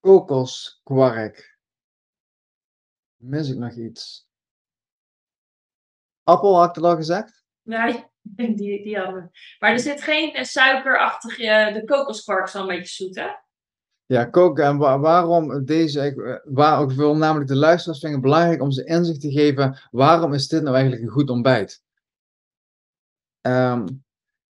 kokoskwark 0.00 1.53
Mis 3.24 3.48
ik 3.48 3.58
nog 3.58 3.72
iets? 3.72 4.28
Appel 6.22 6.58
had 6.58 6.76
ik 6.76 6.84
al 6.84 6.96
gezegd? 6.96 7.44
Nee, 7.62 8.04
die, 8.56 8.82
die 8.82 8.96
hadden 8.96 9.14
we. 9.14 9.38
Maar 9.58 9.70
er 9.70 9.80
zit 9.80 10.02
geen 10.02 10.44
suikerachtig, 10.44 11.36
de 11.36 11.82
kokoskwark 11.84 12.46
is 12.46 12.54
al 12.54 12.60
een 12.60 12.76
beetje 12.76 13.04
zoet, 13.04 13.14
hè? 13.14 13.28
Ja, 14.06 14.24
koken. 14.24 14.64
En 14.64 14.78
waarom 14.78 15.64
deze, 15.64 16.00
ik, 16.00 16.40
waar, 16.44 16.82
ik 16.82 16.90
wil 16.90 17.16
namelijk 17.16 17.48
de 17.48 17.56
luisteraars 17.56 18.00
vinden 18.00 18.20
belangrijk 18.20 18.62
om 18.62 18.70
ze 18.70 18.84
inzicht 18.84 19.20
te 19.20 19.30
geven, 19.30 19.78
waarom 19.90 20.32
is 20.32 20.48
dit 20.48 20.62
nou 20.62 20.74
eigenlijk 20.74 21.04
een 21.04 21.12
goed 21.12 21.30
ontbijt? 21.30 21.82
Um, 23.40 24.04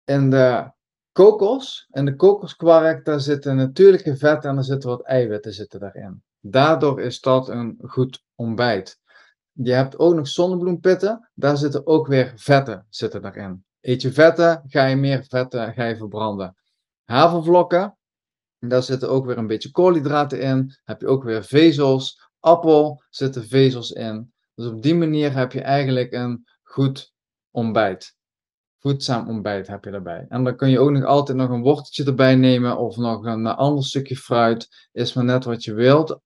in 0.04 0.30
de 0.30 0.72
kokos, 1.12 1.88
in 1.92 2.06
de 2.06 2.16
kokoskwark, 2.16 3.06
daar 3.06 3.20
zitten 3.20 3.56
natuurlijke 3.56 4.18
vetten 4.18 4.50
en 4.50 4.58
er 4.58 4.64
zitten 4.64 4.90
wat 4.90 5.04
eiwitten 5.04 5.54
zitten 5.54 5.80
daarin. 5.80 6.24
Daardoor 6.40 7.02
is 7.02 7.20
dat 7.20 7.50
een 7.50 7.78
goed 7.82 8.24
ontbijt. 8.36 9.00
Je 9.52 9.72
hebt 9.72 10.00
ook 10.00 10.14
nog 10.14 10.28
zonnebloempitten, 10.28 11.30
daar 11.34 11.58
zitten 11.58 11.88
ook 11.88 12.08
weer 12.08 12.34
vetten 12.36 12.86
zitten 12.90 13.22
daarin. 13.22 13.66
Eet 13.82 14.02
je 14.02 14.12
vetten, 14.12 14.64
ga 14.68 14.86
je 14.86 14.96
meer 14.96 15.26
vetten 15.28 15.74
ga 15.74 15.84
je 15.84 15.98
verbranden. 15.98 16.56
Havervlokken, 17.04 17.98
daar 18.60 18.84
zitten 18.84 19.10
ook 19.10 19.26
weer 19.26 19.38
een 19.38 19.48
beetje 19.48 19.72
koolhydraten 19.72 20.42
in. 20.42 20.76
Heb 20.84 21.02
je 21.02 21.08
ook 21.08 21.24
weer 21.24 21.44
vezels. 21.44 22.30
Appel 22.40 23.04
zitten 23.10 23.48
vezels 23.48 23.92
in. 23.92 24.34
Dus 24.56 24.66
op 24.66 24.82
die 24.82 24.96
manier 24.96 25.34
heb 25.34 25.52
je 25.52 25.62
eigenlijk 25.62 26.12
een 26.12 26.48
goed 26.64 27.14
ontbijt. 27.52 28.16
Voedzaam 28.80 29.30
ontbijt 29.30 29.68
heb 29.68 29.84
je 29.84 29.92
erbij. 29.92 30.26
En 30.30 30.44
dan 30.44 30.56
kun 30.56 30.70
je 30.70 30.80
ook 30.80 30.92
nog 30.92 31.04
altijd 31.04 31.38
nog 31.38 31.50
een 31.50 31.62
worteltje 31.62 32.06
erbij 32.06 32.36
nemen 32.36 32.78
of 32.78 32.98
nog 32.98 33.26
een 33.26 33.46
ander 33.46 33.84
stukje 33.84 34.16
fruit. 34.16 34.90
Is 34.92 35.14
maar 35.14 35.24
net 35.24 35.44
wat 35.44 35.64
je 35.64 35.74
wilt. 35.74 36.20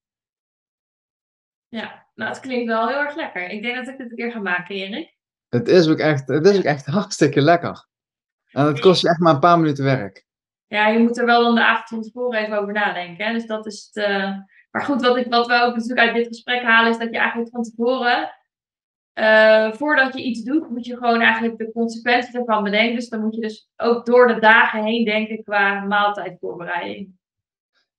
Ja, 1.71 2.07
nou, 2.15 2.29
het 2.29 2.39
klinkt 2.39 2.67
wel 2.67 2.87
heel 2.87 2.99
erg 2.99 3.15
lekker. 3.15 3.49
Ik 3.49 3.61
denk 3.61 3.75
dat 3.75 3.87
ik 3.87 3.97
dit 3.97 4.09
een 4.09 4.17
keer 4.17 4.31
ga 4.31 4.39
maken, 4.39 4.75
Erik. 4.75 5.15
Het 5.49 5.67
is 5.67 5.87
ook 5.87 5.97
echt, 5.97 6.27
het 6.27 6.45
is 6.45 6.57
ook 6.57 6.63
echt 6.63 6.85
hartstikke 6.99 7.41
lekker. 7.41 7.87
En 8.51 8.65
het 8.65 8.79
kost 8.79 9.01
je 9.01 9.09
echt 9.09 9.19
maar 9.19 9.33
een 9.33 9.39
paar 9.39 9.59
minuten 9.59 9.83
werk. 9.83 10.25
Ja, 10.67 10.87
je 10.87 10.99
moet 10.99 11.17
er 11.17 11.25
wel 11.25 11.43
dan 11.43 11.55
de 11.55 11.65
avond 11.65 11.87
van 11.87 12.01
tevoren 12.01 12.39
even 12.39 12.57
over 12.57 12.73
nadenken. 12.73 13.25
Hè? 13.25 13.33
Dus 13.33 13.45
dat 13.45 13.65
is 13.65 13.89
het. 13.91 14.05
Uh... 14.09 14.37
Maar 14.71 14.81
goed, 14.81 15.01
wat, 15.01 15.17
ik, 15.17 15.27
wat 15.29 15.47
we 15.47 15.61
ook 15.61 15.75
natuurlijk 15.75 16.07
uit 16.07 16.15
dit 16.15 16.27
gesprek 16.27 16.61
halen, 16.61 16.91
is 16.91 16.97
dat 16.97 17.11
je 17.11 17.17
eigenlijk 17.17 17.49
van 17.49 17.63
tevoren, 17.63 18.33
uh, 19.13 19.71
voordat 19.71 20.13
je 20.13 20.23
iets 20.23 20.43
doet, 20.43 20.69
moet 20.69 20.85
je 20.85 20.97
gewoon 20.97 21.21
eigenlijk 21.21 21.57
de 21.57 21.71
consequenties 21.71 22.33
ervan 22.33 22.63
bedenken. 22.63 22.95
Dus 22.95 23.09
dan 23.09 23.21
moet 23.21 23.35
je 23.35 23.41
dus 23.41 23.69
ook 23.77 24.05
door 24.05 24.27
de 24.27 24.39
dagen 24.39 24.83
heen 24.83 25.05
denken 25.05 25.43
qua 25.43 25.85
maaltijdvoorbereiding. 25.85 27.19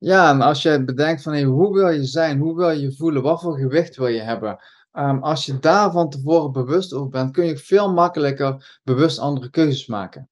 Ja, 0.05 0.30
en 0.30 0.40
als 0.40 0.62
je 0.62 0.84
bedenkt 0.84 1.22
van 1.22 1.32
hey, 1.32 1.42
hoe 1.42 1.74
wil 1.74 1.88
je 1.88 2.05
zijn, 2.05 2.38
hoe 2.38 2.57
wil 2.57 2.70
je 2.70 2.92
voelen, 2.92 3.22
wat 3.22 3.40
voor 3.40 3.59
gewicht 3.59 3.96
wil 3.96 4.07
je 4.07 4.20
hebben. 4.20 4.59
Um, 4.92 5.22
als 5.22 5.46
je 5.46 5.59
daar 5.59 5.92
van 5.92 6.11
tevoren 6.11 6.53
bewust 6.53 6.92
over 6.92 7.09
bent, 7.11 7.30
kun 7.30 7.44
je 7.44 7.57
veel 7.57 7.92
makkelijker 7.92 8.80
bewust 8.82 9.18
andere 9.18 9.50
keuzes 9.50 9.86
maken. 9.86 10.28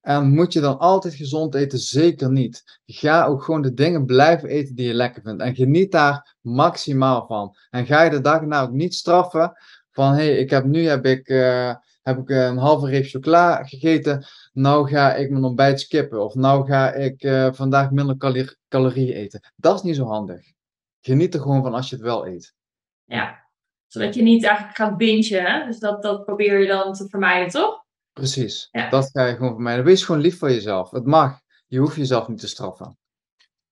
En 0.00 0.28
moet 0.28 0.52
je 0.52 0.60
dan 0.60 0.78
altijd 0.78 1.14
gezond 1.14 1.54
eten? 1.54 1.78
Zeker 1.78 2.30
niet. 2.30 2.80
Ga 2.86 3.24
ook 3.24 3.42
gewoon 3.42 3.62
de 3.62 3.74
dingen 3.74 4.04
blijven 4.04 4.48
eten 4.48 4.74
die 4.74 4.86
je 4.86 4.94
lekker 4.94 5.22
vindt. 5.22 5.42
En 5.42 5.54
geniet 5.54 5.92
daar 5.92 6.36
maximaal 6.40 7.26
van. 7.26 7.56
En 7.70 7.86
ga 7.86 8.02
je 8.02 8.10
de 8.10 8.20
dag 8.20 8.42
na 8.42 8.62
ook 8.62 8.72
niet 8.72 8.94
straffen 8.94 9.52
van 9.90 10.12
hé, 10.12 10.24
hey, 10.24 10.36
ik 10.36 10.50
heb 10.50 10.64
nu 10.64 10.86
heb 10.86 11.06
ik, 11.06 11.28
uh, 11.28 11.74
heb 12.02 12.18
ik 12.18 12.28
een 12.28 12.58
halve 12.58 12.86
reep 12.86 13.06
chocola 13.06 13.62
gegeten 13.62 14.26
nou 14.54 14.88
ga 14.88 15.14
ik 15.14 15.30
mijn 15.30 15.44
ontbijt 15.44 15.80
skippen. 15.80 16.24
Of 16.24 16.34
nou 16.34 16.66
ga 16.66 16.92
ik 16.92 17.22
uh, 17.22 17.52
vandaag 17.52 17.90
minder 17.90 18.16
calorieën 18.68 19.14
eten. 19.14 19.52
Dat 19.56 19.74
is 19.74 19.82
niet 19.82 19.96
zo 19.96 20.04
handig. 20.04 20.52
Geniet 21.00 21.34
er 21.34 21.40
gewoon 21.40 21.62
van 21.62 21.74
als 21.74 21.88
je 21.88 21.94
het 21.94 22.04
wel 22.04 22.26
eet. 22.26 22.54
Ja, 23.04 23.48
zodat 23.86 24.14
je 24.14 24.22
niet 24.22 24.44
eigenlijk 24.44 24.76
gaat 24.76 24.96
bingen. 24.96 25.44
Hè? 25.44 25.66
Dus 25.66 25.78
dat, 25.78 26.02
dat 26.02 26.24
probeer 26.24 26.60
je 26.60 26.66
dan 26.66 26.92
te 26.92 27.08
vermijden, 27.08 27.48
toch? 27.48 27.84
Precies. 28.12 28.68
Ja. 28.70 28.90
Dat 28.90 29.10
ga 29.12 29.26
je 29.26 29.36
gewoon 29.36 29.52
vermijden. 29.52 29.84
Wees 29.84 30.04
gewoon 30.04 30.20
lief 30.20 30.38
voor 30.38 30.50
jezelf. 30.50 30.90
Het 30.90 31.06
mag. 31.06 31.40
Je 31.66 31.78
hoeft 31.78 31.96
jezelf 31.96 32.28
niet 32.28 32.40
te 32.40 32.48
straffen. 32.48 32.98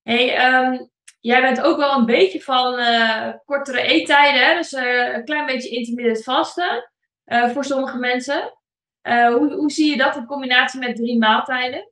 hey, 0.03 0.55
um, 0.55 0.91
jij 1.21 1.41
bent 1.41 1.61
ook 1.61 1.77
wel 1.77 1.99
een 1.99 2.07
beetje 2.07 2.41
van 2.41 2.79
uh, 2.79 3.33
kortere 3.45 3.81
eettijden. 3.81 4.47
Hè? 4.47 4.55
Dus 4.55 4.73
uh, 4.73 5.15
een 5.15 5.25
klein 5.25 5.47
beetje 5.47 5.69
intermittent 5.69 6.25
vasten. 6.25 6.91
voor 7.25 7.65
sommige 7.65 7.99
mensen. 7.99 8.53
Uh, 9.03 9.35
hoe, 9.35 9.55
hoe 9.55 9.71
zie 9.71 9.91
je 9.91 9.97
dat 9.97 10.17
in 10.17 10.27
combinatie 10.27 10.81
met 10.81 10.97
drie 10.97 11.19
maaltijden? 11.19 11.91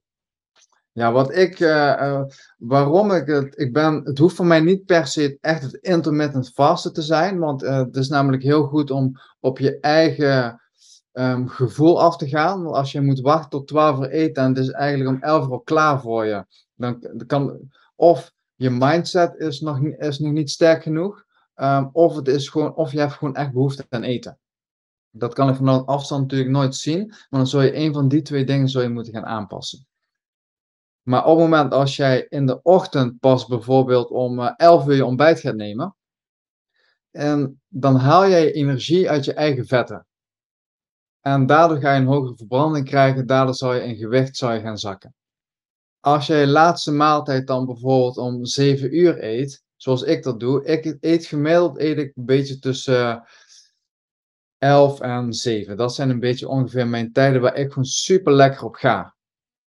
Ja, 0.92 1.12
wat 1.12 1.34
ik, 1.34 1.60
uh, 1.60 1.68
uh, 2.00 2.22
waarom 2.58 3.10
ik 3.10 3.26
het, 3.26 3.58
ik 3.58 3.72
ben, 3.72 4.00
het 4.04 4.18
hoeft 4.18 4.36
voor 4.36 4.46
mij 4.46 4.60
niet 4.60 4.84
per 4.84 5.06
se 5.06 5.38
echt 5.40 5.62
het 5.62 5.74
intermittent 5.74 6.50
vasten 6.54 6.92
te 6.92 7.02
zijn, 7.02 7.38
want 7.38 7.60
het 7.60 7.96
is 7.96 8.08
namelijk 8.08 8.42
heel 8.42 8.64
goed 8.66 8.90
om 8.90 9.12
op 9.40 9.58
je 9.58 9.80
eigen 9.80 10.60
um, 11.12 11.48
gevoel 11.48 12.00
af 12.00 12.16
te 12.16 12.28
gaan. 12.28 12.66
Als 12.66 12.92
je 12.92 13.00
moet 13.00 13.20
wachten 13.20 13.50
tot 13.50 13.68
12 13.68 13.98
uur 13.98 14.10
eten 14.10 14.42
en 14.42 14.48
het 14.48 14.58
is 14.58 14.70
eigenlijk 14.70 15.10
om 15.10 15.22
11 15.22 15.48
uur 15.48 15.60
klaar 15.64 16.00
voor 16.00 16.26
je, 16.26 16.44
dan 16.74 17.02
kan, 17.26 17.70
of 17.96 18.32
je 18.54 18.70
mindset 18.70 19.34
is 19.36 19.60
nog, 19.60 19.80
is 19.82 20.18
nog 20.18 20.32
niet 20.32 20.50
sterk 20.50 20.82
genoeg, 20.82 21.24
um, 21.56 21.90
of, 21.92 22.16
het 22.16 22.28
is 22.28 22.48
gewoon, 22.48 22.74
of 22.74 22.92
je 22.92 22.98
hebt 22.98 23.12
gewoon 23.12 23.36
echt 23.36 23.52
behoefte 23.52 23.86
aan 23.88 24.02
eten. 24.02 24.38
Dat 25.10 25.34
kan 25.34 25.48
ik 25.48 25.54
van 25.54 25.86
afstand 25.86 26.22
natuurlijk 26.22 26.50
nooit 26.50 26.74
zien, 26.74 27.06
maar 27.06 27.40
dan 27.40 27.46
zou 27.46 27.64
je 27.64 27.76
een 27.76 27.92
van 27.92 28.08
die 28.08 28.22
twee 28.22 28.44
dingen 28.44 28.68
zou 28.68 28.84
je 28.84 28.90
moeten 28.90 29.12
gaan 29.12 29.26
aanpassen. 29.26 29.86
Maar 31.02 31.24
op 31.24 31.38
het 31.38 31.48
moment 31.48 31.72
als 31.72 31.96
jij 31.96 32.26
in 32.28 32.46
de 32.46 32.62
ochtend 32.62 33.18
pas 33.20 33.46
bijvoorbeeld 33.46 34.10
om 34.10 34.40
11 34.40 34.80
eh, 34.82 34.88
uur 34.88 34.94
je 34.94 35.04
ontbijt 35.04 35.40
gaat 35.40 35.54
nemen, 35.54 35.96
en 37.10 37.60
dan 37.68 37.96
haal 37.96 38.28
jij 38.28 38.52
energie 38.52 39.10
uit 39.10 39.24
je 39.24 39.34
eigen 39.34 39.66
vetten. 39.66 40.06
En 41.20 41.46
daardoor 41.46 41.78
ga 41.78 41.94
je 41.94 42.00
een 42.00 42.06
hogere 42.06 42.36
verbranding 42.36 42.86
krijgen, 42.86 43.26
daardoor 43.26 43.54
zal 43.54 43.74
je 43.74 43.84
in 43.84 43.96
gewicht 43.96 44.36
zou 44.36 44.54
je 44.54 44.60
gaan 44.60 44.78
zakken. 44.78 45.14
Als 46.00 46.26
jij 46.26 46.40
je 46.40 46.46
laatste 46.46 46.92
maaltijd 46.92 47.46
dan 47.46 47.66
bijvoorbeeld 47.66 48.16
om 48.16 48.44
7 48.44 48.96
uur 48.96 49.24
eet, 49.24 49.62
zoals 49.76 50.02
ik 50.02 50.22
dat 50.22 50.40
doe, 50.40 50.64
ik 50.64 50.96
eet 51.00 51.26
gemiddeld 51.26 51.78
eet 51.78 51.98
ik 51.98 52.12
een 52.16 52.24
beetje 52.24 52.58
tussen 52.58 53.24
11 54.60 55.00
en 55.00 55.32
7. 55.32 55.76
Dat 55.76 55.94
zijn 55.94 56.10
een 56.10 56.20
beetje 56.20 56.48
ongeveer 56.48 56.86
mijn 56.86 57.12
tijden 57.12 57.40
waar 57.40 57.56
ik 57.56 57.68
gewoon 57.68 57.84
super 57.84 58.32
lekker 58.32 58.64
op 58.64 58.74
ga. 58.74 59.14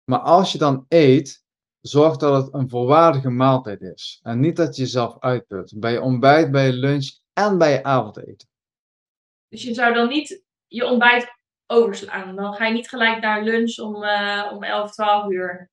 Maar 0.04 0.18
als 0.18 0.52
je 0.52 0.58
dan 0.58 0.84
eet, 0.88 1.44
zorg 1.80 2.16
dat 2.16 2.44
het 2.44 2.54
een 2.54 2.68
volwaardige 2.68 3.30
maaltijd 3.30 3.80
is. 3.80 4.20
En 4.22 4.40
niet 4.40 4.56
dat 4.56 4.76
je 4.76 4.82
jezelf 4.82 5.18
uitput. 5.18 5.74
Bij 5.76 5.92
je 5.92 6.00
ontbijt, 6.00 6.50
bij 6.50 6.66
je 6.66 6.72
lunch 6.72 7.18
en 7.32 7.58
bij 7.58 7.72
je 7.72 7.82
avondeten. 7.82 8.48
Dus 9.48 9.62
je 9.62 9.74
zou 9.74 9.94
dan 9.94 10.08
niet 10.08 10.42
je 10.66 10.86
ontbijt 10.86 11.36
overslaan. 11.66 12.36
Dan 12.36 12.54
ga 12.54 12.66
je 12.66 12.72
niet 12.72 12.88
gelijk 12.88 13.20
naar 13.20 13.42
lunch 13.42 13.78
om, 13.78 14.02
uh, 14.02 14.50
om 14.52 14.62
11, 14.62 14.92
12 14.92 15.30
uur. 15.30 15.70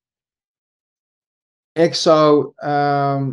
Ik 1.72 1.94
zou, 1.94 2.52
ehm, 2.56 3.32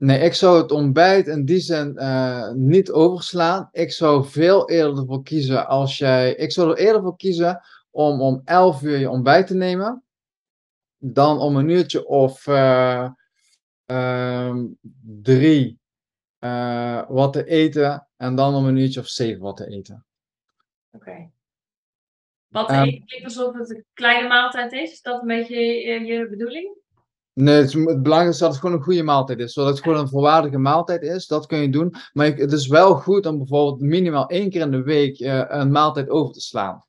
nee, 0.00 0.18
ik 0.18 0.34
zou 0.34 0.62
het 0.62 0.72
ontbijt 0.72 1.26
in 1.26 1.44
die 1.44 1.58
zin 1.58 1.94
uh, 1.96 2.50
niet 2.52 2.90
overslaan. 2.90 3.68
Ik 3.72 3.92
zou 3.92 4.24
veel 4.24 4.70
eerder 4.70 4.98
ervoor 4.98 5.22
kiezen 5.22 5.66
als 5.66 5.98
jij. 5.98 6.34
Ik 6.34 6.52
zou 6.52 6.70
er 6.70 6.76
eerder 6.76 7.02
voor 7.02 7.16
kiezen 7.16 7.60
om 7.90 8.20
om 8.20 8.42
11 8.44 8.82
uur 8.82 8.98
je 8.98 9.10
ontbijt 9.10 9.46
te 9.46 9.54
nemen. 9.54 10.04
Dan 10.98 11.38
om 11.38 11.56
een 11.56 11.68
uurtje 11.68 12.06
of 12.06 12.46
uh, 12.46 13.10
drie 15.22 15.78
wat 17.08 17.32
te 17.32 17.44
eten. 17.44 18.08
En 18.16 18.34
dan 18.34 18.54
om 18.54 18.66
een 18.66 18.76
uurtje 18.76 19.00
of 19.00 19.08
zeven 19.08 19.42
wat 19.42 19.56
te 19.56 19.66
eten. 19.66 20.04
Oké. 20.90 21.30
Wat 22.48 22.70
um, 22.70 23.04
klinkt 23.04 23.24
alsof 23.24 23.54
het 23.54 23.70
een 23.70 23.84
kleine 23.92 24.28
maaltijd 24.28 24.72
is. 24.72 24.92
Is 24.92 25.02
dat 25.02 25.20
een 25.20 25.26
beetje 25.26 25.56
je, 25.56 26.04
je 26.04 26.28
bedoeling? 26.28 26.78
Nee, 27.32 27.54
het, 27.54 27.72
belangrijkste 27.72 28.30
is 28.30 28.38
dat 28.38 28.50
het 28.50 28.60
gewoon 28.60 28.76
een 28.76 28.82
goede 28.82 29.02
maaltijd 29.02 29.38
is. 29.38 29.52
Zodat 29.52 29.70
het 29.70 29.82
gewoon 29.82 29.98
een 29.98 30.08
volwaardige 30.08 30.58
maaltijd 30.58 31.02
is. 31.02 31.26
Dat 31.26 31.46
kun 31.46 31.58
je 31.58 31.70
doen. 31.70 31.94
Maar 32.12 32.26
het 32.26 32.52
is 32.52 32.66
wel 32.66 32.94
goed 32.94 33.26
om 33.26 33.38
bijvoorbeeld 33.38 33.80
minimaal 33.80 34.26
één 34.26 34.50
keer 34.50 34.60
in 34.60 34.70
de 34.70 34.82
week 34.82 35.20
uh, 35.20 35.44
een 35.48 35.70
maaltijd 35.70 36.08
over 36.08 36.32
te 36.32 36.40
slaan. 36.40 36.84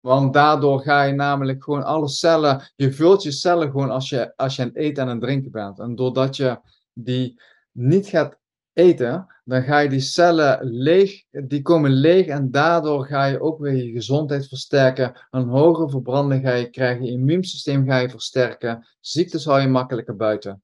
Want 0.00 0.32
daardoor 0.32 0.80
ga 0.80 1.02
je 1.02 1.12
namelijk 1.12 1.64
gewoon 1.64 1.84
alle 1.84 2.08
cellen, 2.08 2.72
je 2.76 2.92
vult 2.92 3.22
je 3.22 3.30
cellen 3.30 3.70
gewoon 3.70 3.90
als 3.90 4.08
je, 4.08 4.32
als 4.36 4.56
je 4.56 4.62
aan 4.62 4.68
het 4.68 4.76
eten 4.76 5.02
en 5.02 5.08
aan 5.08 5.16
het 5.16 5.24
drinken 5.24 5.50
bent. 5.50 5.78
En 5.78 5.94
doordat 5.94 6.36
je 6.36 6.60
die 6.92 7.40
niet 7.72 8.06
gaat 8.06 8.38
eten, 8.72 9.26
dan 9.48 9.62
ga 9.62 9.78
je 9.78 9.88
die 9.88 10.00
cellen 10.00 10.58
leeg, 10.62 11.22
die 11.30 11.62
komen 11.62 11.90
leeg 11.90 12.26
en 12.26 12.50
daardoor 12.50 13.06
ga 13.06 13.24
je 13.24 13.40
ook 13.40 13.58
weer 13.58 13.84
je 13.84 13.92
gezondheid 13.92 14.48
versterken. 14.48 15.26
Een 15.30 15.48
hogere 15.48 15.90
verbranding 15.90 16.42
ga 16.42 16.52
je 16.52 16.70
krijgen, 16.70 17.04
je 17.04 17.10
immuunsysteem 17.10 17.86
ga 17.86 17.98
je 17.98 18.08
versterken, 18.08 18.86
ziektes 19.00 19.44
hou 19.44 19.60
je 19.60 19.68
makkelijker 19.68 20.16
buiten. 20.16 20.62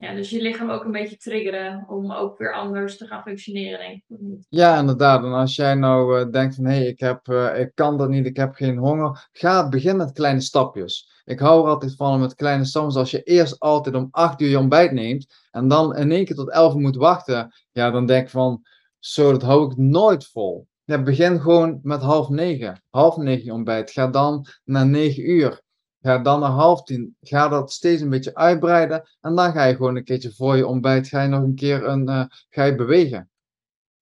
Ja, 0.00 0.14
dus 0.14 0.30
je 0.30 0.42
lichaam 0.42 0.70
ook 0.70 0.84
een 0.84 0.92
beetje 0.92 1.16
triggeren 1.16 1.84
om 1.88 2.12
ook 2.12 2.38
weer 2.38 2.54
anders 2.54 2.96
te 2.96 3.06
gaan 3.06 3.22
functioneren, 3.22 3.78
denk 3.78 4.02
ik. 4.06 4.46
Ja, 4.48 4.78
inderdaad. 4.78 5.24
En 5.24 5.32
als 5.32 5.56
jij 5.56 5.74
nou 5.74 6.20
uh, 6.20 6.30
denkt 6.30 6.54
van, 6.54 6.64
hé, 6.64 6.74
hey, 6.74 6.86
ik, 6.86 7.00
heb, 7.00 7.28
uh, 7.28 7.58
ik 7.58 7.70
kan 7.74 7.98
dat 7.98 8.08
niet, 8.08 8.26
ik 8.26 8.36
heb 8.36 8.54
geen 8.54 8.78
honger, 8.78 9.28
ga 9.32 9.68
begin 9.68 9.96
met 9.96 10.12
kleine 10.12 10.40
stapjes. 10.40 11.22
Ik 11.24 11.38
hou 11.38 11.62
er 11.62 11.70
altijd 11.70 11.96
van 11.96 12.20
met 12.20 12.34
kleine 12.34 12.64
stapjes. 12.64 12.96
Als 12.96 13.10
je 13.10 13.22
eerst 13.22 13.60
altijd 13.60 13.94
om 13.94 14.08
8 14.10 14.40
uur 14.40 14.48
je 14.48 14.58
ontbijt 14.58 14.92
neemt 14.92 15.26
en 15.50 15.68
dan 15.68 15.96
in 15.96 16.12
één 16.12 16.24
keer 16.24 16.36
tot 16.36 16.50
11 16.50 16.74
uur 16.74 16.80
moet 16.80 16.96
wachten, 16.96 17.54
ja, 17.72 17.90
dan 17.90 18.06
denk 18.06 18.24
ik 18.24 18.30
van, 18.30 18.62
zo, 18.98 19.30
dat 19.32 19.42
hou 19.42 19.70
ik 19.70 19.76
nooit 19.76 20.26
vol. 20.26 20.66
Begin 20.84 21.40
gewoon 21.40 21.80
met 21.82 22.02
half 22.02 22.28
negen. 22.28 22.82
Half 22.90 23.16
negen 23.16 23.52
ontbijt. 23.52 23.90
Ga 23.90 24.06
dan 24.06 24.46
naar 24.64 24.86
9 24.86 25.30
uur. 25.30 25.62
Ga 26.08 26.18
dan 26.18 26.40
naar 26.40 26.50
half 26.50 26.82
tien. 26.82 27.16
Ga 27.20 27.48
dat 27.48 27.72
steeds 27.72 28.02
een 28.02 28.08
beetje 28.08 28.34
uitbreiden. 28.34 29.08
En 29.20 29.34
dan 29.34 29.52
ga 29.52 29.64
je 29.64 29.76
gewoon 29.76 29.96
een 29.96 30.04
keertje 30.04 30.32
voor 30.32 30.56
je 30.56 30.66
ontbijt. 30.66 31.08
Ga 31.08 31.22
je 31.22 31.28
nog 31.28 31.42
een 31.42 31.54
keer 31.54 31.84
een, 31.84 32.08
uh, 32.08 32.24
ga 32.48 32.64
je 32.64 32.74
bewegen. 32.74 33.30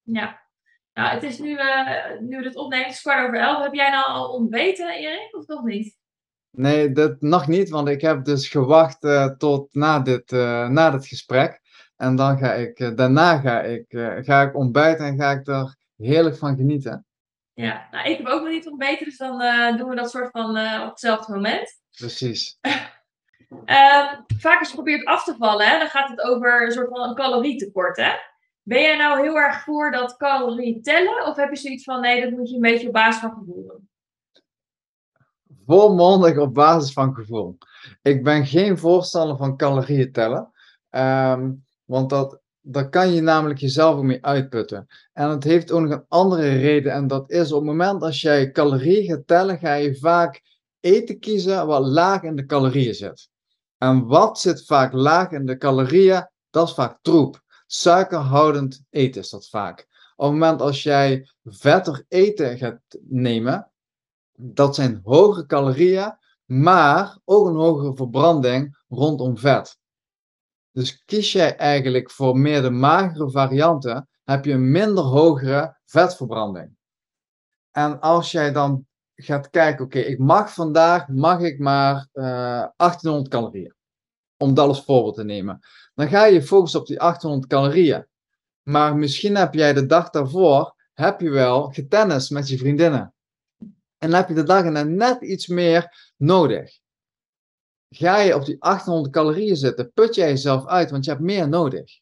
Ja. 0.03 0.41
Nou, 0.93 1.15
het 1.15 1.23
is 1.23 1.39
nu, 1.39 1.51
uh, 1.51 2.21
nu 2.21 2.43
dit 2.43 2.57
opnemen, 2.57 2.87
het 2.87 2.95
is 2.95 3.03
kwart 3.03 3.27
over 3.27 3.41
elf. 3.41 3.63
Heb 3.63 3.75
jij 3.75 3.91
nou 3.91 4.07
al 4.07 4.33
ontbeten, 4.33 4.91
Erik, 4.91 5.37
of 5.37 5.47
nog 5.47 5.63
niet? 5.65 5.97
Nee, 6.51 6.93
dat 6.93 7.21
nog 7.21 7.47
niet, 7.49 7.69
want 7.69 7.89
ik 7.89 8.01
heb 8.01 8.25
dus 8.25 8.49
gewacht 8.49 9.05
uh, 9.05 9.27
tot 9.27 9.75
na 9.75 10.01
dit, 10.01 10.31
na 10.71 10.91
dit 10.91 11.07
gesprek. 11.07 11.61
En 11.97 12.17
dan 12.17 12.39
ga 12.39 12.53
ik, 12.53 12.97
daarna 12.97 13.39
ga 13.39 13.61
ik, 13.63 13.85
ga 14.25 14.43
ik 14.43 14.57
ontbijten 14.57 15.07
en 15.07 15.19
ga 15.19 15.31
ik 15.31 15.47
er 15.47 15.77
heerlijk 15.97 16.37
van 16.37 16.57
genieten. 16.57 17.07
Ja, 17.53 17.89
nou, 17.91 18.11
ik 18.11 18.17
heb 18.17 18.27
ook 18.27 18.43
nog 18.43 18.51
niet 18.51 18.69
ontbeten, 18.69 19.05
dus 19.05 19.17
dan 19.17 19.39
doen 19.77 19.89
we 19.89 19.95
dat 19.95 20.11
soort 20.11 20.31
van 20.31 20.51
op 20.83 20.91
hetzelfde 20.91 21.33
moment. 21.33 21.85
Precies. 21.99 22.59
um, 22.63 24.25
vaak 24.39 24.59
als 24.59 24.69
je 24.69 24.75
probeert 24.75 25.05
af 25.05 25.25
te 25.25 25.35
vallen, 25.39 25.69
hè, 25.69 25.79
dan 25.79 25.89
gaat 25.89 26.09
het 26.09 26.21
over 26.21 26.63
een 26.63 26.73
soort 26.73 26.89
van 26.89 27.09
een 27.09 27.15
calorietekort. 27.15 27.97
Hè? 27.97 28.13
Ben 28.63 28.83
jij 28.83 28.97
nou 28.97 29.23
heel 29.23 29.37
erg 29.37 29.63
voor 29.63 29.91
dat 29.91 30.17
calorie 30.17 30.81
tellen? 30.81 31.27
Of 31.27 31.37
heb 31.37 31.51
je 31.51 31.57
zoiets 31.57 31.85
van, 31.85 32.01
nee, 32.01 32.23
dat 32.23 32.31
moet 32.31 32.49
je 32.49 32.55
een 32.55 32.61
beetje 32.61 32.87
op 32.87 32.93
basis 32.93 33.21
van 33.21 33.31
gevoel 33.31 33.67
doen? 33.67 33.89
Volmondig 35.67 36.39
op 36.39 36.55
basis 36.55 36.93
van 36.93 37.15
gevoel. 37.15 37.59
Ik 38.03 38.25
ben 38.25 38.47
geen 38.47 38.79
voorstander 38.79 39.37
van 39.37 39.57
calorieën 39.57 40.13
tellen. 40.13 40.53
Um, 40.91 41.65
want 41.85 42.11
dat, 42.11 42.41
daar 42.61 42.89
kan 42.89 43.13
je 43.13 43.21
namelijk 43.21 43.59
jezelf 43.59 43.97
ook 43.97 44.03
mee 44.03 44.25
uitputten. 44.25 44.87
En 45.13 45.31
het 45.31 45.45
heeft 45.45 45.73
ook 45.73 45.81
nog 45.81 45.93
een 45.93 46.05
andere 46.09 46.59
reden. 46.59 46.93
En 46.93 47.07
dat 47.07 47.31
is 47.31 47.53
op 47.53 47.59
het 47.59 47.71
moment 47.71 48.03
als 48.03 48.21
jij 48.21 48.51
calorieën 48.51 49.05
gaat 49.05 49.27
tellen, 49.27 49.59
ga 49.59 49.75
je 49.75 49.97
vaak 49.97 50.43
eten 50.87 51.19
kiezen 51.19 51.67
wat 51.67 51.87
laag 51.87 52.23
in 52.23 52.37
de 52.37 52.47
calorieën 52.47 52.95
zit. 52.95 53.29
En 53.79 54.07
wat 54.07 54.41
zit 54.41 54.67
vaak 54.67 54.93
laag 54.93 55.31
in 55.31 55.47
de 55.47 55.57
calorieën? 55.57 56.29
Dat 56.51 56.69
is 56.69 56.75
vaak 56.75 56.99
troep. 57.03 57.43
Suikerhoudend 57.67 58.85
eten 58.91 59.21
is 59.21 59.31
dat 59.31 59.49
vaak. 59.49 59.87
Op 60.17 60.25
het 60.25 60.33
moment 60.33 60.61
als 60.61 60.83
jij 60.83 61.29
vetter 61.45 62.05
eten 62.09 62.59
gaat 62.59 62.81
nemen, 63.01 63.71
dat 64.33 64.75
zijn 64.75 65.01
hogere 65.05 65.47
calorieën, 65.47 66.17
maar 66.45 67.19
ook 67.25 67.47
een 67.47 67.57
hogere 67.57 67.97
verbranding 67.97 68.85
rondom 68.89 69.39
vet. 69.39 69.79
Dus 70.73 71.05
kies 71.05 71.33
jij 71.33 71.57
eigenlijk 71.57 72.11
voor 72.11 72.39
meer 72.39 72.63
de 72.63 72.71
magere 72.71 73.31
varianten, 73.31 74.09
heb 74.25 74.45
je 74.45 74.53
een 74.53 74.71
minder 74.71 75.05
hogere 75.05 75.79
vetverbranding. 75.85 76.77
En 77.71 78.01
als 78.01 78.31
jij 78.31 78.53
dan 78.53 78.87
gaat 79.17 79.51
kijken, 79.51 79.85
oké, 79.85 79.99
ik 79.99 80.19
mag 80.19 80.53
vandaag, 80.55 81.09
mag 81.09 81.41
ik 81.41 81.59
maar 81.59 82.09
uh, 82.13 82.59
eh, 82.59 82.69
1800 82.77 83.29
calorieën. 83.29 83.75
Om 84.37 84.55
dat 84.55 84.69
als 84.69 84.85
voorbeeld 84.85 85.15
te 85.15 85.25
nemen. 85.25 85.61
Dan 85.95 86.09
ga 86.09 86.25
je 86.25 86.43
focussen 86.43 86.81
op 86.81 86.87
die 86.87 87.01
800 87.01 87.47
calorieën. 87.47 88.07
Maar 88.63 88.97
misschien 88.97 89.37
heb 89.37 89.55
jij 89.55 89.73
de 89.73 89.87
dag 89.87 90.11
daarvoor, 90.11 90.75
heb 90.93 91.21
je 91.21 91.31
wel 91.31 91.69
getennis 91.69 92.31
met 92.31 92.49
je 92.49 92.59
vriendinnen. 92.59 93.15
En 93.99 94.13
heb 94.13 94.29
je 94.29 94.35
de 94.35 94.43
dag 94.43 94.65
erna 94.65 94.83
net 94.83 95.23
iets 95.23 95.47
meer 95.47 96.13
nodig. 96.17 96.79
Ga 97.89 98.19
je 98.19 98.35
op 98.35 98.45
die 98.45 98.63
800 98.63 99.13
calorieën 99.13 99.57
zitten, 99.57 99.93
put 99.93 100.15
jij 100.15 100.29
jezelf 100.29 100.67
uit, 100.67 100.91
want 100.91 101.05
je 101.05 101.11
hebt 101.11 101.23
meer 101.23 101.49
nodig. 101.49 102.01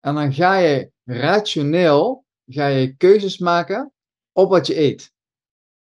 En 0.00 0.14
dan 0.14 0.32
ga 0.32 0.56
je 0.56 0.90
rationeel, 1.04 2.24
ga 2.46 2.66
je 2.66 2.96
keuzes 2.96 3.38
maken 3.38 3.92
op 4.32 4.50
wat 4.50 4.66
je 4.66 4.78
eet. 4.78 5.12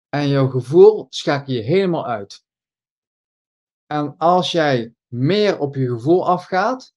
En 0.09 0.27
jouw 0.27 0.49
gevoel 0.49 1.05
schakel 1.09 1.53
je 1.53 1.61
helemaal 1.61 2.07
uit. 2.07 2.45
En 3.85 4.17
als 4.17 4.51
jij 4.51 4.93
meer 5.07 5.59
op 5.59 5.75
je 5.75 5.87
gevoel 5.87 6.27
afgaat, 6.27 6.93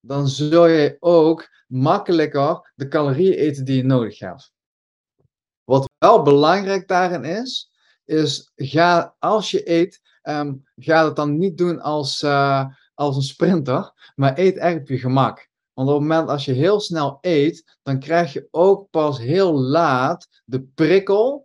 dan 0.00 0.28
zul 0.28 0.66
je 0.66 0.96
ook 1.00 1.48
makkelijker 1.66 2.72
de 2.74 2.88
calorieën 2.88 3.38
eten 3.38 3.64
die 3.64 3.76
je 3.76 3.84
nodig 3.84 4.18
hebt. 4.18 4.52
Wat 5.64 5.88
wel 5.98 6.22
belangrijk 6.22 6.88
daarin 6.88 7.24
is, 7.24 7.70
is 8.04 8.52
ga, 8.54 9.16
als 9.18 9.50
je 9.50 9.70
eet, 9.70 10.00
um, 10.22 10.68
ga 10.76 11.04
het 11.04 11.16
dan 11.16 11.38
niet 11.38 11.58
doen 11.58 11.80
als, 11.80 12.22
uh, 12.22 12.66
als 12.94 13.16
een 13.16 13.22
sprinter, 13.22 14.12
maar 14.14 14.38
eet 14.38 14.56
echt 14.56 14.80
op 14.80 14.88
je 14.88 14.98
gemak. 14.98 15.48
Want 15.72 15.88
op 15.88 15.94
het 15.94 16.08
moment 16.08 16.28
als 16.28 16.44
je 16.44 16.52
heel 16.52 16.80
snel 16.80 17.18
eet, 17.20 17.78
dan 17.82 17.98
krijg 17.98 18.32
je 18.32 18.48
ook 18.50 18.90
pas 18.90 19.18
heel 19.18 19.54
laat 19.54 20.42
de 20.44 20.62
prikkel 20.62 21.43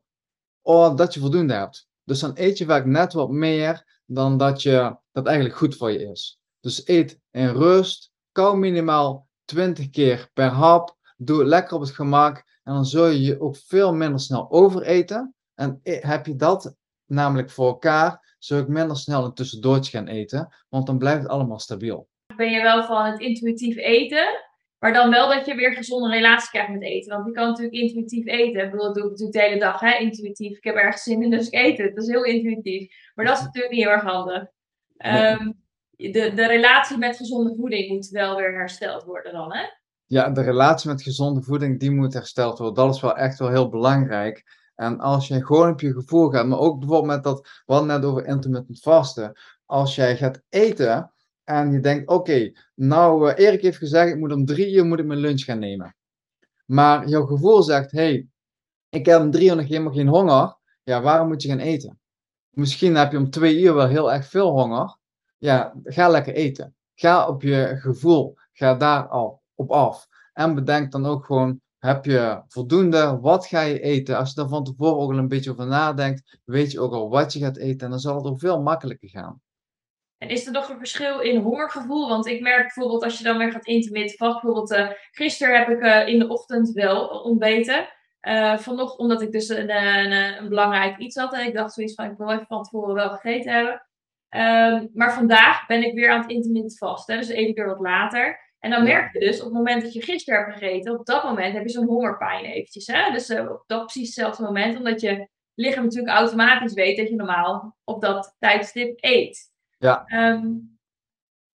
of 0.70 0.94
dat 0.94 1.14
je 1.14 1.20
voldoende 1.20 1.54
hebt. 1.54 1.88
Dus 2.04 2.20
dan 2.20 2.32
eet 2.34 2.58
je 2.58 2.66
vaak 2.66 2.86
net 2.86 3.14
wat 3.14 3.30
meer 3.30 4.02
dan 4.06 4.38
dat 4.38 4.62
je, 4.62 4.96
dat 5.12 5.26
eigenlijk 5.26 5.58
goed 5.58 5.76
voor 5.76 5.92
je 5.92 6.10
is. 6.10 6.40
Dus 6.60 6.88
eet 6.88 7.20
in 7.32 7.48
rust, 7.48 8.12
kou 8.32 8.58
minimaal 8.58 9.28
20 9.46 9.90
keer 9.90 10.30
per 10.34 10.48
hap, 10.50 10.98
doe 11.18 11.40
het 11.40 11.48
lekker 11.48 11.76
op 11.76 11.82
het 11.82 11.92
gemak 11.92 12.44
en 12.64 12.74
dan 12.74 12.86
zul 12.86 13.08
je 13.08 13.22
je 13.22 13.42
ook 13.42 13.56
veel 13.58 13.94
minder 13.94 14.20
snel 14.20 14.52
overeten. 14.52 15.36
En 15.56 15.80
heb 15.84 16.26
je 16.26 16.36
dat 16.36 16.76
namelijk 17.06 17.50
voor 17.50 17.68
elkaar, 17.68 18.36
zul 18.40 18.60
ik 18.60 18.68
minder 18.68 18.98
snel 18.98 19.26
een 19.26 19.34
tussendoortje 19.34 19.98
gaan 19.98 20.08
eten, 20.08 20.54
want 20.70 20.86
dan 20.86 20.98
blijft 20.98 21.22
het 21.22 21.32
allemaal 21.32 21.60
stabiel. 21.60 22.08
Ben 22.36 22.52
je 22.52 22.62
wel 22.62 22.84
van 22.84 23.06
het 23.06 23.20
intuïtief 23.20 23.76
eten? 23.76 24.49
Maar 24.80 24.94
dan 24.94 25.10
wel 25.10 25.30
dat 25.30 25.46
je 25.46 25.56
weer 25.56 25.70
een 25.70 25.76
gezonde 25.76 26.10
relatie 26.10 26.50
krijgt 26.50 26.72
met 26.72 26.82
eten. 26.82 27.14
Want 27.14 27.26
je 27.26 27.32
kan 27.32 27.48
natuurlijk 27.48 27.76
intuïtief 27.76 28.26
eten. 28.26 28.64
Ik 28.64 28.72
bedoel, 28.72 28.86
dat 28.86 28.96
doe 28.96 29.04
ik 29.04 29.10
natuurlijk 29.10 29.38
de 29.38 29.44
hele 29.44 29.60
dag, 29.60 29.80
hè? 29.80 29.98
intuïtief. 29.98 30.58
Ik 30.58 30.64
heb 30.64 30.76
ergens 30.76 31.04
zin 31.04 31.24
in, 31.24 31.30
dus 31.30 31.48
ik 31.48 31.54
eet 31.54 31.78
het. 31.78 31.96
Dat 31.96 32.04
is 32.04 32.10
heel 32.10 32.24
intuïtief. 32.24 32.94
Maar 33.16 33.26
dat 33.26 33.38
is 33.38 33.44
natuurlijk 33.44 33.74
niet 33.74 33.84
heel 33.84 33.92
erg 33.92 34.04
handig. 34.04 34.48
Um, 35.06 35.68
de, 35.96 36.32
de 36.36 36.48
relatie 36.48 36.98
met 36.98 37.18
gezonde 37.18 37.56
voeding 37.56 37.90
moet 37.90 38.08
wel 38.08 38.36
weer 38.36 38.54
hersteld 38.54 39.04
worden 39.04 39.34
dan, 39.34 39.54
hè? 39.54 39.64
Ja, 40.06 40.30
de 40.30 40.42
relatie 40.42 40.90
met 40.90 41.02
gezonde 41.02 41.42
voeding, 41.42 41.80
die 41.80 41.92
moet 41.92 42.14
hersteld 42.14 42.58
worden. 42.58 42.86
Dat 42.86 42.96
is 42.96 43.02
wel 43.02 43.18
echt 43.18 43.40
wel 43.40 43.50
heel 43.50 43.70
belangrijk. 43.70 44.44
En 44.76 45.00
als 45.00 45.28
je 45.28 45.46
gewoon 45.46 45.72
op 45.72 45.82
je 45.82 45.94
gevoel 45.94 46.30
gaat, 46.30 46.46
maar 46.46 46.60
ook 46.60 46.80
bijvoorbeeld 46.80 47.14
met 47.14 47.24
dat, 47.24 47.42
we 47.66 47.74
hadden 47.74 47.88
net 47.88 48.06
over 48.06 48.26
intermittent 48.26 48.80
vasten. 48.80 49.40
als 49.66 49.96
jij 49.96 50.18
gaat 50.18 50.42
eten 50.50 51.14
en 51.50 51.72
je 51.72 51.80
denkt, 51.80 52.10
oké, 52.10 52.52
nou, 52.76 53.30
uh, 53.30 53.46
Erik 53.46 53.62
heeft 53.62 53.78
gezegd, 53.78 54.10
ik 54.10 54.18
moet 54.20 54.32
om 54.32 54.46
drie 54.46 54.74
uur 54.74 54.86
moet 54.86 55.00
ik 55.00 55.06
mijn 55.06 55.20
lunch 55.20 55.44
gaan 55.44 55.60
nemen. 55.60 55.96
Maar 56.66 57.08
jouw 57.08 57.26
gevoel 57.26 57.64
zegt, 57.64 57.92
hey, 57.92 58.28
ik 58.90 59.06
heb 59.06 59.20
om 59.20 59.32
drie 59.32 59.50
uur 59.50 59.56
nog 59.56 59.68
helemaal 59.68 59.94
geen 59.94 60.08
honger. 60.08 60.58
Ja, 60.84 61.02
waarom 61.02 61.28
moet 61.28 61.42
je 61.42 61.50
gaan 61.50 61.60
eten? 61.60 62.00
Misschien 62.50 62.96
heb 62.96 63.12
je 63.12 63.18
om 63.18 63.30
twee 63.30 63.60
uur 63.62 63.74
wel 63.74 63.88
heel 63.88 64.12
erg 64.12 64.26
veel 64.26 64.50
honger. 64.50 64.98
Ja, 65.38 65.74
ga 65.84 66.10
lekker 66.10 66.34
eten. 66.34 66.76
Ga 66.96 67.28
op 67.28 67.42
je 67.42 67.76
gevoel, 67.80 68.38
ga 68.54 68.76
daar 68.76 69.08
al 69.08 69.42
op 69.56 69.72
af. 69.72 70.08
En 70.34 70.56
bedenk 70.56 70.92
dan 70.92 71.06
ook 71.06 71.26
gewoon, 71.26 71.62
heb 71.78 72.06
je 72.06 72.44
voldoende? 72.48 73.20
Wat 73.22 73.46
ga 73.46 73.62
je 73.62 73.80
eten? 73.80 74.18
Als 74.18 74.34
je 74.34 74.42
er 74.42 74.50
van 74.50 74.64
tevoren 74.64 74.98
ook 74.98 75.12
al 75.12 75.18
een 75.18 75.28
beetje 75.28 75.52
over 75.52 75.68
nadenkt, 75.68 76.40
weet 76.46 76.72
je 76.72 76.80
ook 76.80 76.94
al 76.94 77.10
wat 77.10 77.34
je 77.34 77.40
gaat 77.40 77.58
eten. 77.58 77.86
En 77.86 77.90
dan 77.90 78.00
zal 78.00 78.16
het 78.16 78.26
ook 78.26 78.40
veel 78.40 78.62
makkelijker 78.62 79.10
gaan. 79.10 79.42
En 80.20 80.30
is 80.30 80.46
er 80.46 80.52
nog 80.52 80.70
een 80.70 80.78
verschil 80.78 81.20
in 81.20 81.42
hongergevoel? 81.42 82.08
Want 82.08 82.28
ik 82.28 82.42
merk 82.42 82.62
bijvoorbeeld 82.62 83.04
als 83.04 83.18
je 83.18 83.24
dan 83.24 83.38
weer 83.38 83.52
gaat 83.52 83.66
intermittent 83.66 84.18
vast. 84.18 84.42
Bijvoorbeeld 84.42 84.72
uh, 84.72 84.90
gisteren 85.12 85.58
heb 85.58 85.70
ik 85.70 85.82
uh, 85.82 86.08
in 86.08 86.20
de 86.20 86.28
ochtend 86.28 86.72
wel 86.72 87.08
ontbeten. 87.08 87.88
Uh, 88.22 88.58
vanochtend 88.58 89.00
omdat 89.00 89.22
ik 89.22 89.32
dus 89.32 89.50
een, 89.50 89.70
een, 89.70 90.12
een, 90.12 90.50
belangrijk 90.50 90.98
iets 90.98 91.16
had. 91.16 91.34
En 91.34 91.46
ik 91.46 91.54
dacht 91.54 91.74
zoiets 91.74 91.94
van 91.94 92.06
ik 92.06 92.18
wil 92.18 92.32
even 92.32 92.46
van 92.46 92.64
tevoren 92.64 92.96
wel 92.96 93.10
gegeten 93.10 93.54
hebben. 93.54 93.88
Um, 94.30 94.90
maar 94.94 95.14
vandaag 95.14 95.66
ben 95.68 95.84
ik 95.84 95.94
weer 95.94 96.10
aan 96.10 96.22
het 96.22 96.30
intermittent 96.30 96.78
vast. 96.78 97.08
Hè? 97.08 97.16
Dus 97.16 97.28
even 97.28 97.54
weer 97.54 97.66
wat 97.66 97.80
later. 97.80 98.40
En 98.60 98.70
dan 98.70 98.84
merk 98.84 99.14
je 99.14 99.20
dus 99.20 99.40
op 99.40 99.46
het 99.46 99.54
moment 99.54 99.82
dat 99.82 99.94
je 99.94 100.02
gisteren 100.02 100.40
hebt 100.40 100.58
gegeten, 100.58 101.00
op 101.00 101.06
dat 101.06 101.24
moment 101.24 101.54
heb 101.54 101.64
je 101.64 101.70
zo'n 101.70 101.88
hongerpijn 101.88 102.46
eventjes. 102.46 102.88
Hè? 102.88 103.12
Dus 103.12 103.32
op 103.32 103.64
dat 103.68 103.82
precies 103.86 104.08
hetzelfde 104.08 104.44
moment, 104.44 104.78
omdat 104.78 105.02
je 105.02 105.28
lichaam 105.54 105.84
natuurlijk 105.84 106.18
automatisch 106.18 106.74
weet 106.74 106.98
dat 106.98 107.10
je 107.10 107.16
normaal 107.16 107.78
op 107.84 108.02
dat 108.02 108.36
tijdstip 108.40 108.98
eet. 109.00 109.52
Ja. 109.80 110.06
Um, 110.08 110.78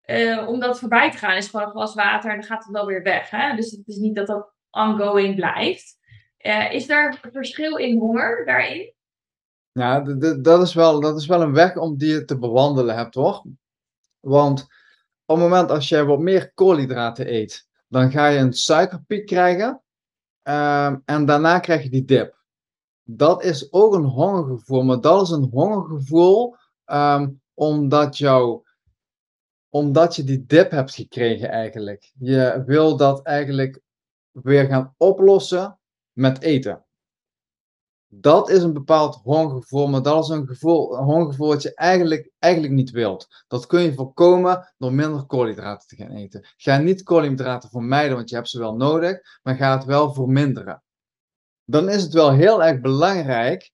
uh, 0.07 0.49
om 0.49 0.61
dat 0.61 0.79
voorbij 0.79 1.11
te 1.11 1.19
gaan 1.19 1.37
is 1.37 1.49
gewoon 1.49 1.67
een 1.67 1.73
glas 1.73 1.95
water 1.95 2.31
en 2.31 2.37
dan 2.37 2.47
gaat 2.47 2.65
het 2.65 2.73
wel 2.73 2.87
weer 2.87 3.03
weg. 3.03 3.31
Hè? 3.31 3.57
Dus 3.57 3.71
het 3.71 3.87
is 3.87 3.97
niet 3.97 4.15
dat 4.15 4.27
dat 4.27 4.53
ongoing 4.71 5.35
blijft. 5.37 5.99
Uh, 6.39 6.73
is 6.73 6.87
daar 6.87 7.19
een 7.23 7.33
verschil 7.33 7.77
in 7.77 7.99
honger 7.99 8.47
daarin? 8.47 8.93
Ja, 9.73 10.01
dat 10.41 10.63
is, 10.63 10.75
wel, 10.75 11.01
dat 11.01 11.17
is 11.17 11.27
wel 11.27 11.43
een 11.43 11.53
weg 11.53 11.77
om 11.77 11.97
die 11.97 12.13
je 12.13 12.25
te 12.25 12.39
bewandelen 12.39 12.97
hebt 12.97 13.15
hoor. 13.15 13.45
Want 14.21 14.63
op 15.25 15.37
het 15.37 15.45
moment 15.49 15.71
als 15.71 15.89
je 15.89 16.05
wat 16.05 16.19
meer 16.19 16.53
koolhydraten 16.53 17.35
eet, 17.35 17.69
dan 17.89 18.11
ga 18.11 18.27
je 18.27 18.39
een 18.39 18.53
suikerpiek 18.53 19.27
krijgen. 19.27 19.83
Um, 20.43 21.03
en 21.05 21.25
daarna 21.25 21.59
krijg 21.59 21.83
je 21.83 21.91
die 21.91 22.05
dip. 22.05 22.43
Dat 23.03 23.43
is 23.43 23.73
ook 23.73 23.95
een 23.95 24.05
hongergevoel, 24.05 24.83
maar 24.83 25.01
dat 25.01 25.23
is 25.23 25.31
een 25.31 25.49
hongergevoel 25.51 26.57
um, 26.87 27.43
omdat, 27.55 28.19
jou, 28.19 28.63
omdat 29.69 30.17
je 30.17 30.25
die 30.25 30.47
dip 30.47 30.71
hebt 30.71 30.95
gekregen 30.95 31.49
eigenlijk. 31.49 32.13
Je 32.19 32.63
wil 32.67 32.97
dat 32.97 33.23
eigenlijk 33.23 33.81
weer 34.31 34.67
gaan 34.67 34.95
oplossen 34.97 35.79
met 36.13 36.43
eten. 36.43 36.85
Dat 38.21 38.51
is 38.51 38.63
een 38.63 38.73
bepaald 38.73 39.15
hongergevoel, 39.15 39.87
maar 39.87 40.03
dat 40.03 40.23
is 40.23 40.29
een, 40.29 40.47
gevoel, 40.47 40.99
een 40.99 41.05
hongergevoel 41.05 41.49
wat 41.49 41.63
je 41.63 41.75
eigenlijk, 41.75 42.31
eigenlijk 42.39 42.73
niet 42.73 42.91
wilt. 42.91 43.45
Dat 43.49 43.67
kun 43.67 43.81
je 43.81 43.95
voorkomen 43.95 44.75
door 44.79 44.93
minder 44.93 45.27
koolhydraten 45.27 45.89
te 45.89 45.97
gaan 45.97 46.11
eten. 46.11 46.47
Ga 46.57 46.79
niet 46.79 47.03
koolhydraten 47.03 47.71
vermijden, 47.71 48.17
want 48.17 48.29
je 48.29 48.35
hebt 48.35 48.49
ze 48.49 48.59
wel 48.59 48.77
nodig, 48.77 49.21
maar 49.43 49.57
ga 49.57 49.77
het 49.77 49.85
wel 49.85 50.13
verminderen. 50.13 50.83
Dan 51.65 51.89
is 51.89 52.03
het 52.03 52.13
wel 52.13 52.33
heel 52.33 52.65
erg 52.65 52.81
belangrijk 52.81 53.73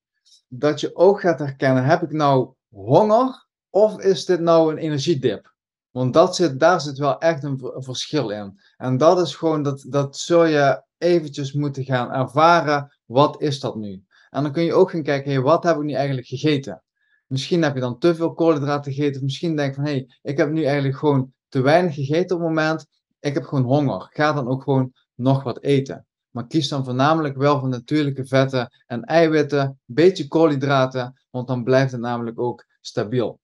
dat 0.49 0.81
je 0.81 0.97
ook 0.97 1.21
gaat 1.21 1.39
herkennen, 1.39 1.85
heb 1.85 2.03
ik 2.03 2.13
nou 2.13 2.55
honger 2.69 3.49
of 3.71 4.01
is 4.01 4.25
dit 4.25 4.41
nou 4.41 4.73
een 4.73 4.79
energiedip? 4.79 5.55
Want 5.91 6.13
dat 6.13 6.37
zit, 6.37 6.61
daar 6.61 6.81
zit 6.81 6.99
wel 6.99 7.19
echt 7.19 7.45
een, 7.45 7.59
verschil 7.75 8.31
in. 8.31 8.61
En 8.77 8.97
dat 8.97 9.21
is 9.21 9.35
gewoon, 9.35 9.63
dat, 9.63 9.87
dat 9.89 10.17
zul 10.17 10.45
je 10.45 10.83
eventjes 10.99 11.53
moeten 11.53 11.85
gaan 11.85 12.13
ervaren, 12.13 12.99
wat 13.05 13.43
is 13.43 13.61
dat 13.61 13.77
nu? 13.77 14.05
En 14.31 14.43
dan 14.43 14.53
kun 14.53 14.63
je 14.63 14.75
ook 14.75 14.91
gaan 14.91 15.03
kijken, 15.03 15.43
wat 15.43 15.65
heb 15.65 15.77
ik 15.77 15.83
nu 15.83 15.93
eigenlijk 15.93 16.27
gegeten? 16.27 16.83
Misschien 17.27 17.63
heb 17.63 17.75
je 17.75 17.81
dan 17.81 17.99
te 17.99 18.15
veel 18.15 18.35
koolhydraten 18.35 18.93
gegeten. 18.93 19.25
Misschien 19.25 19.57
denk 19.57 19.69
je 19.69 19.75
van, 19.75 19.85
hé, 19.85 19.91
hey, 19.91 20.19
ik 20.23 20.37
heb 20.37 20.51
nu 20.51 20.65
eigenlijk 20.65 20.97
gewoon 20.97 21.33
te 21.49 21.61
weinig 21.61 21.95
gegeten 21.95 22.37
op 22.37 22.43
het 22.43 22.49
moment. 22.49 22.87
Ik 23.21 23.35
heb 23.35 23.45
gewoon 23.45 23.65
honger. 23.65 24.09
Ga 24.13 24.33
dan 24.33 24.49
ook 24.49 24.63
gewoon 24.63 24.93
nog 25.15 25.43
wat 25.43 25.63
eten. 25.63 26.07
Maar 26.31 26.47
kies 26.47 26.69
dan 26.69 26.85
voornamelijk 26.85 27.37
wel 27.37 27.59
voor 27.59 27.69
natuurlijke 27.69 28.27
vetten 28.27 28.71
en 28.87 29.05
eiwitten, 29.05 29.81
beetje 29.85 30.29
koolhydraten, 30.29 31.21
want 31.31 31.47
dan 31.47 31.65
blijft 31.65 31.93
het 31.93 32.01
namelijk 32.01 32.41
ook 32.41 32.67
stabiel. 32.81 33.41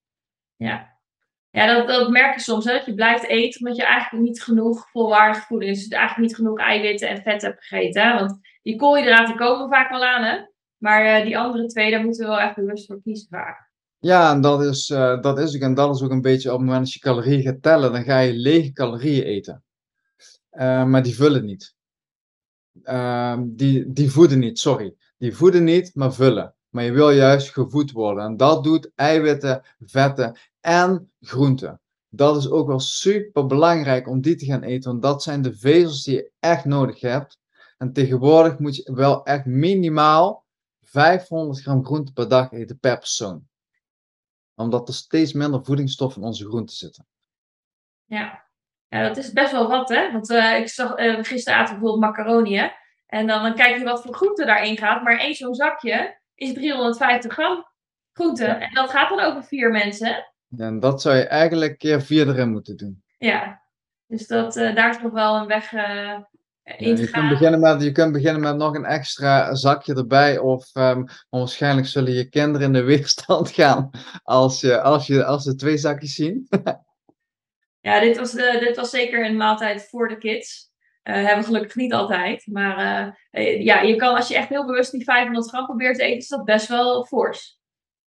Ja, 0.57 0.98
ja 1.50 1.74
dat, 1.74 1.88
dat 1.88 2.11
merk 2.11 2.34
je 2.34 2.40
soms, 2.40 2.64
hè, 2.64 2.72
dat 2.72 2.86
je 2.86 2.94
blijft 2.94 3.24
eten 3.24 3.61
omdat 3.61 3.76
je 3.76 3.84
eigenlijk 3.84 4.24
niet 4.24 4.42
genoeg 4.42 4.90
volwaardige 4.90 5.46
voeding, 5.46 5.74
dus 5.74 5.88
eigenlijk 5.88 6.28
niet 6.28 6.36
genoeg 6.36 6.59
eiwitten 6.59 7.09
en 7.09 7.22
vet 7.22 7.42
hebt 7.42 7.64
gegeten. 7.64 8.14
Want 8.14 8.38
die 8.62 8.76
koolhydraten 8.76 9.36
komen 9.36 9.68
vaak 9.68 9.90
wel 9.90 10.04
aan, 10.04 10.22
hè? 10.22 10.38
maar 10.76 11.18
uh, 11.18 11.24
die 11.24 11.38
andere 11.38 11.66
twee, 11.66 11.90
daar 11.90 12.04
moeten 12.04 12.24
we 12.24 12.30
wel 12.30 12.40
echt 12.40 12.54
bewust 12.54 12.86
voor 12.86 13.02
kiezen 13.02 13.28
vaak. 13.28 13.70
Ja, 13.98 14.32
en 14.32 14.40
dat 14.40 14.62
is, 14.62 14.88
uh, 14.88 15.20
dat 15.20 15.38
is 15.38 15.54
ook, 15.54 15.61
en 15.61 15.74
dat 15.74 15.94
is 15.94 16.02
ook 16.02 16.11
een 16.11 16.20
beetje 16.20 16.52
op 16.52 16.59
het 16.59 16.66
moment 16.66 16.84
dat 16.84 16.92
je 16.92 17.00
calorieën 17.00 17.42
gaat 17.42 17.62
tellen, 17.62 17.92
dan 17.92 18.04
ga 18.04 18.18
je 18.18 18.32
lege 18.32 18.72
calorieën 18.72 19.24
eten. 19.24 19.64
Uh, 20.52 20.84
maar 20.84 21.02
die 21.02 21.14
vullen 21.14 21.44
niet. 21.44 21.74
Ehm, 22.82 23.42
die, 23.46 23.92
die 23.92 24.11
voeden 24.11 24.38
niet, 24.38 24.59
sorry. 24.59 24.94
Die 25.18 25.36
voeden 25.36 25.64
niet, 25.64 25.94
maar 25.94 26.12
vullen 26.12 26.55
maar 26.77 26.85
je 26.85 26.93
wil 26.93 27.11
juist 27.11 27.53
gevoed 27.53 27.93
worden. 27.93 28.24
En 28.24 28.37
dat 28.37 28.64
doet 28.64 28.91
eiwitten, 28.95 29.62
vetten 29.79 30.39
en 30.61 31.12
groenten. 31.20 31.81
Dat 32.09 32.37
is 32.37 32.51
ook 32.51 32.66
wel 32.66 32.81
super 32.81 33.47
belangrijk 33.47 34.09
om 34.09 34.20
die 34.20 34.37
te 34.37 34.45
gaan 34.45 34.62
eten, 34.62 34.91
want 34.91 35.03
dat 35.03 35.22
zijn 35.22 35.43
de 35.43 35.57
vezels 35.57 36.05
die 36.05 36.14
je 36.14 36.31
echt 36.41 36.64
nodig 36.64 37.01
hebt. 37.01 37.39
En 37.79 37.93
tegenwoordig 37.93 38.59
moet 38.59 38.77
je 38.77 38.93
wel 38.95 39.24
echt 39.24 39.45
minimaal 39.45 40.45
500 40.83 41.61
gram 41.61 41.85
groente 41.85 42.12
per 42.12 42.29
dag 42.29 42.53
eten 42.53 42.79
per 42.79 42.99
persoon. 42.99 43.47
Omdat 44.55 44.89
er 44.89 44.95
steeds 44.95 45.33
minder 45.33 45.64
voedingsstoffen 45.64 46.20
in 46.20 46.27
onze 46.27 46.47
groenten 46.47 46.77
zitten. 46.77 47.07
Ja. 48.05 48.45
ja, 48.89 49.09
dat 49.09 49.16
is 49.16 49.33
best 49.33 49.53
wel 49.53 49.68
wat, 49.68 49.89
hè? 49.89 50.12
Want 50.12 50.31
uh, 50.31 50.59
ik 50.59 50.68
zag 50.68 50.99
uh, 50.99 51.24
gisteren 51.24 51.59
aten 51.59 51.74
bijvoorbeeld 51.74 52.01
macaroni, 52.01 52.57
hè? 52.57 52.68
En 53.07 53.27
dan, 53.27 53.43
dan 53.43 53.55
kijk 53.55 53.79
je 53.79 53.85
wat 53.85 54.03
voor 54.03 54.14
groente 54.14 54.45
daarin 54.45 54.77
gaat. 54.77 55.03
Maar 55.03 55.18
één 55.18 55.35
zo'n 55.35 55.55
zakje, 55.55 56.18
is 56.37 56.53
350 56.53 57.32
gram 57.32 57.66
groente. 58.12 58.45
En 58.45 58.74
dat 58.74 58.91
gaat 58.91 59.09
dan 59.09 59.20
over 59.20 59.45
vier 59.45 59.70
mensen. 59.70 60.32
En 60.57 60.80
dat 60.80 61.03
zou 61.03 61.16
je 61.16 61.26
eigenlijk 61.26 61.78
keer 61.78 62.03
vier 62.03 62.28
erin 62.28 62.51
moeten 62.51 62.76
doen. 62.76 63.03
Ja, 63.18 63.62
dus 64.07 64.26
dat, 64.26 64.57
uh, 64.57 64.74
daar 64.74 64.91
is 64.91 65.03
nog 65.03 65.12
wel 65.12 65.37
een 65.37 65.47
weg 65.47 65.72
uh, 65.72 66.18
in 66.66 66.97
ja, 66.97 67.03
je, 67.03 67.11
kunt 67.11 67.28
beginnen 67.28 67.61
met, 67.61 67.82
je 67.82 67.93
kunt 67.93 68.12
beginnen 68.12 68.43
met 68.43 68.57
nog 68.57 68.74
een 68.74 68.84
extra 68.84 69.55
zakje 69.55 69.95
erbij. 69.95 70.39
Of 70.39 70.74
um, 70.74 71.07
waarschijnlijk 71.30 71.87
zullen 71.87 72.12
je 72.12 72.28
kinderen 72.28 72.66
in 72.66 72.72
de 72.72 72.82
weerstand 72.93 73.51
gaan 73.51 73.91
als, 74.22 74.61
je, 74.61 74.80
als, 74.80 75.07
je, 75.07 75.24
als 75.24 75.43
ze 75.43 75.55
twee 75.55 75.76
zakjes 75.76 76.14
zien. 76.14 76.49
ja, 77.87 78.01
dit 78.01 78.16
was, 78.16 78.32
de, 78.32 78.57
dit 78.61 78.76
was 78.76 78.91
zeker 78.91 79.26
een 79.26 79.37
maaltijd 79.37 79.89
voor 79.89 80.09
de 80.09 80.18
kids. 80.18 80.66
Uh, 81.07 81.14
hebben 81.14 81.38
we 81.38 81.44
gelukkig 81.44 81.74
niet 81.74 81.92
altijd. 81.92 82.46
Maar 82.46 83.07
uh, 83.32 83.62
ja, 83.64 83.80
je 83.80 83.96
kan 83.96 84.14
als 84.14 84.28
je 84.28 84.36
echt 84.36 84.48
heel 84.48 84.66
bewust 84.66 84.90
die 84.90 85.04
500 85.04 85.48
gram 85.48 85.64
probeert 85.64 85.96
te 85.96 86.02
eten, 86.02 86.18
is 86.18 86.28
dat 86.28 86.44
best 86.44 86.68
wel 86.68 87.04
fors. 87.04 87.61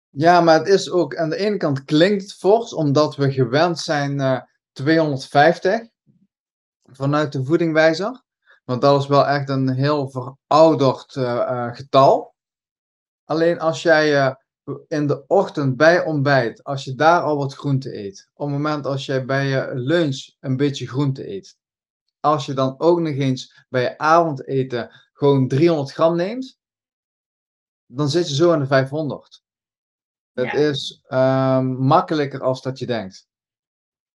Ja, 0.09 0.41
maar 0.41 0.57
het 0.57 0.67
is 0.67 0.91
ook 0.91 1.15
aan 1.15 1.29
de 1.29 1.37
ene 1.37 1.57
kant 1.57 1.83
klinkt 1.83 2.21
het 2.21 2.33
fors, 2.33 2.73
omdat 2.73 3.15
we 3.15 3.31
gewend 3.31 3.79
zijn 3.79 4.19
uh, 4.19 4.41
250 4.71 5.81
vanuit 6.83 7.31
de 7.31 7.43
voedingwijzer. 7.43 8.23
Want 8.65 8.81
dat 8.81 9.01
is 9.01 9.07
wel 9.07 9.27
echt 9.27 9.49
een 9.49 9.69
heel 9.69 10.09
verouderd 10.09 11.11
getal. 11.75 12.35
Alleen 13.23 13.59
als 13.59 13.81
jij 13.81 14.35
in 14.87 15.07
de 15.07 15.23
ochtend 15.27 15.77
bij 15.77 16.03
ontbijt, 16.03 16.63
als 16.63 16.83
je 16.83 16.95
daar 16.95 17.21
al 17.21 17.37
wat 17.37 17.53
groente 17.53 17.97
eet, 17.97 18.29
op 18.33 18.45
het 18.45 18.55
moment 18.55 18.85
als 18.85 19.05
jij 19.05 19.25
bij 19.25 19.47
je 19.47 19.71
lunch 19.73 20.29
een 20.39 20.57
beetje 20.57 20.87
groente 20.87 21.29
eet, 21.29 21.57
als 22.20 22.45
je 22.45 22.53
dan 22.53 22.76
ook 22.78 22.99
nog 22.99 23.13
eens 23.13 23.65
bij 23.70 23.82
je 23.82 23.97
avondeten 23.97 24.89
gewoon 25.13 25.47
300 25.47 25.91
gram 25.91 26.15
neemt, 26.15 26.59
dan 27.86 28.09
zit 28.09 28.30
je 28.30 28.36
zo 28.36 28.51
aan 28.51 28.59
de 28.59 28.65
500. 28.65 29.43
Het 30.34 30.53
is 30.53 31.03
um, 31.07 31.78
makkelijker 31.78 32.41
als 32.41 32.61
dat 32.61 32.80
je 32.80 32.86
denkt. 32.86 33.28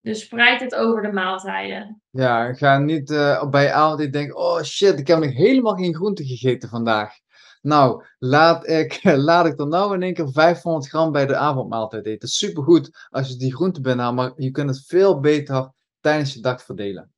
Dus 0.01 0.21
spreid 0.21 0.61
het 0.61 0.75
over 0.75 1.01
de 1.01 1.11
maaltijden. 1.11 2.01
Ja, 2.09 2.53
ga 2.53 2.77
niet 2.77 3.09
uh, 3.09 3.49
bij 3.49 3.63
je 3.63 3.71
avondeten 3.71 4.11
denken, 4.11 4.37
oh 4.37 4.61
shit, 4.61 4.99
ik 4.99 5.07
heb 5.07 5.19
nog 5.19 5.33
helemaal 5.33 5.75
geen 5.75 5.95
groente 5.95 6.25
gegeten 6.25 6.69
vandaag. 6.69 7.13
Nou, 7.61 8.05
laat 8.19 8.67
ik, 8.67 8.99
laat 9.29 9.45
ik 9.45 9.59
er 9.59 9.67
nou 9.67 9.93
in 9.93 10.01
één 10.01 10.13
keer 10.13 10.29
500 10.31 10.87
gram 10.87 11.11
bij 11.11 11.25
de 11.25 11.35
avondmaaltijd 11.35 12.05
eten. 12.05 12.29
Supergoed 12.29 13.07
als 13.09 13.27
je 13.27 13.35
die 13.35 13.55
groente 13.55 13.81
binnenhaalt, 13.81 14.15
maar 14.15 14.33
je 14.35 14.51
kunt 14.51 14.69
het 14.69 14.85
veel 14.85 15.19
beter 15.19 15.71
tijdens 15.99 16.33
je 16.33 16.39
dag 16.39 16.63
verdelen. 16.63 17.14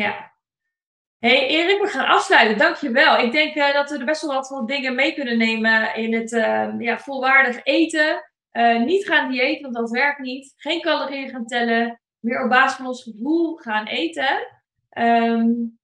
Ja. 0.00 0.32
hey 1.18 1.48
Erik, 1.48 1.82
we 1.82 1.88
gaan 1.88 2.06
afsluiten. 2.06 2.58
Dankjewel. 2.58 3.18
Ik 3.18 3.32
denk 3.32 3.54
uh, 3.54 3.74
dat 3.74 3.90
we 3.90 3.98
er 3.98 4.04
best 4.04 4.22
wel 4.22 4.34
wat 4.34 4.48
van 4.48 4.66
dingen 4.66 4.94
mee 4.94 5.14
kunnen 5.14 5.38
nemen 5.38 5.94
in 5.94 6.14
het 6.14 6.32
uh, 6.32 6.68
ja, 6.78 6.98
volwaardig 6.98 7.60
eten. 7.64 8.30
Uh, 8.52 8.82
niet 8.82 9.06
gaan 9.06 9.30
diëten, 9.30 9.62
want 9.62 9.74
dat 9.74 9.90
werkt 9.90 10.18
niet. 10.18 10.54
Geen 10.56 10.80
calorieën 10.80 11.28
gaan 11.28 11.46
tellen. 11.46 12.00
Meer 12.18 12.42
op 12.42 12.48
basis 12.48 12.76
van 12.76 12.86
ons 12.86 13.02
gevoel 13.02 13.56
gaan 13.56 13.86
eten. 13.86 14.46
Um, 14.98 15.78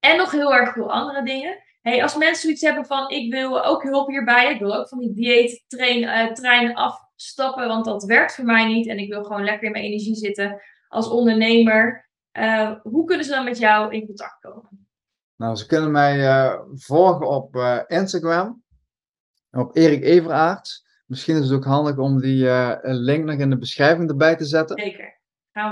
en 0.00 0.16
nog 0.16 0.30
heel 0.30 0.54
erg 0.54 0.72
veel 0.72 0.92
andere 0.92 1.22
dingen. 1.22 1.62
Hey, 1.80 2.02
als 2.02 2.16
mensen 2.16 2.42
zoiets 2.42 2.62
hebben 2.62 2.86
van 2.86 3.10
ik 3.10 3.32
wil 3.32 3.64
ook 3.64 3.82
hulp 3.82 4.08
hierbij. 4.08 4.52
Ik 4.52 4.58
wil 4.58 4.74
ook 4.74 4.88
van 4.88 4.98
die 4.98 5.14
dieettrein 5.14 6.02
uh, 6.02 6.32
trein 6.32 6.74
afstappen, 6.74 7.68
want 7.68 7.84
dat 7.84 8.04
werkt 8.04 8.34
voor 8.34 8.44
mij 8.44 8.66
niet. 8.66 8.86
En 8.86 8.98
ik 8.98 9.12
wil 9.12 9.24
gewoon 9.24 9.44
lekker 9.44 9.66
in 9.66 9.72
mijn 9.72 9.84
energie 9.84 10.14
zitten 10.14 10.62
als 10.88 11.08
ondernemer. 11.08 12.07
Uh, 12.38 12.72
hoe 12.82 13.04
kunnen 13.04 13.24
ze 13.24 13.30
dan 13.30 13.44
met 13.44 13.58
jou 13.58 13.94
in 13.94 14.06
contact 14.06 14.40
komen? 14.40 14.86
Nou, 15.36 15.56
ze 15.56 15.66
kunnen 15.66 15.90
mij 15.90 16.18
uh, 16.18 16.60
volgen 16.74 17.28
op 17.28 17.56
Instagram. 17.86 18.62
Op 19.50 19.76
Erik 19.76 20.02
Everaerts. 20.02 20.86
Misschien 21.06 21.36
is 21.36 21.42
het 21.42 21.52
ook 21.52 21.64
handig 21.64 21.96
om 21.96 22.20
die 22.20 22.50
link 22.82 23.24
nog 23.24 23.38
in 23.38 23.50
de 23.50 23.58
beschrijving 23.58 24.08
erbij 24.08 24.36
te 24.36 24.44
zetten. 24.44 24.78
Zeker. 24.78 25.18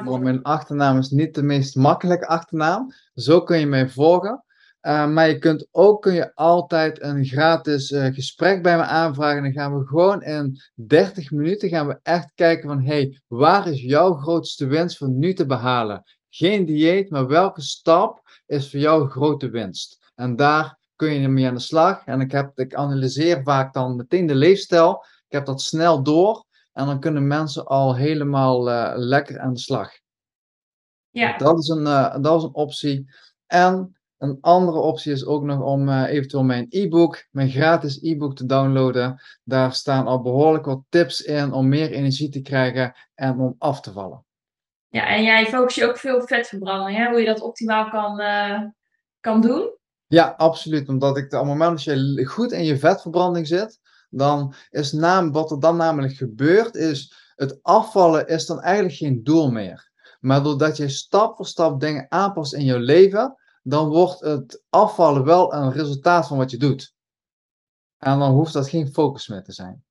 Want 0.04 0.22
mijn 0.22 0.42
achternaam 0.42 0.98
is 0.98 1.10
niet 1.10 1.34
de 1.34 1.42
meest 1.42 1.76
makkelijke 1.76 2.26
achternaam. 2.26 2.92
Zo 3.14 3.42
kun 3.42 3.58
je 3.58 3.66
mij 3.66 3.88
volgen. 3.88 4.44
Uh, 4.86 5.08
maar 5.08 5.28
je 5.28 5.38
kunt 5.38 5.68
ook 5.70 6.02
kun 6.02 6.14
je 6.14 6.34
altijd 6.34 7.02
een 7.02 7.24
gratis 7.24 7.90
uh, 7.90 8.06
gesprek 8.06 8.62
bij 8.62 8.76
me 8.76 8.82
aanvragen. 8.82 9.42
Dan 9.42 9.52
gaan 9.52 9.78
we 9.78 9.86
gewoon 9.86 10.22
in 10.22 10.60
30 10.74 11.30
minuten 11.30 11.68
gaan 11.68 11.86
we 11.86 11.98
echt 12.02 12.32
kijken 12.34 12.68
van 12.68 12.82
hey, 12.82 13.20
waar 13.26 13.68
is 13.68 13.82
jouw 13.82 14.14
grootste 14.14 14.66
winst 14.66 14.96
voor 14.96 15.08
nu 15.08 15.32
te 15.32 15.46
behalen? 15.46 16.02
Geen 16.36 16.64
dieet, 16.64 17.10
maar 17.10 17.26
welke 17.26 17.60
stap 17.60 18.22
is 18.46 18.70
voor 18.70 18.80
jou 18.80 19.08
grote 19.08 19.50
winst? 19.50 20.12
En 20.14 20.36
daar 20.36 20.78
kun 20.96 21.12
je 21.12 21.28
mee 21.28 21.46
aan 21.46 21.54
de 21.54 21.60
slag. 21.60 22.04
En 22.04 22.20
ik, 22.20 22.32
heb, 22.32 22.58
ik 22.58 22.74
analyseer 22.74 23.42
vaak 23.42 23.72
dan 23.72 23.96
meteen 23.96 24.26
de 24.26 24.34
leefstijl. 24.34 25.04
Ik 25.26 25.32
heb 25.32 25.46
dat 25.46 25.62
snel 25.62 26.02
door. 26.02 26.44
En 26.72 26.86
dan 26.86 27.00
kunnen 27.00 27.26
mensen 27.26 27.66
al 27.66 27.94
helemaal 27.94 28.68
uh, 28.68 28.92
lekker 28.94 29.38
aan 29.40 29.52
de 29.52 29.58
slag. 29.58 29.90
Ja. 31.10 31.38
Dat 31.38 31.58
is 31.58 31.68
een, 31.68 31.86
uh, 31.86 32.16
dat 32.20 32.38
is 32.38 32.42
een 32.42 32.54
optie. 32.54 33.10
En 33.46 33.96
een 34.18 34.38
andere 34.40 34.78
optie 34.78 35.12
is 35.12 35.24
ook 35.24 35.42
nog 35.42 35.60
om 35.60 35.88
uh, 35.88 36.08
eventueel 36.08 36.44
mijn 36.44 36.66
e-book, 36.68 37.26
mijn 37.30 37.50
gratis 37.50 38.02
e-book 38.02 38.36
te 38.36 38.46
downloaden. 38.46 39.22
Daar 39.44 39.72
staan 39.72 40.06
al 40.06 40.22
behoorlijk 40.22 40.64
wat 40.64 40.82
tips 40.88 41.20
in 41.20 41.52
om 41.52 41.68
meer 41.68 41.90
energie 41.90 42.28
te 42.28 42.40
krijgen 42.40 42.94
en 43.14 43.38
om 43.38 43.54
af 43.58 43.80
te 43.80 43.92
vallen. 43.92 44.24
Ja, 44.96 45.06
en 45.06 45.22
jij 45.22 45.46
focus 45.46 45.74
je 45.74 45.88
ook 45.88 45.98
veel 45.98 46.16
op 46.16 46.28
vetverbranding, 46.28 46.98
hè? 46.98 47.08
hoe 47.08 47.20
je 47.20 47.26
dat 47.26 47.40
optimaal 47.40 47.88
kan, 47.88 48.20
kan 49.20 49.40
doen? 49.40 49.76
Ja, 50.06 50.34
absoluut. 50.36 50.88
Omdat 50.88 51.16
ik 51.16 51.24
op 51.24 51.30
het 51.30 51.44
moment 51.44 51.70
dat 51.70 51.82
je 51.82 52.26
goed 52.26 52.52
in 52.52 52.64
je 52.64 52.78
vetverbranding 52.78 53.46
zit, 53.46 53.80
dan 54.10 54.54
is 54.70 54.92
naam, 54.92 55.32
wat 55.32 55.50
er 55.50 55.60
dan 55.60 55.76
namelijk 55.76 56.14
gebeurt, 56.14 56.74
is 56.74 57.14
het 57.34 57.58
afvallen 57.62 58.26
is 58.26 58.46
dan 58.46 58.60
eigenlijk 58.60 58.94
geen 58.96 59.24
doel 59.24 59.50
meer. 59.50 59.90
Maar 60.20 60.42
doordat 60.42 60.76
je 60.76 60.88
stap 60.88 61.36
voor 61.36 61.46
stap 61.46 61.80
dingen 61.80 62.06
aanpast 62.08 62.54
in 62.54 62.64
je 62.64 62.78
leven, 62.78 63.36
dan 63.62 63.88
wordt 63.88 64.20
het 64.20 64.62
afvallen 64.68 65.24
wel 65.24 65.54
een 65.54 65.72
resultaat 65.72 66.26
van 66.26 66.38
wat 66.38 66.50
je 66.50 66.56
doet. 66.56 66.94
En 67.98 68.18
dan 68.18 68.32
hoeft 68.32 68.52
dat 68.52 68.68
geen 68.68 68.92
focus 68.92 69.28
meer 69.28 69.42
te 69.42 69.52
zijn. 69.52 69.84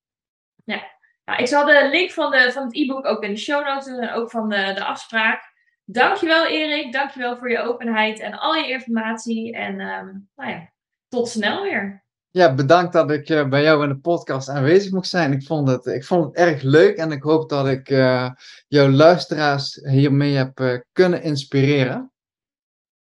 Ja, 0.63 0.94
nou, 1.25 1.39
ik 1.39 1.47
zal 1.47 1.65
de 1.65 1.87
link 1.91 2.11
van, 2.11 2.31
de, 2.31 2.51
van 2.51 2.63
het 2.63 2.75
e-book 2.75 3.05
ook 3.05 3.23
in 3.23 3.33
de 3.33 3.39
show 3.39 3.65
notes 3.65 3.85
doen 3.85 3.99
en 3.99 4.13
ook 4.13 4.31
van 4.31 4.49
de, 4.49 4.71
de 4.75 4.83
afspraak. 4.83 5.53
Dankjewel 5.83 6.47
Erik, 6.47 6.91
dankjewel 6.91 7.37
voor 7.37 7.49
je 7.49 7.59
openheid 7.59 8.19
en 8.19 8.39
al 8.39 8.55
je 8.55 8.69
informatie. 8.69 9.53
En 9.53 9.79
um, 9.79 10.29
nou 10.35 10.49
ja, 10.49 10.69
tot 11.07 11.29
snel 11.29 11.61
weer. 11.61 12.03
Ja, 12.29 12.53
bedankt 12.53 12.93
dat 12.93 13.11
ik 13.11 13.29
uh, 13.29 13.47
bij 13.47 13.63
jou 13.63 13.83
in 13.83 13.89
de 13.89 13.97
podcast 13.97 14.49
aanwezig 14.49 14.91
mocht 14.91 15.07
zijn. 15.07 15.31
Ik 15.31 15.43
vond 15.43 15.67
het, 15.67 15.85
ik 15.85 16.05
vond 16.05 16.25
het 16.25 16.35
erg 16.35 16.61
leuk 16.61 16.97
en 16.97 17.11
ik 17.11 17.23
hoop 17.23 17.49
dat 17.49 17.67
ik 17.67 17.89
uh, 17.89 18.29
jouw 18.67 18.89
luisteraars 18.89 19.75
hiermee 19.75 20.35
heb 20.35 20.59
uh, 20.59 20.79
kunnen 20.91 21.23
inspireren. 21.23 22.11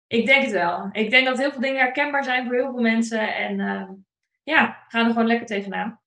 Ik 0.07 0.25
denk 0.25 0.43
het 0.43 0.51
wel. 0.51 0.89
Ik 0.91 1.09
denk 1.09 1.25
dat 1.25 1.37
heel 1.37 1.51
veel 1.51 1.61
dingen 1.61 1.81
herkenbaar 1.81 2.23
zijn 2.23 2.45
voor 2.45 2.55
heel 2.55 2.71
veel 2.71 2.81
mensen. 2.81 3.35
En 3.35 3.57
ja, 4.43 4.85
ga 4.87 4.99
er 4.99 5.05
gewoon 5.05 5.27
lekker 5.27 5.47
tegenaan. 5.47 6.01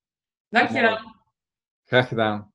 Dankjewel. 0.49 0.99
Graag 1.93 2.07
gedaan. 2.07 2.52